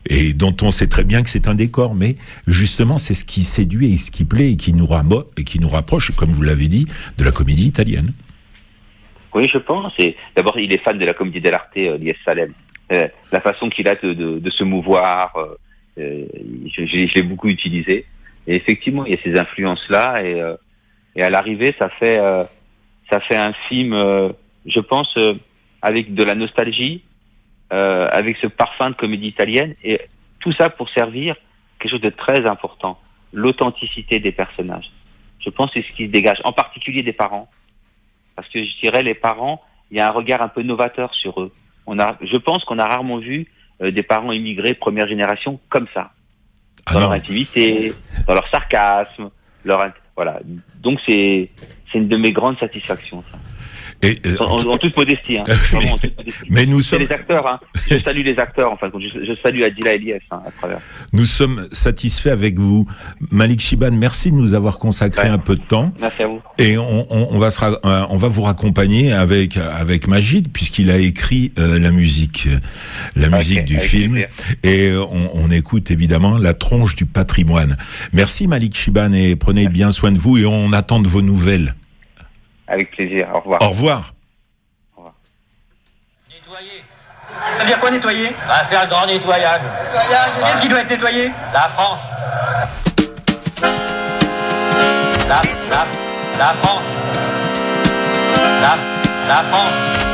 et 0.09 0.33
dont 0.33 0.55
on 0.61 0.71
sait 0.71 0.87
très 0.87 1.03
bien 1.03 1.23
que 1.23 1.29
c'est 1.29 1.47
un 1.47 1.55
décor, 1.55 1.95
mais 1.95 2.15
justement 2.47 2.97
c'est 2.97 3.13
ce 3.13 3.25
qui 3.25 3.43
séduit 3.43 3.93
et 3.93 3.97
ce 3.97 4.11
qui 4.11 4.25
plaît 4.25 4.51
et 4.51 4.57
qui 4.57 4.73
nous, 4.73 4.87
et 5.37 5.43
qui 5.43 5.59
nous 5.59 5.69
rapproche, 5.69 6.11
comme 6.15 6.31
vous 6.31 6.43
l'avez 6.43 6.67
dit, 6.67 6.87
de 7.17 7.23
la 7.23 7.31
comédie 7.31 7.67
italienne. 7.67 8.13
Oui, 9.33 9.47
je 9.51 9.57
pense. 9.57 9.93
Et 9.99 10.15
d'abord, 10.35 10.59
il 10.59 10.73
est 10.73 10.77
fan 10.77 10.97
de 10.97 11.05
la 11.05 11.13
comédie 11.13 11.41
dell'arte 11.41 11.75
euh, 11.77 11.97
Lies 11.97 12.15
Salem. 12.25 12.53
Euh, 12.91 13.07
la 13.31 13.39
façon 13.39 13.69
qu'il 13.69 13.87
a 13.87 13.95
de, 13.95 14.49
se 14.49 14.63
mouvoir, 14.63 15.33
euh, 15.37 15.55
euh 15.99 16.25
je, 16.65 16.85
je 16.85 17.13
l'ai 17.13 17.21
beaucoup 17.21 17.47
utilisé. 17.47 18.05
Et 18.47 18.55
effectivement, 18.55 19.05
il 19.05 19.11
y 19.11 19.15
a 19.15 19.21
ces 19.23 19.37
influences-là. 19.37 20.23
Et, 20.23 20.41
euh, 20.41 20.55
et 21.15 21.23
à 21.23 21.29
l'arrivée, 21.29 21.73
ça 21.79 21.89
fait 21.89 22.19
ça 23.09 23.19
fait 23.19 23.35
un 23.35 23.51
film, 23.67 23.93
je 24.65 24.79
pense, 24.79 25.17
avec 25.81 26.13
de 26.13 26.23
la 26.23 26.33
nostalgie, 26.33 27.03
euh, 27.71 28.09
avec 28.11 28.37
ce 28.37 28.47
parfum 28.47 28.89
de 28.89 28.95
comédie 28.95 29.27
italienne, 29.27 29.75
et 29.83 30.01
tout 30.39 30.51
ça 30.51 30.69
pour 30.69 30.89
servir 30.89 31.35
quelque 31.79 31.91
chose 31.91 32.01
de 32.01 32.09
très 32.09 32.45
important, 32.45 32.99
l'authenticité 33.33 34.19
des 34.19 34.31
personnages. 34.31 34.91
Je 35.39 35.49
pense 35.49 35.71
que 35.71 35.81
c'est 35.81 35.87
ce 35.87 35.93
qui 35.93 36.07
se 36.07 36.11
dégage, 36.11 36.41
en 36.43 36.53
particulier 36.53 37.03
des 37.03 37.13
parents, 37.13 37.49
parce 38.35 38.47
que 38.49 38.63
je 38.63 38.79
dirais 38.79 39.03
les 39.03 39.15
parents, 39.15 39.61
il 39.89 39.97
y 39.97 39.99
a 39.99 40.07
un 40.07 40.11
regard 40.11 40.41
un 40.41 40.47
peu 40.47 40.63
novateur 40.63 41.13
sur 41.13 41.41
eux. 41.41 41.53
On 41.85 41.99
a, 41.99 42.17
je 42.21 42.37
pense 42.37 42.63
qu'on 42.63 42.79
a 42.79 42.85
rarement 42.85 43.17
vu 43.17 43.47
euh, 43.81 43.91
des 43.91 44.03
parents 44.03 44.31
immigrés 44.31 44.73
première 44.73 45.07
génération 45.07 45.59
comme 45.69 45.87
ça. 45.93 46.11
Ah 46.85 46.93
dans 46.93 46.99
leur 47.01 47.11
intimité, 47.11 47.93
dans 48.27 48.33
leur 48.33 48.47
sarcasme, 48.49 49.29
leur 49.65 49.91
voilà. 50.15 50.39
Donc 50.81 50.99
c'est 51.05 51.49
c'est 51.91 51.97
une 51.97 52.07
de 52.07 52.17
mes 52.17 52.31
grandes 52.31 52.57
satisfactions. 52.59 53.23
Ça. 53.31 53.37
Et, 54.03 54.17
euh, 54.25 54.35
En, 54.39 54.57
en- 54.57 54.71
en 54.73 54.77
toute 54.77 54.95
modestie, 54.97 55.37
hein. 55.37 55.43
Vraiment 55.47 55.93
en 55.93 55.97
toute 55.97 56.17
modestie. 56.17 56.39
mais 56.49 56.65
nous 56.65 56.81
sommes, 56.81 57.01
les 57.01 57.11
acteurs, 57.11 57.45
hein. 57.47 57.59
Je 57.89 57.97
salue 57.99 58.23
les 58.23 58.37
acteurs, 58.39 58.71
enfin, 58.71 58.89
je, 58.99 59.23
je 59.23 59.33
salue 59.41 59.61
Adila 59.61 59.93
Elias 59.93 60.17
hein, 60.31 60.41
à 60.45 60.51
travers. 60.51 60.79
nous 61.13 61.25
sommes 61.25 61.67
satisfaits 61.71 62.29
avec 62.29 62.57
vous. 62.57 62.87
Malik 63.31 63.59
Chiban, 63.59 63.91
merci 63.91 64.31
de 64.31 64.35
nous 64.37 64.53
avoir 64.53 64.79
consacré 64.79 65.23
Ouais. 65.23 65.29
un 65.29 65.37
peu 65.37 65.55
de 65.55 65.61
temps. 65.61 65.93
Merci 65.99 66.23
à 66.23 66.27
vous. 66.27 66.41
Et 66.57 66.77
on, 66.77 67.05
on, 67.11 67.27
on 67.31 67.37
va 67.39 67.51
se 67.51 67.59
ra- 67.59 67.79
euh, 67.85 68.05
on 68.09 68.17
va 68.17 68.27
vous 68.27 68.41
raccompagner 68.43 69.11
avec 69.13 69.57
avec 69.57 70.07
Magid 70.07 70.51
puisqu'il 70.51 70.89
a 70.89 70.97
écrit 70.97 71.51
euh, 71.59 71.77
la 71.79 71.91
musique 71.91 72.47
euh, 72.47 72.57
la 73.15 73.29
musique 73.29 73.65
du 73.65 73.77
film 73.77 74.13
plaisir. 74.13 74.29
et 74.63 74.95
on, 74.97 75.29
on 75.35 75.51
écoute 75.51 75.91
évidemment 75.91 76.37
la 76.37 76.53
tronche 76.53 76.95
du 76.95 77.05
patrimoine. 77.05 77.77
Merci 78.13 78.47
Malik 78.47 78.75
Chiban 78.75 79.11
et 79.13 79.35
prenez 79.35 79.67
bien 79.67 79.91
soin 79.91 80.11
de 80.11 80.17
vous 80.19 80.37
et 80.37 80.45
on 80.45 80.73
attend 80.73 80.99
de 80.99 81.07
vos 81.07 81.21
nouvelles. 81.21 81.75
Avec 82.71 82.89
plaisir. 82.91 83.27
Au 83.33 83.39
revoir. 83.39 83.61
Au 83.61 83.69
revoir. 83.69 84.13
Nettoyer. 86.29 86.83
Ça 87.29 87.59
veut 87.59 87.65
dire 87.67 87.79
quoi 87.79 87.91
nettoyer? 87.91 88.31
On 88.45 88.47
va 88.47 88.63
faire 88.63 88.83
le 88.83 88.89
grand 88.89 89.05
nettoyage. 89.05 89.61
Qu'est-ce 90.45 90.61
qui 90.61 90.69
doit 90.69 90.79
être 90.79 90.89
nettoyé? 90.89 91.31
La 91.53 91.69
France. 91.75 91.99
La, 95.27 95.41
la, 95.69 95.85
la 96.39 96.53
France. 96.61 96.81
La, 98.61 98.73
la 99.27 99.41
France. 99.49 100.10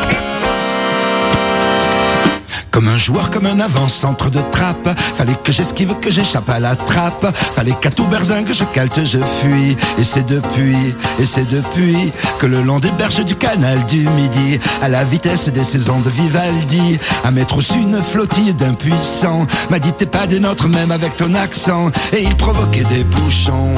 Comme 2.78 2.89
un 2.89 2.97
joueur, 2.99 3.32
comme 3.32 3.47
un 3.47 3.59
avant-centre 3.59 4.30
de 4.30 4.39
trappe. 4.51 4.88
Fallait 5.15 5.34
que 5.43 5.51
j'esquive, 5.51 5.95
que 5.99 6.11
j'échappe 6.11 6.47
à 6.47 6.59
la 6.59 6.75
trappe. 6.75 7.25
Fallait 7.36 7.73
qu'à 7.82 7.89
tout 7.89 8.05
berzingue, 8.05 8.53
je 8.53 8.63
calte, 8.65 9.03
je 9.03 9.17
fuis. 9.17 9.75
Et 9.97 10.03
c'est 10.03 10.28
depuis, 10.28 10.95
et 11.17 11.25
c'est 11.25 11.49
depuis 11.49 12.11
que 12.38 12.45
le 12.45 12.61
long 12.61 12.78
des 12.78 12.91
berges 12.91 13.25
du 13.25 13.36
canal 13.36 13.84
du 13.88 14.07
Midi, 14.09 14.59
à 14.84 14.89
la 14.89 15.03
vitesse 15.05 15.49
des 15.49 15.63
saisons 15.63 16.01
de 16.01 16.11
Vivaldi, 16.11 16.99
à 17.23 17.32
mettre 17.32 17.55
au-dessus 17.55 17.80
une 17.80 18.03
flottille 18.03 18.53
d'impuissants, 18.53 19.47
m'a 19.71 19.80
dit 19.80 19.91
t'es 19.93 20.05
pas 20.05 20.28
des 20.28 20.39
nôtres 20.39 20.69
même 20.69 20.91
avec 20.91 21.17
ton 21.17 21.34
accent. 21.34 21.89
Et 22.13 22.21
il 22.21 22.38
provoquait 22.38 22.84
des 22.84 23.03
bouchons. 23.05 23.73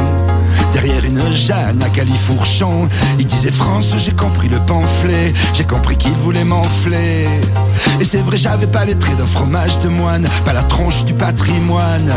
Derrière 0.82 1.04
une 1.04 1.34
Jeanne 1.34 1.82
à 1.84 1.90
califourchon, 1.90 2.88
il 3.20 3.26
disait 3.26 3.52
France, 3.52 3.96
j'ai 3.98 4.14
compris 4.14 4.48
le 4.48 4.60
pamphlet, 4.60 5.34
j'ai 5.54 5.66
compris 5.66 5.98
qu'il 5.98 6.14
voulait 6.14 6.46
m'enfler. 6.46 7.28
Et 8.00 8.06
c'est 8.06 8.22
vrai, 8.22 8.38
j'avais 8.38 8.68
pas 8.68 8.86
les 8.86 8.98
traits 8.98 9.18
d'un 9.18 9.26
fromage 9.26 9.78
de 9.82 9.90
moine, 9.90 10.26
pas 10.46 10.54
la 10.54 10.64
tronche 10.64 11.04
du 11.04 11.14
patrimoine. 11.14 12.14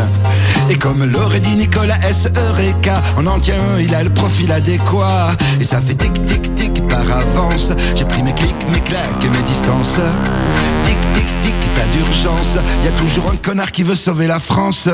Et 0.69 0.75
comme 0.75 1.03
l'aurait 1.03 1.41
dit 1.41 1.57
Nicolas 1.57 1.97
S. 2.07 2.29
Eureka, 2.37 3.01
en 3.17 3.27
en 3.27 3.37
tient 3.41 3.77
il 3.81 3.93
a 3.93 4.01
le 4.01 4.11
profil 4.11 4.49
adéquat. 4.49 5.31
Et 5.59 5.65
ça 5.65 5.81
fait 5.81 5.95
tic 5.95 6.23
tic 6.23 6.55
tic 6.55 6.87
par 6.87 7.05
avance. 7.11 7.73
J'ai 7.95 8.05
pris 8.05 8.23
mes 8.23 8.33
clics, 8.33 8.69
mes 8.71 8.79
claques 8.79 9.25
et 9.25 9.29
mes 9.29 9.43
distances. 9.43 9.99
Tic 10.83 10.97
tic 11.11 11.27
tic, 11.41 11.53
pas 11.75 11.85
d'urgence. 11.91 12.57
Y 12.85 12.87
a 12.87 12.91
toujours 12.91 13.29
un 13.29 13.35
connard 13.35 13.73
qui 13.73 13.83
veut 13.83 13.95
sauver 13.95 14.27
la 14.27 14.39
France. 14.39 14.87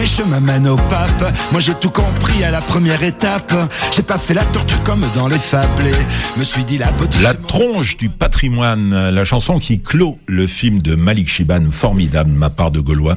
Les 0.00 0.06
chemins 0.06 0.40
mènent 0.40 0.66
au 0.66 0.76
pape, 0.76 1.36
moi 1.52 1.60
j'ai 1.60 1.74
tout 1.74 1.90
compris 1.90 2.42
à 2.42 2.50
la 2.50 2.62
première 2.62 3.02
étape. 3.02 3.52
J'ai 3.94 4.02
pas 4.02 4.18
fait 4.18 4.32
la 4.32 4.44
tortue 4.46 4.78
comme 4.82 5.04
dans 5.14 5.28
les 5.28 5.38
fablés. 5.38 5.92
Me 6.38 6.42
suis 6.42 6.64
dit 6.64 6.78
la 6.78 6.90
petite. 6.90 7.22
La 7.22 7.34
tronche 7.34 7.98
du 7.98 8.08
patrimoine, 8.08 9.10
la 9.10 9.24
chanson 9.24 9.58
qui 9.58 9.80
clôt 9.80 10.16
le 10.26 10.46
film 10.46 10.80
de 10.80 10.94
Malik 10.94 11.28
Chiban, 11.28 11.70
formidable 11.70 12.32
de 12.32 12.38
ma 12.38 12.48
part 12.48 12.70
de 12.70 12.80
Gaulois. 12.80 13.14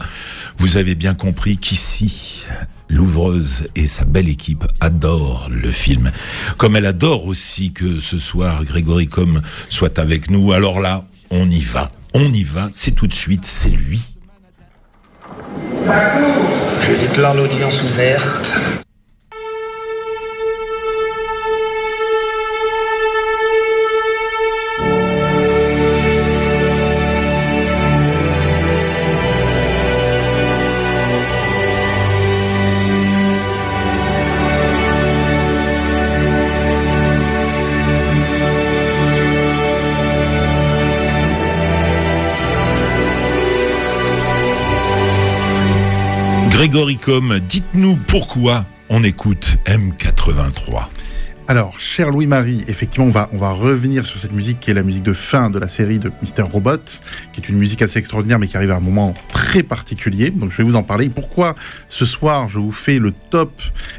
Vous 0.58 0.76
avez 0.76 0.94
bien 0.94 1.14
compris 1.14 1.58
qu'ici, 1.58 2.44
l'ouvreuse 2.90 3.70
et 3.76 3.88
sa 3.88 4.04
belle 4.04 4.28
équipe 4.28 4.66
adorent 4.82 5.48
le 5.50 5.72
film. 5.72 6.12
Comme 6.58 6.76
elle 6.76 6.86
adore 6.86 7.28
aussi 7.28 7.72
que 7.72 8.02
ce 8.02 8.20
soir 8.20 8.66
Grégory 8.66 9.08
Com 9.08 9.42
soit 9.70 10.00
avec 10.00 10.30
nous. 10.30 10.52
Alors 10.52 10.82
là, 10.82 11.06
on 11.32 11.50
y 11.50 11.62
va. 11.62 11.92
On 12.14 12.34
y 12.34 12.44
va. 12.44 12.68
C'est 12.74 12.92
tout 12.92 13.08
de 13.08 13.14
suite. 13.14 13.46
C'est 13.46 13.70
lui. 13.70 14.14
Je 16.86 16.94
déclare 16.96 17.34
l'audience 17.34 17.82
ouverte. 17.84 18.83
Grégory 46.54 46.98
Com, 46.98 47.40
dites-nous 47.40 47.96
pourquoi 48.08 48.66
on 48.90 49.04
écoute 49.04 49.56
M83. 49.66 50.86
Alors, 51.48 51.78
cher 51.78 52.10
Louis-Marie, 52.10 52.64
effectivement, 52.68 53.08
on 53.08 53.10
va, 53.10 53.28
on 53.34 53.38
va 53.38 53.52
revenir 53.52 54.06
sur 54.06 54.18
cette 54.18 54.32
musique 54.32 54.60
qui 54.62 54.72
est 54.72 54.74
la 54.74 54.84
musique 54.84 55.04
de 55.04 55.12
fin 55.14 55.50
de 55.50 55.60
la 55.60 55.68
série 55.68 56.00
de 56.00 56.10
Mister 56.22 56.42
Robot, 56.44 56.78
qui 57.34 57.42
est 57.42 57.50
une 57.50 57.58
musique 57.58 57.82
assez 57.82 58.00
extraordinaire, 58.00 58.40
mais 58.40 58.48
qui 58.48 58.56
arrive 58.56 58.72
à 58.72 58.76
un 58.78 58.80
moment 58.82 59.14
très 59.34 59.62
particulier. 59.64 60.30
Donc, 60.30 60.52
je 60.52 60.58
vais 60.58 60.64
vous 60.64 60.76
en 60.78 60.84
parler. 60.84 61.10
Pourquoi 61.10 61.56
ce 61.90 62.06
soir, 62.06 62.48
je 62.48 62.60
vous 62.60 62.72
fais 62.72 62.98
le 63.00 63.12
top 63.30 63.52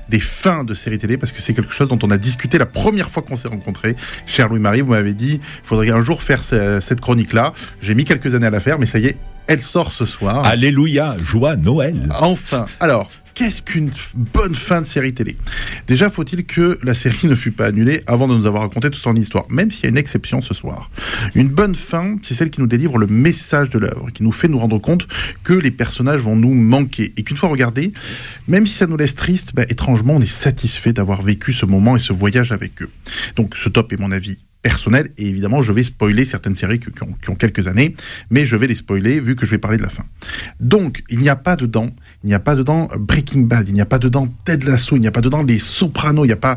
des 0.08 0.20
fins 0.20 0.64
de 0.64 0.72
séries 0.74 0.98
télé? 0.98 1.18
Parce 1.18 1.32
que 1.32 1.42
c'est 1.42 1.52
quelque 1.54 1.72
chose 1.72 1.88
dont 1.88 1.98
on 2.02 2.10
a 2.10 2.16
discuté 2.18 2.56
la 2.56 2.66
première 2.66 3.10
fois 3.10 3.22
qu'on 3.22 3.36
s'est 3.36 3.48
rencontrés. 3.48 3.94
Cher 4.26 4.48
Louis-Marie, 4.48 4.80
vous 4.80 4.92
m'avez 4.92 5.12
dit, 5.12 5.34
il 5.42 5.66
faudrait 5.66 5.90
un 5.90 6.00
jour 6.00 6.22
faire 6.22 6.42
ce- 6.42 6.78
cette 6.80 7.00
chronique-là. 7.02 7.52
J'ai 7.82 7.94
mis 7.94 8.04
quelques 8.06 8.34
années 8.34 8.46
à 8.46 8.50
la 8.50 8.60
faire, 8.60 8.78
mais 8.78 8.86
ça 8.86 8.98
y 8.98 9.06
est, 9.06 9.16
elle 9.46 9.60
sort 9.60 9.92
ce 9.92 10.06
soir. 10.06 10.46
Alléluia, 10.46 11.16
joie, 11.22 11.56
Noël. 11.56 12.08
Enfin, 12.20 12.66
alors, 12.80 13.10
qu'est-ce 13.34 13.60
qu'une 13.62 13.90
bonne 14.14 14.54
fin 14.54 14.80
de 14.80 14.86
série 14.86 15.12
télé? 15.12 15.36
Déjà, 15.86 16.08
faut-il 16.08 16.46
que 16.46 16.78
la 16.82 16.94
série 16.94 17.18
ne 17.26 17.34
fût 17.34 17.50
pas 17.50 17.66
annulée 17.66 18.02
avant 18.06 18.28
de 18.28 18.34
nous 18.34 18.46
avoir 18.46 18.62
raconté 18.62 18.90
toute 18.90 19.02
son 19.02 19.14
histoire, 19.16 19.44
même 19.50 19.70
s'il 19.70 19.84
y 19.84 19.86
a 19.86 19.90
une 19.90 19.98
exception 19.98 20.40
ce 20.40 20.54
soir? 20.54 20.90
Une 21.34 21.48
bonne 21.48 21.74
fin, 21.74 22.16
c'est 22.22 22.34
celle 22.34 22.50
qui 22.50 22.60
nous 22.60 22.66
délivre 22.66 22.98
le 22.98 23.06
message 23.06 23.70
de 23.70 23.78
l'œuvre, 23.78 24.10
qui 24.12 24.22
nous 24.22 24.32
fait 24.32 24.48
nous 24.48 24.58
rendre 24.58 24.78
compte 24.78 25.06
que 25.42 25.52
les 25.52 25.70
personnages 25.70 26.20
vont 26.20 26.36
nous 26.36 26.54
manquer, 26.54 27.12
et 27.16 27.22
qu'une 27.22 27.36
fois 27.36 27.48
regardés, 27.48 27.92
même 28.48 28.66
si 28.66 28.74
ça 28.74 28.86
nous 28.86 28.96
laisse 28.96 29.14
triste, 29.14 29.52
bah, 29.54 29.64
étrangement, 29.68 30.14
on 30.14 30.20
est 30.20 30.26
satisfait 30.26 30.92
d'avoir 30.92 31.22
vécu 31.22 31.52
ce 31.52 31.66
moment 31.66 31.96
et 31.96 32.00
ce 32.00 32.12
voyage 32.12 32.52
avec 32.52 32.82
eux. 32.82 32.90
Donc, 33.36 33.54
ce 33.56 33.68
top 33.68 33.92
est 33.92 34.00
mon 34.00 34.12
avis 34.12 34.38
personnel, 34.64 35.10
et 35.18 35.28
évidemment, 35.28 35.60
je 35.60 35.72
vais 35.72 35.82
spoiler 35.82 36.24
certaines 36.24 36.54
séries 36.54 36.80
qui, 36.80 36.88
ont, 37.02 37.34
quelques 37.34 37.68
années, 37.68 37.94
mais 38.30 38.46
je 38.46 38.56
vais 38.56 38.66
les 38.66 38.74
spoiler 38.74 39.20
vu 39.20 39.36
que 39.36 39.44
je 39.44 39.50
vais 39.50 39.58
parler 39.58 39.76
de 39.76 39.82
la 39.82 39.90
fin. 39.90 40.04
Donc, 40.58 41.02
il 41.10 41.18
n'y 41.18 41.28
a 41.28 41.36
pas 41.36 41.54
dedans, 41.54 41.90
il 42.24 42.28
n'y 42.28 42.34
a 42.34 42.40
pas 42.40 42.56
dedans 42.56 42.88
Breaking 42.98 43.42
Bad, 43.42 43.68
il 43.68 43.74
n'y 43.74 43.82
a 43.82 43.86
pas 43.86 43.98
dedans 43.98 44.26
Ted 44.46 44.66
Lasso, 44.66 44.96
il 44.96 45.00
n'y 45.00 45.06
a 45.06 45.12
pas 45.12 45.20
dedans 45.20 45.42
Les 45.42 45.58
Sopranos, 45.58 46.24
il 46.24 46.28
n'y 46.28 46.32
a 46.32 46.38
pas, 46.38 46.56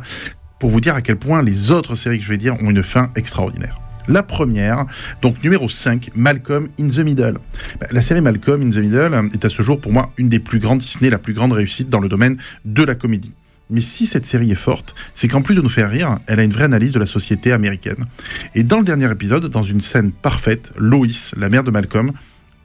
pour 0.57 0.69
vous 0.69 0.79
dire 0.79 0.95
à 0.95 1.01
quel 1.01 1.17
point 1.17 1.43
les 1.43 1.69
autres 1.69 1.95
séries 1.95 2.19
que 2.19 2.23
je 2.23 2.29
vais 2.29 2.37
dire 2.37 2.55
ont 2.63 2.69
une 2.69 2.81
fin 2.81 3.11
extraordinaire. 3.17 3.77
La 4.07 4.23
première, 4.23 4.85
donc 5.21 5.43
numéro 5.43 5.67
5, 5.67 6.11
Malcolm 6.15 6.69
in 6.79 6.87
the 6.87 6.99
Middle. 6.99 7.39
Ben, 7.81 7.87
La 7.91 8.01
série 8.01 8.21
Malcolm 8.21 8.61
in 8.61 8.69
the 8.69 8.77
Middle 8.77 9.29
est 9.33 9.43
à 9.43 9.49
ce 9.49 9.61
jour 9.63 9.81
pour 9.81 9.91
moi 9.91 10.13
une 10.15 10.29
des 10.29 10.39
plus 10.39 10.59
grandes, 10.59 10.81
si 10.81 10.93
ce 10.93 11.03
n'est 11.03 11.09
la 11.09 11.19
plus 11.19 11.33
grande 11.33 11.51
réussite 11.51 11.89
dans 11.89 11.99
le 11.99 12.07
domaine 12.07 12.37
de 12.63 12.83
la 12.83 12.95
comédie. 12.95 13.33
Mais 13.69 13.81
si 13.81 14.05
cette 14.05 14.25
série 14.25 14.51
est 14.51 14.55
forte, 14.55 14.95
c'est 15.13 15.27
qu'en 15.27 15.41
plus 15.41 15.55
de 15.55 15.61
nous 15.61 15.69
faire 15.69 15.89
rire, 15.89 16.19
elle 16.27 16.39
a 16.39 16.43
une 16.43 16.51
vraie 16.51 16.63
analyse 16.63 16.93
de 16.93 16.99
la 16.99 17.05
société 17.05 17.51
américaine. 17.51 18.05
Et 18.55 18.63
dans 18.63 18.77
le 18.79 18.85
dernier 18.85 19.11
épisode, 19.11 19.45
dans 19.47 19.63
une 19.63 19.81
scène 19.81 20.11
parfaite, 20.11 20.71
Lois, 20.77 21.07
la 21.35 21.49
mère 21.49 21.63
de 21.63 21.71
Malcolm, 21.71 22.13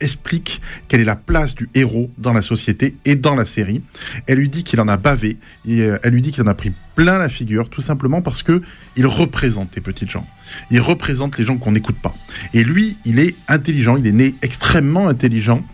explique 0.02 0.60
quelle 0.88 1.00
est 1.00 1.04
la 1.04 1.16
place 1.16 1.54
du 1.54 1.68
héros 1.74 2.10
dans 2.18 2.32
la 2.32 2.42
société 2.42 2.96
et 3.04 3.16
dans 3.16 3.34
la 3.34 3.44
série. 3.44 3.82
Elle 4.26 4.38
lui 4.38 4.48
dit 4.48 4.64
qu'il 4.64 4.80
en 4.80 4.88
a 4.88 4.96
bavé 4.96 5.38
et 5.66 5.82
euh, 5.82 5.98
elle 6.02 6.12
lui 6.12 6.22
dit 6.22 6.32
qu'il 6.32 6.42
en 6.42 6.48
a 6.48 6.54
pris 6.54 6.72
plein 6.94 7.18
la 7.18 7.28
figure, 7.28 7.70
tout 7.70 7.80
simplement 7.80 8.20
parce 8.20 8.42
que 8.42 8.62
il 8.96 9.06
représente 9.06 9.74
les 9.76 9.80
petites 9.80 10.10
gens. 10.10 10.26
Il 10.70 10.80
représente 10.80 11.38
les 11.38 11.44
gens 11.44 11.56
qu'on 11.56 11.72
n'écoute 11.72 11.96
pas. 12.02 12.14
Et 12.52 12.64
lui, 12.64 12.96
il 13.04 13.18
est 13.18 13.36
intelligent, 13.48 13.96
il 13.96 14.06
est 14.06 14.12
né 14.12 14.34
extrêmement 14.42 15.08
intelligent 15.08 15.64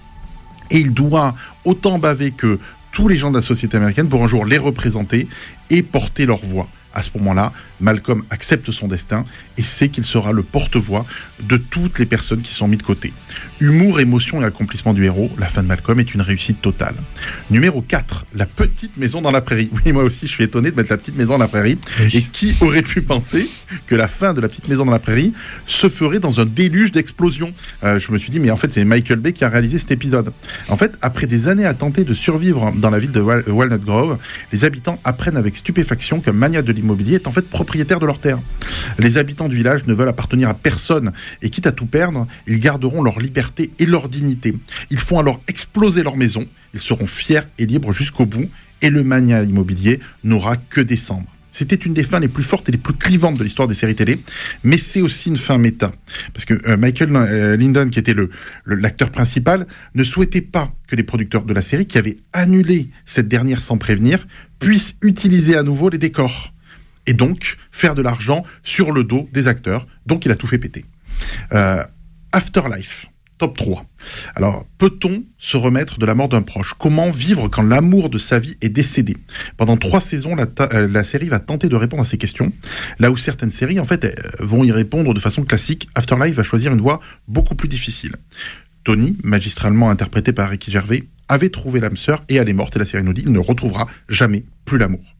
et 0.70 0.78
il 0.78 0.92
doit 0.92 1.34
autant 1.64 1.98
baver 1.98 2.30
que 2.30 2.58
tous 2.92 3.08
les 3.08 3.16
gens 3.16 3.30
de 3.30 3.36
la 3.36 3.42
société 3.42 3.76
américaine 3.76 4.08
pour 4.08 4.22
un 4.22 4.28
jour 4.28 4.44
les 4.44 4.58
représenter 4.58 5.28
et 5.70 5.82
porter 5.82 6.26
leur 6.26 6.44
voix. 6.44 6.68
À 6.92 7.02
ce 7.02 7.10
moment-là, 7.14 7.52
Malcolm 7.80 8.22
accepte 8.30 8.70
son 8.70 8.88
destin 8.88 9.24
et 9.56 9.62
sait 9.62 9.88
qu'il 9.88 10.04
sera 10.04 10.32
le 10.32 10.42
porte-voix 10.42 11.06
de 11.42 11.56
toutes 11.56 11.98
les 11.98 12.06
personnes 12.06 12.40
qui 12.42 12.52
sont 12.52 12.66
mises 12.68 12.78
de 12.78 12.82
côté. 12.82 13.12
Humour, 13.60 14.00
émotion 14.00 14.42
et 14.42 14.44
accomplissement 14.44 14.94
du 14.94 15.04
héros, 15.04 15.30
la 15.38 15.46
fin 15.48 15.62
de 15.62 15.68
Malcolm 15.68 15.98
est 16.00 16.14
une 16.14 16.20
réussite 16.20 16.60
totale. 16.60 16.94
Numéro 17.50 17.80
4, 17.82 18.26
La 18.34 18.46
petite 18.46 18.96
maison 18.96 19.20
dans 19.20 19.30
la 19.30 19.40
prairie. 19.40 19.70
Oui, 19.84 19.92
moi 19.92 20.02
aussi, 20.04 20.26
je 20.26 20.32
suis 20.32 20.44
étonné 20.44 20.70
de 20.70 20.76
mettre 20.76 20.90
La 20.90 20.96
petite 20.98 21.16
maison 21.16 21.32
dans 21.32 21.38
la 21.38 21.48
prairie. 21.48 21.78
Et 22.12 22.22
qui 22.22 22.56
aurait 22.60 22.82
pu 22.82 23.02
penser 23.02 23.48
que 23.86 23.94
la 23.94 24.08
fin 24.08 24.34
de 24.34 24.40
La 24.40 24.48
petite 24.48 24.68
maison 24.68 24.84
dans 24.84 24.92
la 24.92 24.98
prairie 24.98 25.32
se 25.66 25.88
ferait 25.88 26.18
dans 26.20 26.40
un 26.40 26.46
déluge 26.46 26.92
d'explosions? 26.92 27.52
Euh, 27.84 27.98
Je 27.98 28.10
me 28.12 28.18
suis 28.18 28.30
dit, 28.30 28.40
mais 28.40 28.50
en 28.50 28.56
fait, 28.56 28.72
c'est 28.72 28.84
Michael 28.84 29.18
Bay 29.20 29.32
qui 29.32 29.44
a 29.44 29.48
réalisé 29.48 29.78
cet 29.78 29.90
épisode. 29.92 30.32
En 30.68 30.76
fait, 30.76 30.92
après 31.02 31.26
des 31.26 31.48
années 31.48 31.64
à 31.66 31.74
tenter 31.74 32.04
de 32.04 32.14
survivre 32.14 32.72
dans 32.76 32.90
la 32.90 32.98
ville 32.98 33.12
de 33.12 33.20
Wal- 33.20 33.48
Walnut 33.48 33.82
Grove, 33.84 34.18
les 34.52 34.64
habitants 34.64 34.98
apprennent 35.04 35.36
avec 35.36 35.56
stupéfaction 35.56 36.20
qu'un 36.20 36.32
magnat 36.32 36.62
de 36.62 36.72
l'immobilier 36.72 37.16
est 37.16 37.26
en 37.26 37.32
fait 37.32 37.42
propriétaire 37.48 37.67
de 37.76 38.06
leurs 38.06 38.18
terres. 38.20 38.40
Les 38.98 39.18
habitants 39.18 39.48
du 39.48 39.56
village 39.56 39.86
ne 39.86 39.94
veulent 39.94 40.08
appartenir 40.08 40.48
à 40.48 40.54
personne 40.54 41.12
et 41.42 41.50
quitte 41.50 41.66
à 41.66 41.72
tout 41.72 41.86
perdre, 41.86 42.26
ils 42.46 42.60
garderont 42.60 43.02
leur 43.02 43.18
liberté 43.18 43.70
et 43.78 43.86
leur 43.86 44.08
dignité. 44.08 44.54
Ils 44.90 44.98
font 44.98 45.18
alors 45.18 45.40
exploser 45.48 46.02
leur 46.02 46.16
maison, 46.16 46.46
ils 46.74 46.80
seront 46.80 47.06
fiers 47.06 47.40
et 47.58 47.66
libres 47.66 47.92
jusqu'au 47.92 48.26
bout 48.26 48.48
et 48.80 48.90
le 48.90 49.02
magnat 49.04 49.42
immobilier 49.42 50.00
n'aura 50.24 50.56
que 50.56 50.80
descendre. 50.80 51.26
C'était 51.50 51.74
une 51.76 51.92
des 51.94 52.04
fins 52.04 52.20
les 52.20 52.28
plus 52.28 52.44
fortes 52.44 52.68
et 52.68 52.72
les 52.72 52.78
plus 52.78 52.94
clivantes 52.94 53.36
de 53.36 53.42
l'histoire 53.42 53.66
des 53.66 53.74
séries 53.74 53.96
télé, 53.96 54.20
mais 54.62 54.78
c'est 54.78 55.00
aussi 55.00 55.28
une 55.28 55.36
fin 55.36 55.58
méta. 55.58 55.92
Parce 56.32 56.44
que 56.44 56.54
euh, 56.68 56.76
Michael 56.76 57.10
euh, 57.16 57.56
Lyndon, 57.56 57.88
qui 57.88 57.98
était 57.98 58.14
le- 58.14 58.30
le- 58.64 58.76
l'acteur 58.76 59.10
principal, 59.10 59.66
ne 59.94 60.04
souhaitait 60.04 60.42
pas 60.42 60.72
que 60.86 60.94
les 60.94 61.02
producteurs 61.02 61.42
de 61.42 61.52
la 61.52 61.62
série, 61.62 61.86
qui 61.86 61.98
avaient 61.98 62.18
annulé 62.32 62.90
cette 63.06 63.26
dernière 63.26 63.62
sans 63.62 63.76
prévenir, 63.76 64.28
puissent 64.60 64.94
utiliser 65.02 65.56
à 65.56 65.64
nouveau 65.64 65.88
les 65.88 65.98
décors. 65.98 66.52
Et 67.08 67.14
donc 67.14 67.56
faire 67.72 67.94
de 67.94 68.02
l'argent 68.02 68.42
sur 68.62 68.92
le 68.92 69.02
dos 69.02 69.28
des 69.32 69.48
acteurs. 69.48 69.86
Donc 70.06 70.26
il 70.26 70.30
a 70.30 70.36
tout 70.36 70.46
fait 70.46 70.58
péter. 70.58 70.84
Euh, 71.52 71.82
Afterlife, 72.32 73.06
top 73.38 73.56
3. 73.56 73.86
Alors, 74.34 74.66
peut-on 74.76 75.24
se 75.38 75.56
remettre 75.56 75.98
de 75.98 76.04
la 76.04 76.14
mort 76.14 76.28
d'un 76.28 76.42
proche? 76.42 76.74
Comment 76.78 77.08
vivre 77.08 77.48
quand 77.48 77.62
l'amour 77.62 78.10
de 78.10 78.18
sa 78.18 78.38
vie 78.38 78.56
est 78.60 78.68
décédé? 78.68 79.16
Pendant 79.56 79.78
trois 79.78 80.02
saisons, 80.02 80.34
la, 80.34 80.46
euh, 80.74 80.86
la 80.86 81.02
série 81.02 81.30
va 81.30 81.38
tenter 81.38 81.70
de 81.70 81.76
répondre 81.76 82.02
à 82.02 82.04
ces 82.04 82.18
questions. 82.18 82.52
Là 82.98 83.10
où 83.10 83.16
certaines 83.16 83.50
séries, 83.50 83.80
en 83.80 83.86
fait, 83.86 84.04
euh, 84.04 84.12
vont 84.40 84.62
y 84.62 84.70
répondre 84.70 85.14
de 85.14 85.20
façon 85.20 85.44
classique, 85.44 85.88
Afterlife 85.94 86.34
va 86.34 86.42
choisir 86.42 86.72
une 86.72 86.82
voie 86.82 87.00
beaucoup 87.26 87.54
plus 87.54 87.68
difficile. 87.68 88.16
Tony, 88.84 89.16
magistralement 89.22 89.88
interprété 89.88 90.34
par 90.34 90.50
Ricky 90.50 90.70
Gervais, 90.70 91.04
avait 91.28 91.50
trouvé 91.50 91.80
l'âme 91.80 91.96
sœur 91.96 92.22
et 92.28 92.36
elle 92.36 92.48
est 92.48 92.54
morte 92.54 92.76
et 92.76 92.78
la 92.78 92.86
série 92.86 93.02
nous 93.02 93.12
dit 93.14 93.22
il 93.24 93.32
ne 93.32 93.38
retrouvera 93.38 93.86
jamais 94.08 94.44
plus 94.64 94.78
l'amour. 94.78 95.14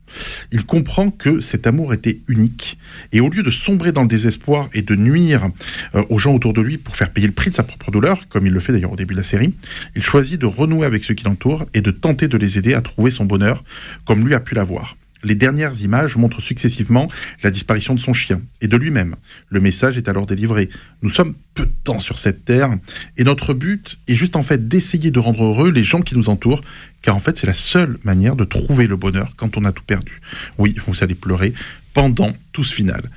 Il 0.52 0.64
comprend 0.64 1.10
que 1.10 1.40
cet 1.40 1.66
amour 1.66 1.92
était 1.92 2.20
unique 2.28 2.78
et 3.12 3.20
au 3.20 3.28
lieu 3.28 3.42
de 3.42 3.50
sombrer 3.50 3.92
dans 3.92 4.02
le 4.02 4.08
désespoir 4.08 4.68
et 4.72 4.82
de 4.82 4.94
nuire 4.94 5.48
euh, 5.94 6.04
aux 6.08 6.18
gens 6.18 6.34
autour 6.34 6.52
de 6.52 6.60
lui 6.60 6.78
pour 6.78 6.96
faire 6.96 7.10
payer 7.10 7.26
le 7.26 7.32
prix 7.32 7.50
de 7.50 7.54
sa 7.54 7.62
propre 7.62 7.90
douleur, 7.90 8.28
comme 8.28 8.46
il 8.46 8.52
le 8.52 8.60
fait 8.60 8.72
d'ailleurs 8.72 8.92
au 8.92 8.96
début 8.96 9.14
de 9.14 9.20
la 9.20 9.24
série, 9.24 9.54
il 9.94 10.02
choisit 10.02 10.40
de 10.40 10.46
renouer 10.46 10.86
avec 10.86 11.04
ceux 11.04 11.14
qui 11.14 11.24
l'entourent 11.24 11.66
et 11.74 11.80
de 11.80 11.90
tenter 11.90 12.28
de 12.28 12.38
les 12.38 12.58
aider 12.58 12.74
à 12.74 12.82
trouver 12.82 13.10
son 13.10 13.24
bonheur 13.24 13.64
comme 14.04 14.26
lui 14.26 14.34
a 14.34 14.40
pu 14.40 14.54
l'avoir. 14.54 14.96
Les 15.24 15.34
dernières 15.34 15.80
images 15.82 16.16
montrent 16.16 16.40
successivement 16.40 17.08
la 17.42 17.50
disparition 17.50 17.94
de 17.94 18.00
son 18.00 18.12
chien 18.12 18.40
et 18.60 18.68
de 18.68 18.76
lui-même. 18.76 19.16
Le 19.48 19.60
message 19.60 19.96
est 19.96 20.08
alors 20.08 20.26
délivré. 20.26 20.68
Nous 21.02 21.10
sommes 21.10 21.34
peu 21.54 21.66
de 21.66 21.72
temps 21.84 21.98
sur 21.98 22.18
cette 22.18 22.44
terre 22.44 22.70
et 23.16 23.24
notre 23.24 23.54
but 23.54 23.98
est 24.06 24.14
juste 24.14 24.36
en 24.36 24.42
fait 24.42 24.68
d'essayer 24.68 25.10
de 25.10 25.18
rendre 25.18 25.44
heureux 25.44 25.70
les 25.70 25.82
gens 25.82 26.02
qui 26.02 26.16
nous 26.16 26.28
entourent 26.28 26.62
car 27.02 27.16
en 27.16 27.18
fait 27.18 27.36
c'est 27.36 27.46
la 27.46 27.54
seule 27.54 27.98
manière 28.04 28.36
de 28.36 28.44
trouver 28.44 28.86
le 28.86 28.96
bonheur 28.96 29.34
quand 29.36 29.56
on 29.56 29.64
a 29.64 29.72
tout 29.72 29.84
perdu. 29.84 30.20
Oui, 30.58 30.74
vous 30.86 31.02
allez 31.02 31.14
pleurer 31.14 31.52
pendant 31.94 32.32
tout 32.52 32.64
ce 32.64 32.74
final. 32.74 33.10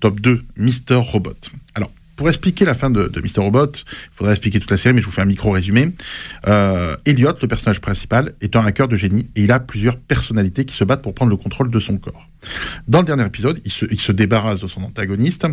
Top 0.00 0.20
2, 0.20 0.44
Mister 0.56 0.96
Robot. 0.96 1.36
Alors, 1.74 1.90
pour 2.16 2.28
expliquer 2.28 2.64
la 2.64 2.74
fin 2.74 2.90
de, 2.90 3.08
de 3.08 3.20
Mister 3.20 3.40
Robot, 3.40 3.72
il 3.76 3.82
faudrait 4.12 4.32
expliquer 4.32 4.58
toute 4.58 4.70
la 4.70 4.76
série, 4.76 4.94
mais 4.94 5.00
je 5.00 5.06
vous 5.06 5.12
fais 5.12 5.22
un 5.22 5.26
micro 5.26 5.50
résumé. 5.50 5.92
Euh, 6.46 6.96
Elliot, 7.04 7.34
le 7.40 7.48
personnage 7.48 7.80
principal, 7.80 8.34
est 8.40 8.56
un 8.56 8.64
hacker 8.64 8.88
de 8.88 8.96
génie 8.96 9.28
et 9.36 9.42
il 9.42 9.52
a 9.52 9.60
plusieurs 9.60 9.98
personnalités 9.98 10.64
qui 10.64 10.74
se 10.74 10.84
battent 10.84 11.02
pour 11.02 11.14
prendre 11.14 11.30
le 11.30 11.36
contrôle 11.36 11.70
de 11.70 11.78
son 11.78 11.98
corps. 11.98 12.26
Dans 12.88 13.00
le 13.00 13.04
dernier 13.04 13.26
épisode, 13.26 13.60
il 13.64 13.72
se, 13.72 13.84
il 13.90 14.00
se 14.00 14.12
débarrasse 14.12 14.60
de 14.60 14.66
son 14.66 14.82
antagoniste 14.82 15.46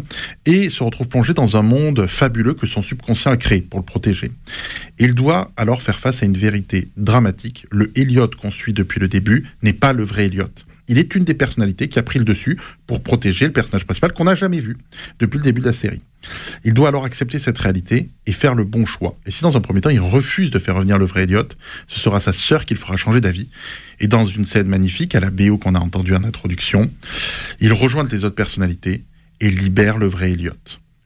et 0.45 0.69
se 0.69 0.83
retrouve 0.83 1.07
plongé 1.07 1.33
dans 1.33 1.57
un 1.57 1.61
monde 1.61 2.07
fabuleux 2.07 2.53
que 2.53 2.67
son 2.67 2.81
subconscient 2.81 3.31
a 3.31 3.37
créé 3.37 3.61
pour 3.61 3.79
le 3.79 3.85
protéger. 3.85 4.31
Il 4.99 5.15
doit 5.15 5.51
alors 5.57 5.81
faire 5.81 5.99
face 5.99 6.23
à 6.23 6.25
une 6.25 6.37
vérité 6.37 6.89
dramatique. 6.97 7.65
Le 7.71 7.91
Elliot 7.97 8.29
qu'on 8.29 8.51
suit 8.51 8.73
depuis 8.73 8.99
le 8.99 9.07
début 9.07 9.47
n'est 9.63 9.73
pas 9.73 9.93
le 9.93 10.03
vrai 10.03 10.25
Elliot. 10.25 10.49
Il 10.87 10.97
est 10.97 11.15
une 11.15 11.23
des 11.23 11.33
personnalités 11.33 11.87
qui 11.87 11.99
a 11.99 12.03
pris 12.03 12.19
le 12.19 12.25
dessus 12.25 12.59
pour 12.87 13.01
protéger 13.01 13.45
le 13.45 13.53
personnage 13.53 13.85
principal 13.85 14.11
qu'on 14.13 14.25
n'a 14.25 14.35
jamais 14.35 14.59
vu 14.59 14.77
depuis 15.19 15.37
le 15.37 15.43
début 15.43 15.61
de 15.61 15.65
la 15.65 15.73
série. 15.73 16.01
Il 16.63 16.73
doit 16.73 16.89
alors 16.89 17.05
accepter 17.05 17.39
cette 17.39 17.57
réalité 17.57 18.09
et 18.25 18.33
faire 18.33 18.53
le 18.53 18.63
bon 18.63 18.85
choix. 18.85 19.15
Et 19.25 19.31
si 19.31 19.43
dans 19.43 19.55
un 19.55 19.61
premier 19.61 19.81
temps 19.81 19.89
il 19.89 19.99
refuse 19.99 20.51
de 20.51 20.59
faire 20.59 20.75
revenir 20.75 20.97
le 20.97 21.05
vrai 21.05 21.23
Elliot, 21.23 21.47
ce 21.87 21.99
sera 21.99 22.19
sa 22.19 22.33
sœur 22.33 22.65
qui 22.65 22.73
le 22.73 22.79
fera 22.79 22.97
changer 22.97 23.21
d'avis. 23.21 23.49
Et 23.99 24.07
dans 24.07 24.23
une 24.23 24.45
scène 24.45 24.67
magnifique 24.67 25.15
à 25.15 25.19
la 25.19 25.29
BO 25.29 25.57
qu'on 25.57 25.75
a 25.75 25.79
entendue 25.79 26.15
en 26.15 26.23
introduction, 26.23 26.91
il 27.59 27.73
rejoint 27.73 28.07
les 28.09 28.23
autres 28.25 28.35
personnalités 28.35 29.03
et 29.39 29.49
libère 29.49 29.97
le 29.97 30.07
vrai 30.07 30.31
Elliot. 30.31 30.53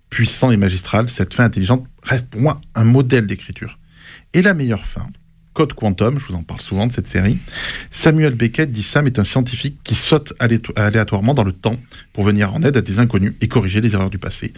Puissant 0.09 0.51
et 0.51 0.57
magistral, 0.57 1.09
cette 1.09 1.33
fin 1.33 1.43
intelligente 1.43 1.85
reste 2.03 2.29
pour 2.29 2.41
moi 2.41 2.61
un 2.75 2.83
modèle 2.83 3.27
d'écriture. 3.27 3.77
Et 4.33 4.41
la 4.41 4.53
meilleure 4.53 4.85
fin, 4.85 5.07
Code 5.57 5.73
Quantum, 5.73 6.19
je 6.19 6.25
vous 6.27 6.35
en 6.35 6.43
parle 6.43 6.61
souvent 6.61 6.85
de 6.85 6.91
cette 6.91 7.07
série. 7.07 7.39
Samuel 7.89 8.35
Beckett 8.35 8.71
dit 8.71 8.83
Sam 8.83 9.07
est 9.07 9.17
un 9.17 9.23
scientifique 9.23 9.77
qui 9.83 9.95
saute 9.95 10.33
aléato- 10.39 10.71
aléatoirement 10.75 11.33
dans 11.33 11.43
le 11.43 11.51
temps 11.51 11.77
pour 12.13 12.23
venir 12.25 12.53
en 12.53 12.61
aide 12.61 12.77
à 12.77 12.81
des 12.81 12.99
inconnus 12.99 13.33
et 13.41 13.47
corriger 13.47 13.81
les 13.81 13.95
erreurs 13.95 14.11
du 14.11 14.19
passé. 14.19 14.53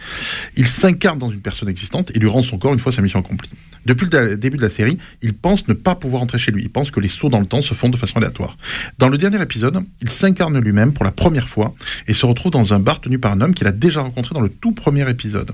Il 0.58 0.68
s'incarne 0.68 1.18
dans 1.18 1.30
une 1.30 1.39
personne 1.39 1.70
existante 1.70 2.12
et 2.14 2.20
lui 2.20 2.28
rend 2.28 2.41
son 2.41 2.58
corps 2.58 2.74
une 2.74 2.82
fois 2.82 2.91
sa 2.91 3.02
mission 3.02 3.18
accomplie. 3.20 3.50
Depuis 3.86 4.08
le 4.12 4.36
début 4.36 4.58
de 4.58 4.62
la 4.62 4.70
série, 4.70 4.97
il 5.22 5.34
pense 5.34 5.70
ne 5.70 5.74
pas 5.74 5.95
pouvoir 5.95 6.20
rentrer 6.20 6.38
chez 6.38 6.52
lui. 6.52 6.64
Il 6.64 6.70
pense 6.70 6.91
que 6.91 7.00
les 7.00 7.08
sauts 7.08 7.30
dans 7.30 7.39
le 7.39 7.45
temps 7.45 7.62
se 7.62 7.74
font 7.74 7.88
de 7.88 7.95
façon 7.95 8.18
aléatoire. 8.18 8.58
Dans 8.97 9.08
le 9.08 9.18
dernier 9.18 9.41
épisode, 9.41 9.82
il 10.02 10.10
s'incarne 10.10 10.60
lui-même 10.60 10.91
pour 10.91 11.06
la 11.06 11.14
première 11.14 11.47
fois 11.47 11.74
et 12.10 12.14
se 12.14 12.26
retrouve 12.26 12.52
dans 12.52 12.74
un 12.74 12.80
bar 12.80 13.00
tenu 13.00 13.20
par 13.20 13.32
un 13.32 13.39
homme 13.39 13.54
qu'il 13.54 13.68
a 13.68 13.72
déjà 13.72 14.02
rencontré 14.02 14.36
dans 14.36 14.41
le 14.41 14.50
tout 14.50 14.74
premier 14.74 15.10
épisode. 15.10 15.52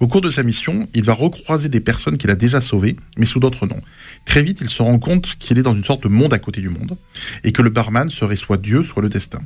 Au 0.00 0.08
cours 0.08 0.22
de 0.22 0.30
sa 0.30 0.42
mission, 0.42 0.88
il 0.94 1.02
va 1.04 1.12
recroiser 1.12 1.68
des 1.68 1.80
personnes 1.80 2.16
qu'il 2.16 2.30
a 2.30 2.34
déjà 2.34 2.62
sauvées, 2.62 2.96
mais 3.18 3.26
sous 3.26 3.40
d'autres 3.40 3.66
noms. 3.66 3.82
Très 4.24 4.42
vite, 4.42 4.60
il 4.62 4.70
se 4.70 4.82
rend 4.86 4.98
compte 4.98 5.36
qu'il 5.38 5.58
est 5.58 5.62
dans 5.62 5.74
une 5.74 5.84
sorte 5.84 6.02
de 6.02 6.08
monde 6.08 6.32
à 6.32 6.38
côté 6.38 6.60
du 6.60 6.68
monde, 6.68 6.96
et 7.44 7.52
que 7.52 7.62
le 7.62 7.70
barman 7.70 8.08
serait 8.08 8.36
soit 8.36 8.56
Dieu, 8.56 8.82
soit 8.82 9.02
le 9.02 9.08
destin. 9.08 9.40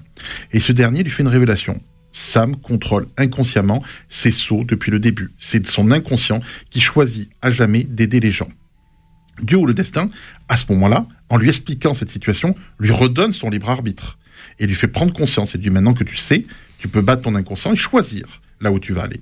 Et 0.52 0.60
ce 0.60 0.72
dernier 0.72 1.02
lui 1.02 1.10
fait 1.10 1.22
une 1.22 1.28
révélation. 1.28 1.80
Sam 2.12 2.56
contrôle 2.56 3.06
inconsciemment 3.16 3.82
ses 4.08 4.30
sauts 4.30 4.64
depuis 4.64 4.90
le 4.90 4.98
début. 4.98 5.30
C'est 5.38 5.66
son 5.66 5.90
inconscient 5.90 6.40
qui 6.70 6.80
choisit 6.80 7.28
à 7.40 7.50
jamais 7.50 7.84
d'aider 7.84 8.20
les 8.20 8.30
gens. 8.30 8.48
Dieu 9.42 9.56
ou 9.56 9.66
le 9.66 9.74
destin, 9.74 10.10
à 10.48 10.56
ce 10.56 10.64
moment-là, 10.70 11.06
en 11.28 11.36
lui 11.36 11.48
expliquant 11.48 11.94
cette 11.94 12.10
situation, 12.10 12.54
lui 12.78 12.90
redonne 12.90 13.32
son 13.32 13.48
libre 13.48 13.70
arbitre 13.70 14.18
et 14.58 14.66
lui 14.66 14.74
fait 14.74 14.88
prendre 14.88 15.12
conscience 15.12 15.54
et 15.54 15.58
lui 15.58 15.70
maintenant 15.70 15.94
que 15.94 16.04
tu 16.04 16.16
sais, 16.16 16.46
tu 16.78 16.88
peux 16.88 17.02
battre 17.02 17.22
ton 17.22 17.34
inconscient 17.34 17.72
et 17.72 17.76
choisir 17.76 18.39
là 18.60 18.70
où 18.70 18.78
tu 18.78 18.92
vas 18.92 19.02
aller. 19.02 19.20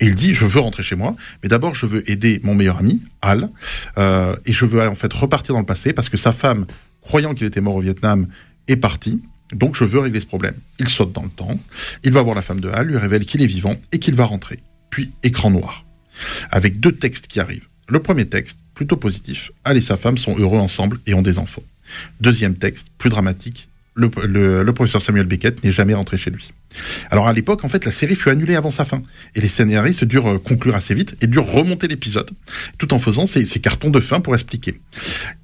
Et 0.00 0.06
il 0.06 0.14
dit 0.14 0.34
je 0.34 0.44
veux 0.44 0.60
rentrer 0.60 0.82
chez 0.82 0.96
moi, 0.96 1.16
mais 1.42 1.48
d'abord 1.48 1.74
je 1.74 1.86
veux 1.86 2.08
aider 2.10 2.40
mon 2.42 2.54
meilleur 2.54 2.78
ami 2.78 3.00
Al 3.22 3.48
euh, 3.98 4.34
et 4.46 4.52
je 4.52 4.64
veux 4.64 4.86
en 4.86 4.94
fait 4.94 5.12
repartir 5.12 5.54
dans 5.54 5.60
le 5.60 5.66
passé 5.66 5.92
parce 5.92 6.08
que 6.08 6.16
sa 6.16 6.32
femme, 6.32 6.66
croyant 7.00 7.34
qu'il 7.34 7.46
était 7.46 7.60
mort 7.60 7.76
au 7.76 7.80
Vietnam, 7.80 8.26
est 8.68 8.76
partie. 8.76 9.20
Donc 9.52 9.74
je 9.74 9.84
veux 9.84 9.98
régler 9.98 10.20
ce 10.20 10.26
problème. 10.26 10.54
Il 10.78 10.88
saute 10.88 11.12
dans 11.12 11.22
le 11.22 11.30
temps, 11.30 11.58
il 12.04 12.12
va 12.12 12.22
voir 12.22 12.36
la 12.36 12.42
femme 12.42 12.60
de 12.60 12.68
Hal, 12.68 12.86
lui 12.86 12.98
révèle 12.98 13.24
qu'il 13.24 13.42
est 13.42 13.46
vivant 13.46 13.76
et 13.92 13.98
qu'il 13.98 14.14
va 14.14 14.24
rentrer. 14.24 14.60
Puis 14.90 15.10
écran 15.22 15.50
noir, 15.50 15.84
avec 16.50 16.80
deux 16.80 16.92
textes 16.92 17.26
qui 17.26 17.40
arrivent. 17.40 17.66
Le 17.88 18.00
premier 18.00 18.26
texte, 18.26 18.58
plutôt 18.74 18.96
positif, 18.96 19.50
Hal 19.64 19.76
et 19.76 19.80
sa 19.80 19.96
femme 19.96 20.18
sont 20.18 20.36
heureux 20.38 20.58
ensemble 20.58 21.00
et 21.06 21.14
ont 21.14 21.22
des 21.22 21.38
enfants. 21.38 21.62
Deuxième 22.20 22.54
texte, 22.54 22.88
plus 22.98 23.10
dramatique, 23.10 23.69
le, 23.94 24.72
professeur 24.72 25.02
Samuel 25.02 25.26
Beckett 25.26 25.62
n'est 25.64 25.72
jamais 25.72 25.94
rentré 25.94 26.16
chez 26.16 26.30
lui. 26.30 26.52
Alors 27.10 27.26
à 27.26 27.32
l'époque, 27.32 27.64
en 27.64 27.68
fait, 27.68 27.84
la 27.84 27.90
série 27.90 28.14
fut 28.14 28.30
annulée 28.30 28.56
avant 28.56 28.70
sa 28.70 28.84
fin. 28.84 29.02
Et 29.34 29.40
les 29.40 29.48
scénaristes 29.48 30.04
durent 30.04 30.34
euh, 30.34 30.38
conclure 30.38 30.74
assez 30.74 30.94
vite 30.94 31.16
et 31.20 31.26
durent 31.26 31.50
remonter 31.50 31.88
l'épisode, 31.88 32.30
tout 32.78 32.94
en 32.94 32.98
faisant 32.98 33.26
ces, 33.26 33.44
cartons 33.60 33.90
de 33.90 34.00
fin 34.00 34.20
pour 34.20 34.34
expliquer. 34.34 34.80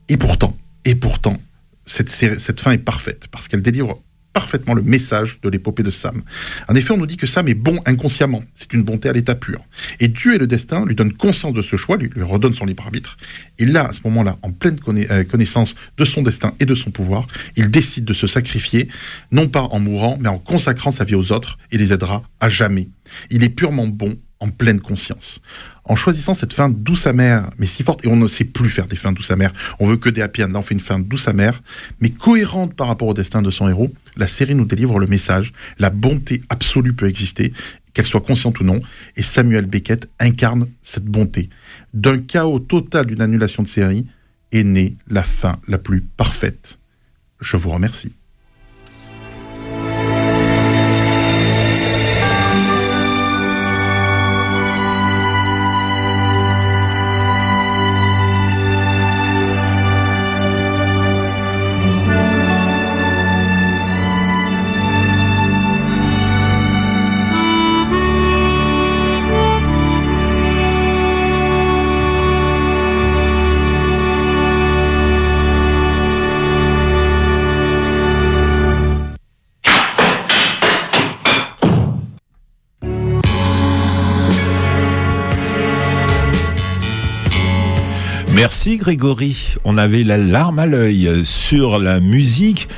Et 0.08 0.16
pourtant, 0.16 0.56
et 0.84 0.94
pourtant, 0.94 1.40
cette, 1.84 2.10
cette 2.10 2.60
fin 2.60 2.72
est 2.72 2.78
parfaite, 2.78 3.26
parce 3.30 3.48
qu'elle 3.48 3.62
délivre 3.62 3.94
parfaitement 4.36 4.74
le 4.74 4.82
message 4.82 5.38
de 5.40 5.48
l'épopée 5.48 5.82
de 5.82 5.90
Sam. 5.90 6.22
En 6.68 6.74
effet, 6.74 6.92
on 6.92 6.98
nous 6.98 7.06
dit 7.06 7.16
que 7.16 7.26
Sam 7.26 7.48
est 7.48 7.54
bon 7.54 7.80
inconsciemment, 7.86 8.44
c'est 8.52 8.74
une 8.74 8.82
bonté 8.82 9.08
à 9.08 9.14
l'état 9.14 9.34
pur. 9.34 9.64
Et 9.98 10.08
Dieu 10.08 10.34
et 10.34 10.38
le 10.38 10.46
destin 10.46 10.84
lui 10.84 10.94
donnent 10.94 11.14
conscience 11.14 11.54
de 11.54 11.62
ce 11.62 11.76
choix, 11.76 11.96
lui, 11.96 12.10
redonnent 12.20 12.52
son 12.52 12.66
libre 12.66 12.82
arbitre. 12.82 13.16
Et 13.58 13.64
là, 13.64 13.86
à 13.88 13.94
ce 13.94 14.00
moment-là, 14.04 14.36
en 14.42 14.52
pleine 14.52 14.78
euh, 14.88 15.24
connaissance 15.24 15.74
de 15.96 16.04
son 16.04 16.20
destin 16.20 16.52
et 16.60 16.66
de 16.66 16.74
son 16.74 16.90
pouvoir, 16.90 17.26
il 17.56 17.70
décide 17.70 18.04
de 18.04 18.12
se 18.12 18.26
sacrifier, 18.26 18.88
non 19.32 19.48
pas 19.48 19.62
en 19.62 19.80
mourant, 19.80 20.18
mais 20.20 20.28
en 20.28 20.38
consacrant 20.38 20.90
sa 20.90 21.04
vie 21.04 21.14
aux 21.14 21.32
autres, 21.32 21.56
et 21.72 21.78
les 21.78 21.94
aidera 21.94 22.22
à 22.38 22.50
jamais. 22.50 22.90
Il 23.30 23.42
est 23.42 23.48
purement 23.48 23.86
bon 23.86 24.18
en 24.40 24.50
pleine 24.50 24.80
conscience. 24.80 25.40
En 25.88 25.94
choisissant 25.94 26.34
cette 26.34 26.52
fin 26.52 26.68
douce 26.68 27.06
amère, 27.06 27.48
mais 27.58 27.66
si 27.66 27.84
forte, 27.84 28.04
et 28.04 28.08
on 28.08 28.16
ne 28.16 28.26
sait 28.26 28.44
plus 28.44 28.70
faire 28.70 28.86
des 28.86 28.96
fins 28.96 29.12
douces 29.12 29.30
amères, 29.30 29.52
on 29.78 29.86
veut 29.86 29.96
que 29.96 30.08
des 30.08 30.20
happy 30.20 30.42
end, 30.42 30.54
on 30.54 30.62
fait 30.62 30.74
une 30.74 30.80
fin 30.80 30.98
douce 30.98 31.28
amère, 31.28 31.62
mais 32.00 32.10
cohérente 32.10 32.74
par 32.74 32.88
rapport 32.88 33.06
au 33.06 33.14
destin 33.14 33.40
de 33.40 33.50
son 33.52 33.68
héros, 33.68 33.92
la 34.16 34.26
série 34.26 34.56
nous 34.56 34.64
délivre 34.64 34.98
le 34.98 35.06
message, 35.06 35.52
la 35.78 35.90
bonté 35.90 36.42
absolue 36.48 36.92
peut 36.92 37.06
exister, 37.06 37.52
qu'elle 37.94 38.04
soit 38.04 38.20
consciente 38.20 38.58
ou 38.58 38.64
non, 38.64 38.80
et 39.16 39.22
Samuel 39.22 39.66
Beckett 39.66 40.10
incarne 40.18 40.66
cette 40.82 41.06
bonté. 41.06 41.50
D'un 41.94 42.18
chaos 42.18 42.58
total 42.58 43.06
d'une 43.06 43.22
annulation 43.22 43.62
de 43.62 43.68
série 43.68 44.06
est 44.50 44.64
née 44.64 44.96
la 45.08 45.22
fin 45.22 45.60
la 45.68 45.78
plus 45.78 46.00
parfaite. 46.00 46.78
Je 47.40 47.56
vous 47.56 47.70
remercie. 47.70 48.15
Merci 88.46 88.76
Grégory. 88.76 89.56
On 89.64 89.76
avait 89.76 90.04
la 90.04 90.18
larme 90.18 90.60
à 90.60 90.66
l'œil 90.66 91.22
sur 91.24 91.80
la 91.80 91.98
musique. 91.98 92.68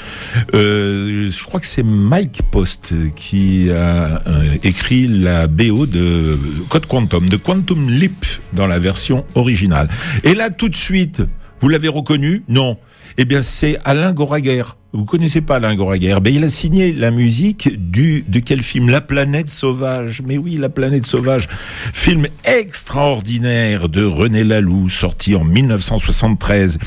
Euh, 0.55 1.29
je 1.31 1.45
crois 1.45 1.61
que 1.61 1.67
c'est 1.67 1.83
Mike 1.83 2.41
Post 2.51 2.95
qui 3.15 3.71
a 3.71 4.23
euh, 4.27 4.57
écrit 4.63 5.07
la 5.07 5.47
BO 5.47 5.85
de 5.85 6.39
Code 6.71 6.87
Quantum, 6.87 7.29
de 7.29 7.37
Quantum 7.37 7.91
Leap 7.91 8.25
dans 8.55 8.67
la 8.67 8.79
version 8.79 9.27
originale. 9.35 9.91
Et 10.25 10.35
là, 10.35 10.49
tout 10.49 10.71
de 10.71 10.75
suite, 10.75 11.21
vous 11.61 11.69
l'avez 11.69 11.89
reconnu 11.89 12.43
Non. 12.49 12.79
Eh 13.17 13.25
bien, 13.25 13.43
c'est 13.43 13.79
Alain 13.85 14.13
Goraguer. 14.13 14.63
Vous 14.93 15.05
connaissez 15.05 15.41
pas 15.41 15.57
Alain 15.57 15.75
Goraguer 15.75 16.17
Ben, 16.23 16.33
il 16.33 16.45
a 16.45 16.49
signé 16.49 16.93
la 16.93 17.11
musique 17.11 17.91
du 17.91 18.25
de 18.29 18.39
quel 18.39 18.63
film? 18.63 18.89
La 18.89 19.01
planète 19.01 19.51
sauvage. 19.51 20.23
Mais 20.25 20.39
oui, 20.39 20.57
La 20.57 20.69
planète 20.69 21.05
sauvage, 21.05 21.49
film 21.93 22.27
extraordinaire 22.45 23.89
de 23.89 24.05
René 24.05 24.45
Laloux, 24.45 24.89
sorti 24.89 25.35
en 25.35 25.45
1973. 25.45 26.79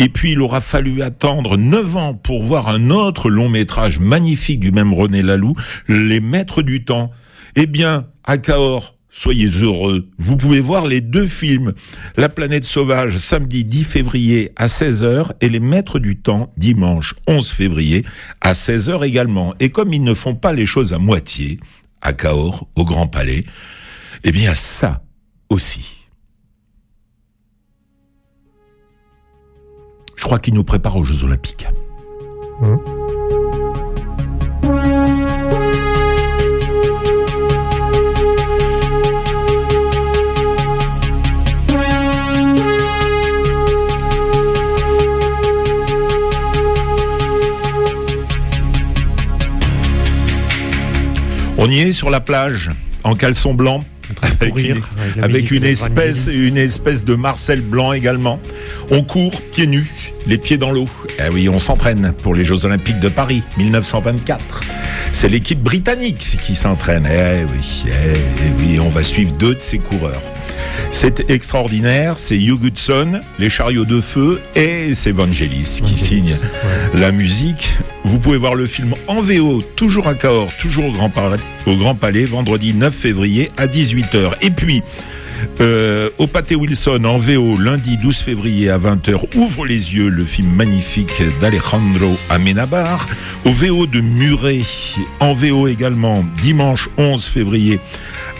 Et 0.00 0.08
puis, 0.08 0.32
il 0.32 0.40
aura 0.40 0.60
fallu 0.60 1.02
attendre 1.02 1.56
neuf 1.56 1.96
ans 1.96 2.14
pour 2.14 2.42
voir 2.42 2.68
un 2.68 2.90
autre 2.90 3.30
long 3.30 3.48
métrage 3.48 4.00
magnifique 4.00 4.60
du 4.60 4.72
même 4.72 4.92
René 4.92 5.22
Laloux, 5.22 5.54
Les 5.88 6.20
Maîtres 6.20 6.62
du 6.62 6.84
Temps. 6.84 7.12
Eh 7.54 7.66
bien, 7.66 8.06
à 8.24 8.38
Cahors, 8.38 8.95
Soyez 9.16 9.46
heureux. 9.62 10.10
Vous 10.18 10.36
pouvez 10.36 10.60
voir 10.60 10.86
les 10.86 11.00
deux 11.00 11.24
films. 11.24 11.72
La 12.18 12.28
planète 12.28 12.64
sauvage, 12.64 13.16
samedi 13.16 13.64
10 13.64 13.82
février 13.82 14.52
à 14.56 14.66
16h 14.66 15.32
et 15.40 15.48
Les 15.48 15.58
Maîtres 15.58 15.98
du 15.98 16.18
Temps, 16.18 16.52
dimanche 16.58 17.14
11 17.26 17.48
février 17.48 18.04
à 18.42 18.52
16h 18.52 19.06
également. 19.06 19.54
Et 19.58 19.70
comme 19.70 19.94
ils 19.94 20.02
ne 20.02 20.12
font 20.12 20.34
pas 20.34 20.52
les 20.52 20.66
choses 20.66 20.92
à 20.92 20.98
moitié, 20.98 21.58
à 22.02 22.12
Cahors, 22.12 22.68
au 22.76 22.84
Grand 22.84 23.06
Palais, 23.06 23.40
eh 24.22 24.32
bien 24.32 24.52
ça 24.52 25.02
aussi. 25.48 26.06
Je 30.14 30.24
crois 30.24 30.40
qu'ils 30.40 30.52
nous 30.52 30.64
préparent 30.64 30.98
aux 30.98 31.04
Jeux 31.04 31.24
Olympiques. 31.24 31.66
Mmh. 32.60 33.05
On 51.66 51.70
y 51.70 51.80
est 51.80 51.92
sur 51.92 52.10
la 52.10 52.20
plage, 52.20 52.70
en 53.02 53.16
caleçon 53.16 53.52
blanc. 53.52 53.82
Avec, 54.22 54.50
courir, 54.50 54.88
une, 55.16 55.24
avec 55.24 55.50
espèce, 55.50 56.28
une 56.32 56.56
espèce 56.58 57.04
de 57.04 57.16
Marcel 57.16 57.60
blanc 57.60 57.92
également. 57.92 58.38
On 58.92 59.02
court 59.02 59.42
pieds 59.50 59.66
nus, 59.66 60.12
les 60.26 60.38
pieds 60.38 60.58
dans 60.58 60.70
l'eau. 60.70 60.88
Eh 61.18 61.28
oui, 61.32 61.48
on 61.48 61.58
s'entraîne 61.58 62.12
pour 62.22 62.34
les 62.34 62.44
Jeux 62.44 62.64
Olympiques 62.64 63.00
de 63.00 63.08
Paris 63.08 63.42
1924. 63.56 64.60
C'est 65.12 65.28
l'équipe 65.28 65.62
britannique 65.62 66.38
qui 66.44 66.54
s'entraîne. 66.54 67.06
Eh 67.10 67.44
oui, 67.52 67.84
eh, 67.86 68.62
oui, 68.62 68.80
on 68.80 68.88
va 68.88 69.02
suivre 69.02 69.32
deux 69.32 69.54
de 69.54 69.60
ces 69.60 69.78
coureurs. 69.78 70.22
C'est 70.90 71.28
extraordinaire, 71.30 72.18
c'est 72.18 72.36
Hugh 72.36 72.58
Goodson, 72.60 73.20
les 73.38 73.50
chariots 73.50 73.84
de 73.84 74.00
feu 74.00 74.40
et 74.54 74.94
c'est 74.94 75.12
Vangelis 75.12 75.80
qui 75.84 75.94
signe 75.96 76.32
Ouais. 76.32 77.00
la 77.00 77.12
musique. 77.12 77.74
Vous 78.04 78.18
pouvez 78.18 78.36
voir 78.36 78.54
le 78.54 78.66
film 78.66 78.94
en 79.08 79.20
VO, 79.20 79.62
toujours 79.74 80.06
à 80.08 80.14
Cahors, 80.14 80.52
toujours 80.60 80.86
au 80.86 80.92
Grand, 80.92 81.10
Palais, 81.10 81.36
au 81.66 81.76
Grand 81.76 81.94
Palais, 81.94 82.24
vendredi 82.24 82.72
9 82.72 82.94
février 82.94 83.50
à 83.56 83.66
18h. 83.66 84.32
Et 84.42 84.50
puis, 84.50 84.82
euh, 85.60 86.10
au 86.18 86.26
Pâté 86.26 86.54
Wilson 86.54 87.04
en 87.04 87.18
VO, 87.18 87.56
lundi 87.58 87.96
12 87.96 88.16
février 88.18 88.70
à 88.70 88.78
20h, 88.78 89.36
Ouvre 89.36 89.66
les 89.66 89.94
yeux, 89.94 90.08
le 90.08 90.24
film 90.24 90.50
magnifique 90.50 91.22
d'Alejandro 91.40 92.16
Amenabar. 92.30 93.06
Au 93.44 93.50
VO 93.50 93.86
de 93.86 94.00
Muret, 94.00 94.62
en 95.20 95.34
VO 95.34 95.68
également, 95.68 96.24
dimanche 96.42 96.88
11 96.98 97.24
février 97.24 97.80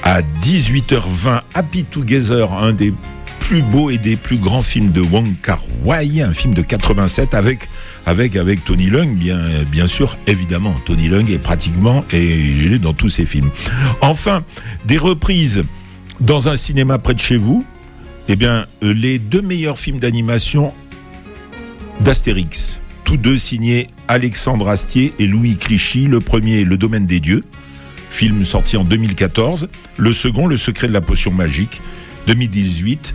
à 0.02 0.22
18h20, 0.22 1.40
Happy 1.54 1.84
Together, 1.84 2.52
un 2.52 2.72
des 2.72 2.92
plus 3.40 3.62
beaux 3.62 3.90
et 3.90 3.98
des 3.98 4.16
plus 4.16 4.38
grands 4.38 4.62
films 4.62 4.90
de 4.90 5.00
Wong 5.00 5.34
Kar 5.40 5.62
Wai, 5.84 6.20
un 6.20 6.32
film 6.32 6.52
de 6.52 6.62
87 6.62 7.32
avec 7.34 7.68
avec 8.04 8.34
avec 8.34 8.64
Tony 8.64 8.86
Leung 8.86 9.14
bien 9.14 9.38
bien 9.70 9.86
sûr 9.86 10.18
évidemment 10.26 10.74
Tony 10.84 11.08
Leung 11.08 11.30
est 11.30 11.38
pratiquement 11.38 12.04
et 12.12 12.24
il 12.24 12.72
est 12.72 12.80
dans 12.80 12.92
tous 12.92 13.08
ses 13.08 13.24
films. 13.24 13.50
Enfin, 14.00 14.42
des 14.84 14.98
reprises 14.98 15.62
dans 16.20 16.48
un 16.48 16.56
cinéma 16.56 16.98
près 16.98 17.14
de 17.14 17.20
chez 17.20 17.36
vous. 17.36 17.64
Eh 18.28 18.36
bien, 18.36 18.66
euh, 18.82 18.92
les 18.92 19.18
deux 19.18 19.42
meilleurs 19.42 19.78
films 19.78 19.98
d'animation 19.98 20.72
d'Astérix, 22.00 22.80
tous 23.04 23.16
deux 23.16 23.36
signés 23.36 23.86
Alexandre 24.08 24.68
Astier 24.68 25.12
et 25.18 25.26
Louis 25.26 25.56
Clichy. 25.56 26.06
Le 26.06 26.20
premier, 26.20 26.64
Le 26.64 26.76
Domaine 26.76 27.06
des 27.06 27.20
Dieux, 27.20 27.44
film 28.10 28.44
sorti 28.44 28.76
en 28.76 28.84
2014. 28.84 29.68
Le 29.96 30.12
second, 30.12 30.46
Le 30.46 30.56
Secret 30.56 30.88
de 30.88 30.92
la 30.92 31.00
Potion 31.00 31.30
Magique, 31.30 31.80
2018. 32.26 33.14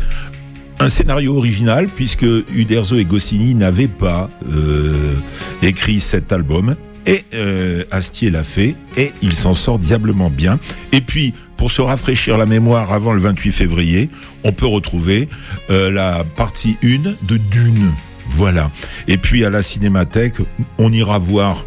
Un 0.80 0.90
scénario 0.90 1.36
original 1.36 1.88
puisque 1.88 2.26
Uderzo 2.56 2.98
et 2.98 3.06
Goscinny 3.06 3.54
n'avaient 3.54 3.88
pas 3.88 4.30
euh, 4.52 5.14
écrit 5.62 6.00
cet 6.00 6.32
album. 6.32 6.76
Et 7.06 7.24
euh, 7.34 7.84
Astier 7.92 8.30
l'a 8.30 8.44
fait 8.44 8.76
et 8.98 9.12
il 9.22 9.34
s'en 9.34 9.54
sort 9.54 9.80
diablement 9.80 10.30
bien. 10.30 10.60
Et 10.92 11.02
puis, 11.02 11.34
pour 11.58 11.72
se 11.72 11.82
rafraîchir 11.82 12.38
la 12.38 12.46
mémoire 12.46 12.92
avant 12.92 13.14
le 13.14 13.22
28 13.22 13.52
février, 13.52 14.10
on 14.44 14.52
peut 14.52 14.66
retrouver 14.66 15.30
euh, 15.70 15.92
la 15.92 16.24
partie 16.24 16.78
1 16.84 17.14
de 17.24 17.38
Dune. 17.38 17.92
Voilà. 18.30 18.72
Et 19.08 19.18
puis 19.18 19.46
à 19.46 19.50
la 19.50 19.62
Cinémathèque, 19.62 20.36
on 20.78 20.92
ira 20.92 21.20
voir 21.20 21.66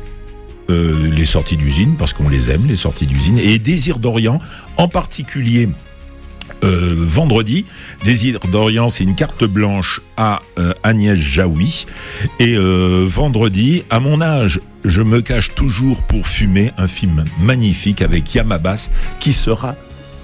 euh, 0.70 1.10
les 1.10 1.24
sorties 1.26 1.56
d'usine, 1.56 1.94
parce 1.96 2.12
qu'on 2.12 2.28
les 2.28 2.50
aime, 2.50 2.66
les 2.66 2.76
sorties 2.76 3.06
d'usine, 3.06 3.38
et 3.38 3.58
Désir 3.58 3.98
d'Orient, 3.98 4.40
en 4.78 4.88
particulier 4.88 5.68
euh, 6.64 6.94
vendredi. 6.96 7.64
Désir 8.04 8.40
d'Orient, 8.40 8.90
c'est 8.90 9.04
une 9.04 9.14
carte 9.14 9.44
blanche 9.44 10.00
à 10.16 10.40
euh, 10.58 10.72
Agnès 10.82 11.18
Jaoui. 11.18 11.86
Et 12.40 12.56
euh, 12.56 13.04
vendredi, 13.06 13.84
à 13.90 14.00
mon 14.00 14.20
âge, 14.20 14.60
je 14.84 15.02
me 15.02 15.20
cache 15.20 15.54
toujours 15.54 16.02
pour 16.02 16.26
fumer 16.26 16.72
un 16.78 16.86
film 16.86 17.24
magnifique 17.40 18.02
avec 18.02 18.34
Yamabas 18.34 18.90
qui 19.20 19.32
sera 19.32 19.76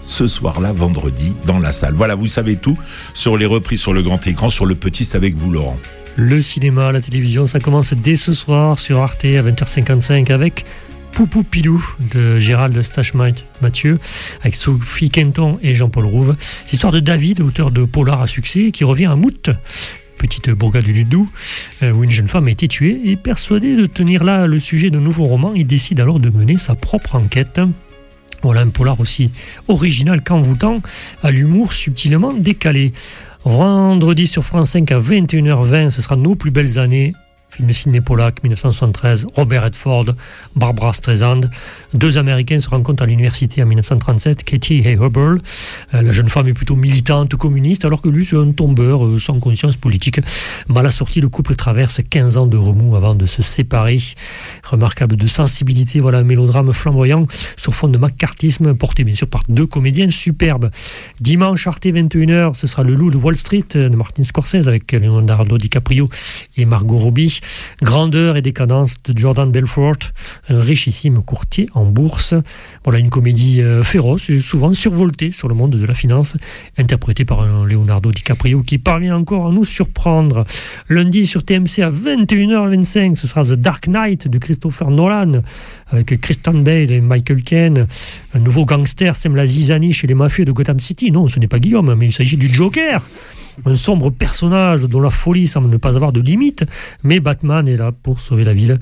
ce 0.07 0.26
soir-là, 0.26 0.72
vendredi, 0.72 1.34
dans 1.47 1.61
la 1.61 1.72
salle. 1.72 1.95
Voilà, 1.95 2.16
vous 2.16 2.26
savez 2.26 2.57
tout 2.57 2.76
sur 3.14 3.36
les 3.36 3.47
reprises 3.47 3.80
sur 3.80 3.93
le 3.93 4.03
grand 4.03 4.26
écran, 4.26 4.51
sur 4.51 4.66
le 4.66 4.74
petit, 4.74 5.09
avec 5.14 5.36
vous, 5.36 5.51
Laurent. 5.51 5.78
Le 6.16 6.41
cinéma, 6.43 6.91
la 6.91 7.01
télévision, 7.01 7.47
ça 7.47 7.61
commence 7.61 7.95
dès 7.95 8.16
ce 8.16 8.32
soir 8.32 8.78
sur 8.78 8.99
Arte 8.99 9.24
à 9.24 9.43
20h55 9.43 10.32
avec 10.32 10.64
Poupou 11.12 11.42
Pilou 11.42 11.84
de 12.12 12.38
Gérald 12.38 12.80
Stach-Mathieu 12.82 13.98
avec 14.40 14.54
Sophie 14.54 15.11
Quinton 15.11 15.58
et 15.62 15.74
Jean-Paul 15.74 16.04
Rouve. 16.06 16.36
C'est 16.64 16.72
l'histoire 16.72 16.92
de 16.92 17.00
David, 17.00 17.40
auteur 17.40 17.70
de 17.70 17.84
Polar 17.84 18.22
à 18.22 18.26
succès, 18.26 18.70
qui 18.70 18.84
revient 18.84 19.06
à 19.06 19.16
Mout, 19.16 19.50
petite 20.18 20.50
bourgade 20.50 20.84
du 20.84 21.04
Doubs, 21.04 21.28
euh, 21.82 21.92
où 21.92 22.04
une 22.04 22.11
jeune 22.11 22.28
femme 22.28 22.48
a 22.48 22.50
été 22.50 22.68
tuée 22.68 23.00
et 23.06 23.16
persuadé 23.16 23.76
de 23.76 23.86
tenir 23.86 24.24
là 24.24 24.46
le 24.46 24.58
sujet 24.58 24.90
d'un 24.90 25.00
nouveau 25.00 25.24
roman, 25.24 25.52
il 25.54 25.66
décide 25.66 26.00
alors 26.00 26.20
de 26.20 26.30
mener 26.30 26.58
sa 26.58 26.74
propre 26.74 27.16
enquête. 27.16 27.61
Voilà 28.42 28.62
un 28.62 28.68
polar 28.68 29.00
aussi 29.00 29.30
original 29.68 30.22
qu'envoûtant, 30.22 30.80
à 31.22 31.30
l'humour 31.30 31.72
subtilement 31.72 32.32
décalé. 32.32 32.92
Vendredi 33.44 34.26
sur 34.26 34.44
France 34.44 34.70
5 34.70 34.92
à 34.92 35.00
21h20, 35.00 35.90
ce 35.90 36.02
sera 36.02 36.16
Nos 36.16 36.34
plus 36.34 36.50
belles 36.50 36.78
années 36.78 37.14
film 37.66 38.02
polac 38.02 38.42
1973, 38.42 39.24
Robert 39.36 39.62
Redford, 39.62 40.14
Barbara 40.52 40.92
Streisand. 40.92 41.48
Deux 41.95 42.18
Américains 42.18 42.59
se 42.59 42.68
rencontrent 42.68 43.03
à 43.03 43.07
l'université 43.07 43.62
en 43.62 43.66
1937, 43.66 44.45
Katie 44.45 44.82
et 44.84 44.95
Hubble. 44.95 45.41
Euh, 45.95 46.03
la 46.03 46.12
jeune 46.12 46.28
femme 46.28 46.47
est 46.47 46.53
plutôt 46.53 46.76
militante 46.76 47.34
communiste, 47.34 47.84
alors 47.84 48.01
que 48.01 48.09
lui, 48.09 48.24
c'est 48.24 48.36
un 48.36 48.53
tombeur 48.53 49.05
euh, 49.05 49.18
sans 49.18 49.41
conscience 49.41 49.76
politique. 49.76 50.20
Mal 50.68 50.86
assorti, 50.86 51.20
le 51.20 51.28
couple 51.28 51.57
traverse 51.57 52.01
15 52.09 52.36
ans 52.36 52.47
de 52.47 52.57
remous 52.57 52.95
avant 52.95 53.14
de 53.14 53.26
se 53.26 53.43
séparer. 53.43 53.99
Remarquable 54.62 55.16
de 55.16 55.26
sensibilité, 55.26 55.99
voilà 55.99 56.18
un 56.18 56.22
mélodrame 56.22 56.72
flamboyant 56.72 57.26
sur 57.57 57.74
fond 57.74 57.88
de 57.88 57.99
macartisme, 57.99 58.74
porté 58.74 59.03
bien 59.03 59.14
sûr 59.14 59.26
par 59.26 59.43
deux 59.49 59.66
comédiens 59.66 60.11
superbes. 60.11 60.70
Dimanche, 61.20 61.66
Arte 61.66 61.86
21h, 61.86 62.55
ce 62.55 62.66
sera 62.68 62.84
Le 62.84 62.95
Loup 62.95 63.11
de 63.11 63.16
Wall 63.16 63.36
Street 63.36 63.64
de 63.74 63.97
Martin 63.97 64.22
Scorsese 64.22 64.68
avec 64.68 64.93
Leonardo 64.93 65.59
DiCaprio 65.59 66.09
et 66.57 66.64
Margot 66.66 66.99
Robbie. 66.99 67.41
Grandeur 67.82 68.36
et 68.36 68.43
décadence 68.43 68.95
de 69.05 69.18
Jordan 69.18 69.51
Belfort, 69.51 69.97
un 70.49 70.61
richissime 70.61 71.22
courtier 71.22 71.68
bourse. 71.85 72.35
Voilà 72.85 72.99
une 72.99 73.11
comédie 73.11 73.61
euh, 73.61 73.83
féroce 73.83 74.31
et 74.31 74.41
souvent 74.41 74.72
survoltée 74.72 75.33
sur 75.33 75.49
le 75.49 75.55
monde 75.55 75.72
de 75.72 75.85
la 75.85 75.95
finance, 75.95 76.37
interprétée 76.78 77.24
par 77.24 77.43
un 77.43 77.64
Leonardo 77.64 78.11
DiCaprio 78.11 78.62
qui 78.62 78.78
parvient 78.78 79.16
encore 79.16 79.49
à 79.49 79.53
nous 79.53 79.64
surprendre. 79.64 80.43
Lundi 80.89 81.26
sur 81.26 81.45
TMC 81.45 81.83
à 81.83 81.91
21h25, 81.91 83.16
ce 83.16 83.26
sera 83.26 83.43
The 83.43 83.53
Dark 83.53 83.89
Knight 83.89 84.28
de 84.28 84.39
Christopher 84.39 84.91
Nolan 84.91 85.43
avec 85.89 86.20
Christian 86.20 86.55
Bale 86.55 86.91
et 86.91 87.01
Michael 87.01 87.43
Caine. 87.43 87.87
Un 88.35 88.39
nouveau 88.39 88.64
gangster 88.64 89.16
sème 89.16 89.37
la 89.37 89.47
zizanie 89.47 89.93
chez 89.93 90.07
les 90.07 90.14
mafieux 90.14 90.45
de 90.45 90.53
Gotham 90.53 90.81
City. 90.81 91.11
Non, 91.11 91.28
ce 91.28 91.41
n'est 91.41 91.49
pas 91.49 91.59
Guillaume, 91.59 91.95
mais 91.95 92.07
il 92.07 92.12
s'agit 92.12 92.37
du 92.37 92.49
Joker 92.49 93.03
un 93.64 93.76
sombre 93.76 94.11
personnage 94.11 94.83
dont 94.83 95.01
la 95.01 95.11
folie 95.11 95.47
semble 95.47 95.68
ne 95.68 95.76
pas 95.76 95.97
avoir 95.97 96.12
de 96.12 96.20
limite, 96.20 96.64
mais 97.03 97.20
Batman 97.20 97.66
est 97.68 97.76
là 97.76 97.93
pour 97.93 98.20
sauver 98.20 98.45
la 98.45 98.55
ville. 98.55 98.78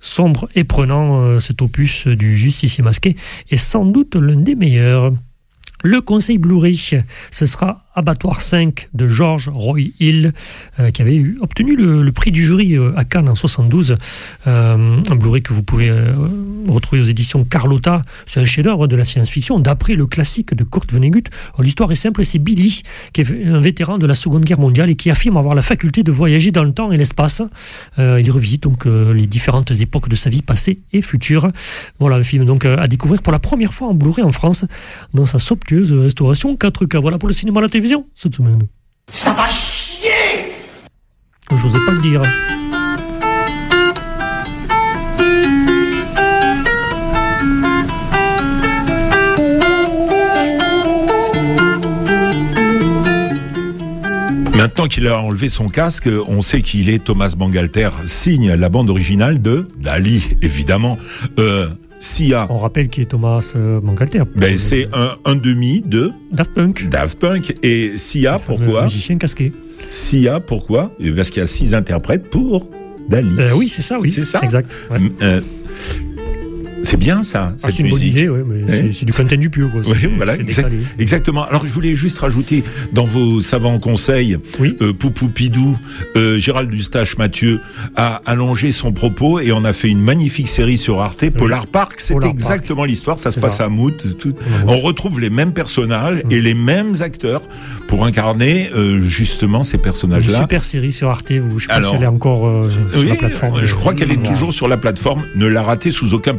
Sombre 0.00 0.48
et 0.54 0.64
prenant, 0.64 1.22
euh, 1.22 1.38
cet 1.40 1.62
opus 1.62 2.06
du 2.06 2.36
justicier 2.36 2.82
masqué 2.82 3.16
est 3.50 3.58
sans 3.58 3.84
doute 3.84 4.16
l'un 4.16 4.36
des 4.36 4.54
meilleurs. 4.54 5.10
Le 5.82 6.00
conseil 6.00 6.38
Blu-ray, 6.38 7.02
ce 7.30 7.46
sera 7.46 7.84
Abattoir 8.00 8.40
5 8.40 8.88
de 8.94 9.08
George 9.08 9.50
Roy 9.52 9.92
Hill, 10.00 10.32
euh, 10.78 10.90
qui 10.90 11.02
avait 11.02 11.22
obtenu 11.42 11.76
le, 11.76 12.10
prix 12.12 12.32
du 12.32 12.42
jury 12.42 12.74
euh, 12.74 12.96
à 12.96 13.04
Cannes 13.04 13.28
en 13.28 13.34
72. 13.34 13.94
Euh, 14.46 14.96
un 15.10 15.16
Blu-ray 15.16 15.42
que 15.42 15.52
vous 15.52 15.62
pouvez 15.62 15.92
retrouver 16.66 17.02
aux 17.02 17.04
éditions 17.04 17.44
Carlotta. 17.44 18.02
C'est 18.24 18.40
un 18.40 18.46
chef-d'œuvre 18.46 18.86
de 18.86 18.96
la 18.96 19.04
science-fiction, 19.04 19.58
d'après 19.58 19.94
le 19.94 20.06
classique 20.06 20.54
de 20.54 20.64
Kurt 20.64 20.90
Vonnegut. 20.90 21.24
L'histoire 21.58 21.92
est 21.92 21.96
simple, 21.96 22.24
c'est 22.24 22.38
Billy, 22.38 22.82
qui 23.12 23.20
est 23.20 23.46
un 23.46 23.60
vétéran 23.60 23.98
de 23.98 24.06
la 24.06 24.14
Seconde 24.14 24.46
Guerre 24.46 24.60
mondiale 24.60 24.88
et 24.88 24.96
qui 24.96 25.10
affirme 25.10 25.36
avoir 25.36 25.54
la 25.54 25.62
faculté 25.62 26.02
de 26.02 26.10
voyager 26.10 26.52
dans 26.52 26.64
le 26.64 26.72
temps 26.72 26.92
et 26.92 26.96
l'espace. 26.96 27.42
il 27.98 28.30
revisite 28.30 28.62
donc 28.62 28.86
les 28.86 29.26
différentes 29.26 29.72
époques 29.72 30.08
de 30.08 30.16
sa 30.16 30.30
vie 30.30 30.42
passée 30.42 30.80
et 30.94 31.02
future. 31.02 31.50
Voilà 31.98 32.16
un 32.16 32.22
film 32.22 32.46
donc 32.46 32.64
à 32.64 32.86
découvrir 32.86 33.20
pour 33.20 33.32
la 33.32 33.38
première 33.38 33.74
fois 33.74 33.88
en 33.88 33.94
Blu-ray 33.94 34.24
en 34.24 34.32
France, 34.32 34.64
dans 35.12 35.26
sa 35.26 35.38
somptueuse 35.38 35.92
restauration 35.92 36.54
4K. 36.54 36.98
Voilà 36.98 37.18
pour 37.18 37.28
le 37.28 37.34
cinéma 37.34 37.60
à 37.60 37.64
la 37.64 37.68
télévision 37.68 37.89
cette 38.14 38.34
semaine. 38.34 38.66
Ça 39.08 39.32
va 39.32 39.46
chier 39.48 40.52
J'osais 41.56 41.84
pas 41.84 41.92
le 41.92 42.00
dire. 42.00 42.22
Maintenant 54.54 54.86
qu'il 54.86 55.06
a 55.06 55.20
enlevé 55.20 55.48
son 55.48 55.68
casque, 55.68 56.08
on 56.28 56.42
sait 56.42 56.62
qu'il 56.62 56.90
est 56.90 57.02
Thomas 57.02 57.34
Bangalter, 57.36 57.90
signe 58.06 58.52
la 58.52 58.68
bande 58.68 58.90
originale 58.90 59.42
de 59.42 59.66
Dali, 59.78 60.36
évidemment. 60.42 60.98
Euh, 61.38 61.68
Sia. 62.00 62.46
On 62.48 62.58
rappelle 62.58 62.88
qui 62.88 63.02
est 63.02 63.06
Thomas 63.06 63.52
euh, 63.54 63.80
Bangalter. 63.80 64.22
Ben, 64.34 64.56
c'est 64.56 64.88
un, 64.92 65.16
un, 65.24 65.34
demi 65.36 65.82
de 65.82 66.10
Daft 66.32 66.54
Punk. 66.54 66.88
Daft 66.88 67.18
Punk. 67.18 67.54
Et 67.62 67.98
Sia, 67.98 68.38
pourquoi 68.38 68.84
Musicien 68.84 69.18
casqué. 69.18 69.52
Sia, 69.90 70.40
pourquoi? 70.40 70.92
Parce 71.14 71.30
qu'il 71.30 71.40
y 71.40 71.42
a 71.42 71.46
six 71.46 71.74
interprètes 71.74 72.30
pour 72.30 72.70
Dali. 73.08 73.36
Euh, 73.38 73.52
oui, 73.54 73.68
c'est 73.68 73.82
ça, 73.82 73.98
oui. 74.00 74.10
C'est 74.10 74.24
ça. 74.24 74.40
Exact. 74.42 74.74
Ouais. 74.90 74.98
Euh, 75.22 75.40
c'est 76.82 76.96
bien 76.96 77.22
ça, 77.22 77.54
ah, 77.62 77.68
c'est 77.68 77.78
une 77.78 77.90
bonne 77.90 78.02
idée, 78.02 78.28
ouais, 78.28 78.42
mais 78.46 78.92
c'est 78.92 79.04
du 79.04 79.12
content 79.12 79.36
du 79.36 79.50
pur. 79.50 79.70
Oui, 79.74 80.08
voilà, 80.16 80.36
exact, 80.36 80.70
exactement. 80.98 81.44
Alors 81.44 81.66
je 81.66 81.72
voulais 81.72 81.94
juste 81.94 82.18
rajouter 82.18 82.64
dans 82.92 83.04
vos 83.04 83.40
savants 83.40 83.78
conseils, 83.78 84.38
oui. 84.58 84.76
euh, 84.80 84.92
Poupou 84.92 85.28
Pidou, 85.28 85.76
euh, 86.16 86.38
Gérald 86.38 86.72
Eustache 86.72 87.18
Mathieu 87.18 87.60
a 87.96 88.20
allongé 88.26 88.72
son 88.72 88.92
propos 88.92 89.40
et 89.40 89.52
on 89.52 89.64
a 89.64 89.72
fait 89.72 89.88
une 89.88 90.00
magnifique 90.00 90.48
série 90.48 90.78
sur 90.78 91.00
Arte, 91.00 91.22
oui. 91.22 91.30
Polar 91.30 91.66
Park. 91.66 91.94
C'est 91.98 92.16
exactement 92.24 92.84
l'histoire. 92.84 93.18
Ça 93.18 93.30
se 93.30 93.40
passe 93.40 93.58
ça. 93.58 93.64
à 93.64 93.68
Mout. 93.68 94.18
Tout. 94.18 94.34
On 94.66 94.78
retrouve 94.78 95.20
les 95.20 95.30
mêmes 95.30 95.52
personnages 95.52 96.22
mmh. 96.24 96.32
et 96.32 96.40
les 96.40 96.54
mêmes 96.54 96.94
acteurs 97.00 97.42
pour 97.88 98.04
incarner 98.04 98.70
euh, 98.74 99.02
justement 99.02 99.62
ces 99.62 99.78
personnages-là. 99.78 100.38
Super 100.38 100.64
série 100.64 100.92
sur 100.92 101.10
Arte. 101.10 101.32
Vous, 101.32 101.58
je 101.58 101.66
sais 101.66 101.74
pas 101.74 101.82
si 101.82 101.94
elle 101.94 102.02
est 102.02 102.06
encore 102.06 102.46
euh, 102.46 102.70
sur 102.92 103.00
oui, 103.00 103.08
la 103.08 103.16
plateforme. 103.16 103.64
Je 103.64 103.74
crois 103.74 103.94
qu'elle 103.94 104.12
est 104.12 104.22
toujours 104.22 104.52
sur 104.52 104.68
la 104.68 104.76
plateforme. 104.76 105.24
Ne 105.36 105.46
la 105.46 105.62
ratez 105.62 105.90
sous 105.90 106.14
aucun 106.14 106.34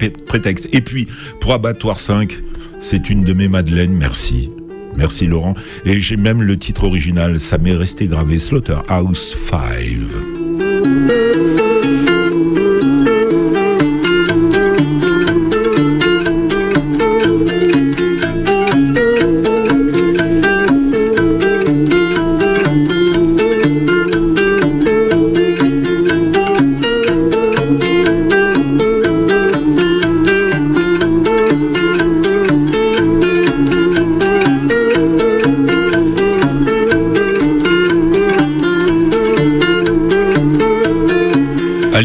Et 0.71 0.81
puis, 0.81 1.07
pour 1.39 1.53
Abattoir 1.53 1.99
5, 1.99 2.37
c'est 2.79 3.09
une 3.09 3.23
de 3.23 3.33
mes 3.33 3.47
madeleines, 3.47 3.93
merci. 3.93 4.49
Merci 4.95 5.25
Laurent. 5.25 5.55
Et 5.85 5.99
j'ai 5.99 6.17
même 6.17 6.41
le 6.41 6.57
titre 6.57 6.83
original, 6.83 7.39
ça 7.39 7.57
m'est 7.57 7.75
resté 7.75 8.07
gravé, 8.07 8.39
Slaughterhouse 8.39 9.35
5. 9.49 11.70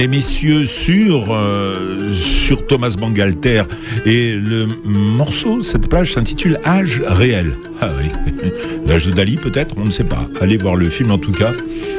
Messieurs, 0.09 0.67
sur, 0.67 1.27
euh, 1.31 2.13
sur 2.13 2.67
Thomas 2.67 2.95
Bangalter 2.99 3.63
et 4.05 4.33
le 4.33 4.67
morceau, 4.85 5.63
cette 5.63 5.89
plage 5.89 6.15
s'intitule 6.15 6.59
Âge 6.65 7.03
réel. 7.07 7.53
Ah 7.81 7.91
oui, 7.99 8.33
l'âge 8.87 9.07
de 9.07 9.13
Dali 9.13 9.37
peut-être, 9.37 9.75
on 9.77 9.85
ne 9.85 9.91
sait 9.91 10.05
pas. 10.05 10.29
Allez 10.41 10.57
voir 10.57 10.77
le 10.77 10.89
film 10.89 11.11
en 11.11 11.19
tout 11.19 11.33
cas, 11.33 11.53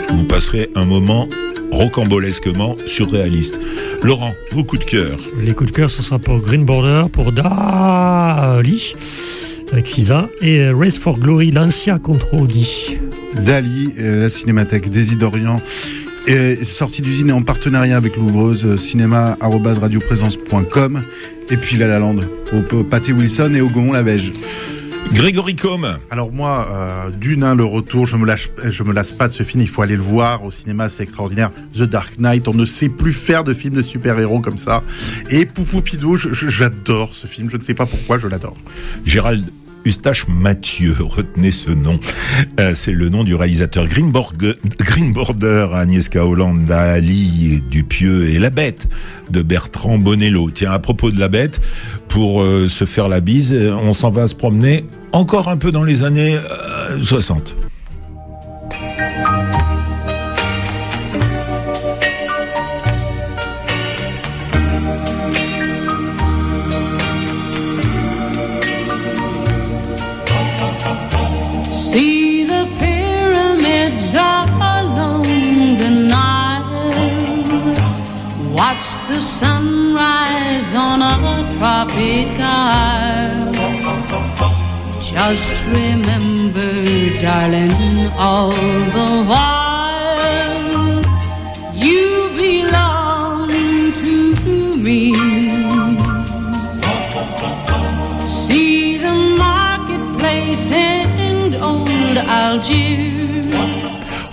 vous 0.09 0.23
passerez 0.23 0.69
un 0.75 0.85
moment 0.85 1.27
rocambolesquement 1.71 2.75
surréaliste. 2.85 3.59
Laurent, 4.03 4.33
vos 4.51 4.63
coups 4.63 4.85
de 4.85 4.89
cœur 4.89 5.19
Les 5.41 5.53
coups 5.53 5.71
de 5.71 5.75
cœur, 5.75 5.89
ce 5.89 6.01
sera 6.01 6.19
pour 6.19 6.39
Green 6.39 6.65
Border, 6.65 7.09
pour 7.11 7.31
Dali, 7.31 8.95
avec 9.71 9.87
Cisa, 9.87 10.29
et 10.41 10.69
Race 10.69 10.97
for 10.97 11.19
Glory, 11.19 11.51
l'Ancia 11.51 11.99
contre 11.99 12.33
Audi. 12.33 12.97
Dali, 13.45 13.93
euh, 13.99 14.21
la 14.21 14.29
cinémathèque 14.29 14.89
des 14.89 15.15
d'Orient 15.15 15.61
est 16.27 16.63
sorti 16.63 17.01
d'usine 17.01 17.31
en 17.31 17.41
partenariat 17.41 17.97
avec 17.97 18.17
l'ouvreuse 18.17 18.77
cinéma.radioprésence.com 18.77 21.01
et 21.49 21.57
puis 21.57 21.77
La 21.77 21.87
La 21.87 21.97
Land 21.99 22.17
au 22.53 22.61
Pâté 22.83 23.13
Wilson 23.13 23.53
et 23.55 23.61
au 23.61 23.69
Gaumont 23.69 23.93
la 23.93 24.03
Beige. 24.03 24.33
Grégory 25.13 25.55
Combe. 25.55 25.87
Alors 26.09 26.33
moi, 26.33 26.67
euh, 26.69 27.09
d'une, 27.11 27.43
hein, 27.43 27.55
le 27.55 27.63
retour, 27.63 28.05
je 28.05 28.17
me 28.17 28.25
lâche, 28.25 28.49
je 28.69 28.83
me 28.83 28.91
lasse 28.93 29.13
pas 29.13 29.29
de 29.29 29.33
ce 29.33 29.43
film. 29.43 29.63
Il 29.63 29.69
faut 29.69 29.81
aller 29.81 29.95
le 29.95 30.01
voir 30.01 30.43
au 30.43 30.51
cinéma, 30.51 30.89
c'est 30.89 31.03
extraordinaire. 31.03 31.51
The 31.73 31.83
Dark 31.83 32.19
Knight, 32.19 32.45
on 32.47 32.53
ne 32.53 32.65
sait 32.65 32.89
plus 32.89 33.13
faire 33.13 33.45
de 33.45 33.53
films 33.53 33.75
de 33.75 33.81
super-héros 33.81 34.41
comme 34.41 34.57
ça. 34.57 34.83
Et 35.29 35.45
Poupou 35.45 35.81
Pidou, 35.81 36.17
j'adore 36.17 37.15
ce 37.15 37.25
film. 37.25 37.49
Je 37.49 37.55
ne 37.57 37.61
sais 37.61 37.73
pas 37.73 37.85
pourquoi, 37.85 38.17
je 38.17 38.27
l'adore. 38.27 38.57
Gérald 39.05 39.45
Eustache 39.85 40.27
Mathieu, 40.27 40.95
retenez 40.99 41.51
ce 41.51 41.69
nom. 41.69 41.99
Euh, 42.59 42.73
c'est 42.73 42.91
le 42.91 43.09
nom 43.09 43.23
du 43.23 43.35
réalisateur 43.35 43.87
Greenborder, 43.87 45.65
Agnieszka 45.73 46.25
Hollande, 46.25 46.69
Ali 46.71 47.61
Dupieux 47.69 48.29
et 48.29 48.39
La 48.39 48.49
Bête 48.49 48.87
de 49.29 49.41
Bertrand 49.41 49.97
Bonello. 49.97 50.51
Tiens, 50.51 50.71
à 50.71 50.79
propos 50.79 51.11
de 51.11 51.19
La 51.19 51.29
Bête, 51.29 51.61
pour 52.07 52.41
euh, 52.41 52.67
se 52.67 52.85
faire 52.85 53.07
la 53.07 53.19
bise, 53.19 53.53
on 53.53 53.93
s'en 53.93 54.09
va 54.09 54.27
se 54.27 54.35
promener 54.35 54.85
encore 55.11 55.47
un 55.47 55.57
peu 55.57 55.71
dans 55.71 55.83
les 55.83 56.03
années 56.03 56.35
euh, 56.35 56.99
60. 56.99 57.55
Sunrise 79.27 80.73
on 80.73 81.01
a 81.01 81.15
tropic 81.57 82.29
isle. 82.39 83.51
Just 85.01 85.53
remember, 85.65 86.71
darling, 87.21 88.07
all 88.17 88.51
the 88.51 89.09
while 89.29 91.03
you 91.75 92.29
belong 92.37 93.49
to 94.01 94.15
me. 94.77 95.13
See 98.25 98.97
the 98.97 99.13
marketplace 99.13 100.71
and 100.71 101.55
old 101.55 102.17
Algiers. 102.17 103.16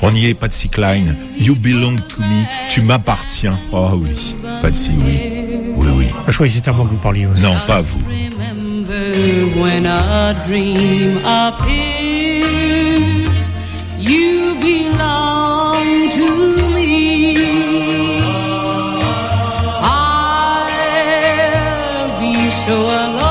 On 0.06 0.10
n'y 0.12 0.26
est, 0.26 0.34
Patsy 0.34 0.68
Cline. 0.68 1.16
You 1.34 1.54
belong 1.56 1.96
to 1.96 2.20
me. 2.20 2.44
Tu 2.68 2.82
m'appartiens. 2.82 3.58
Oh 3.72 3.92
oui, 4.02 4.36
Patsy, 4.60 4.90
oui. 4.98 5.18
Oui, 5.76 5.88
oui. 5.96 6.06
Ah, 6.18 6.24
je 6.28 6.34
croyais 6.34 6.50
que 6.50 6.56
c'était 6.56 6.68
à 6.68 6.74
moi 6.74 6.84
que 6.84 6.90
vous 6.90 6.98
parliez. 6.98 7.24
ouais. 7.26 7.40
Non, 7.40 7.54
pas 7.66 7.80
vous. 7.80 8.00
Remember 8.06 9.58
when 9.58 9.86
a 9.86 10.34
dream 10.46 11.20
appears, 11.24 12.44
you 13.98 14.54
belong 14.60 16.10
to 16.10 16.26
me. 16.74 17.38
I'll 20.84 22.20
be 22.20 22.50
so 22.50 22.74
alone 22.74 23.23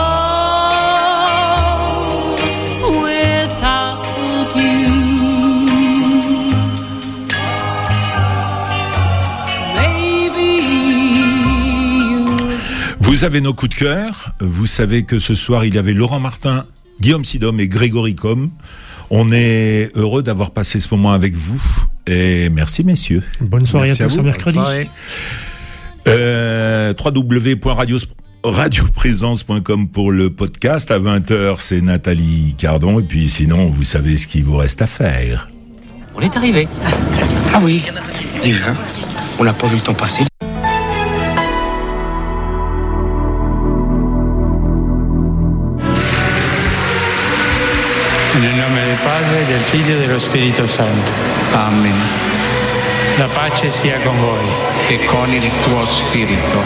Vous 13.24 13.28
avez 13.28 13.40
nos 13.40 13.54
coups 13.54 13.74
de 13.74 13.80
cœur. 13.80 14.34
Vous 14.42 14.68
savez 14.68 15.04
que 15.04 15.18
ce 15.18 15.34
soir, 15.34 15.64
il 15.64 15.76
y 15.76 15.78
avait 15.78 15.94
Laurent 15.94 16.20
Martin, 16.20 16.66
Guillaume 17.00 17.24
Sidom 17.24 17.58
et 17.58 17.70
Grégory 17.70 18.16
Com. 18.16 18.50
On 19.12 19.32
est 19.32 19.96
heureux 19.96 20.22
d'avoir 20.22 20.52
passé 20.52 20.82
ce 20.82 20.94
moment 20.94 21.14
avec 21.14 21.34
vous. 21.34 21.64
Et 22.06 22.50
merci, 22.50 22.84
messieurs. 22.84 23.24
Bonne 23.40 23.66
soirée 23.66 23.88
Merci 23.88 24.04
à 24.04 24.08
à 24.08 24.10
tous 24.10 24.16
vous. 24.16 24.20
à 24.20 24.24
mercredi. 24.24 24.60
Euh, 26.06 26.94
www.radioprésence.com 27.02 29.88
pour 29.88 30.12
le 30.12 30.30
podcast. 30.30 30.92
À 30.92 31.00
20h, 31.00 31.56
c'est 31.60 31.80
Nathalie 31.80 32.56
Cardon. 32.58 33.00
Et 33.00 33.04
puis 33.04 33.30
sinon, 33.30 33.68
vous 33.68 33.86
savez 33.86 34.18
ce 34.18 34.28
qu'il 34.28 34.44
vous 34.44 34.58
reste 34.58 34.82
à 34.82 34.88
faire. 34.88 35.50
On 36.14 36.20
est 36.20 36.36
arrivé. 36.36 36.68
Ah 37.54 37.62
oui, 37.64 37.84
déjà. 38.42 38.74
On 39.40 39.46
n'a 39.46 39.54
pas 39.54 39.68
vu 39.68 39.78
le 39.78 39.82
temps 39.82 39.94
passer. 39.94 40.26
Figlio 49.74 49.96
e 49.96 49.98
dello 49.98 50.20
Spirito 50.20 50.68
Santo. 50.68 51.10
Amen. 51.54 51.96
La 53.18 53.26
pace 53.26 53.72
sia 53.72 54.00
con 54.02 54.20
voi. 54.20 54.46
E 54.88 55.04
con 55.06 55.34
il 55.34 55.50
tuo 55.64 55.84
spirito. 55.84 56.62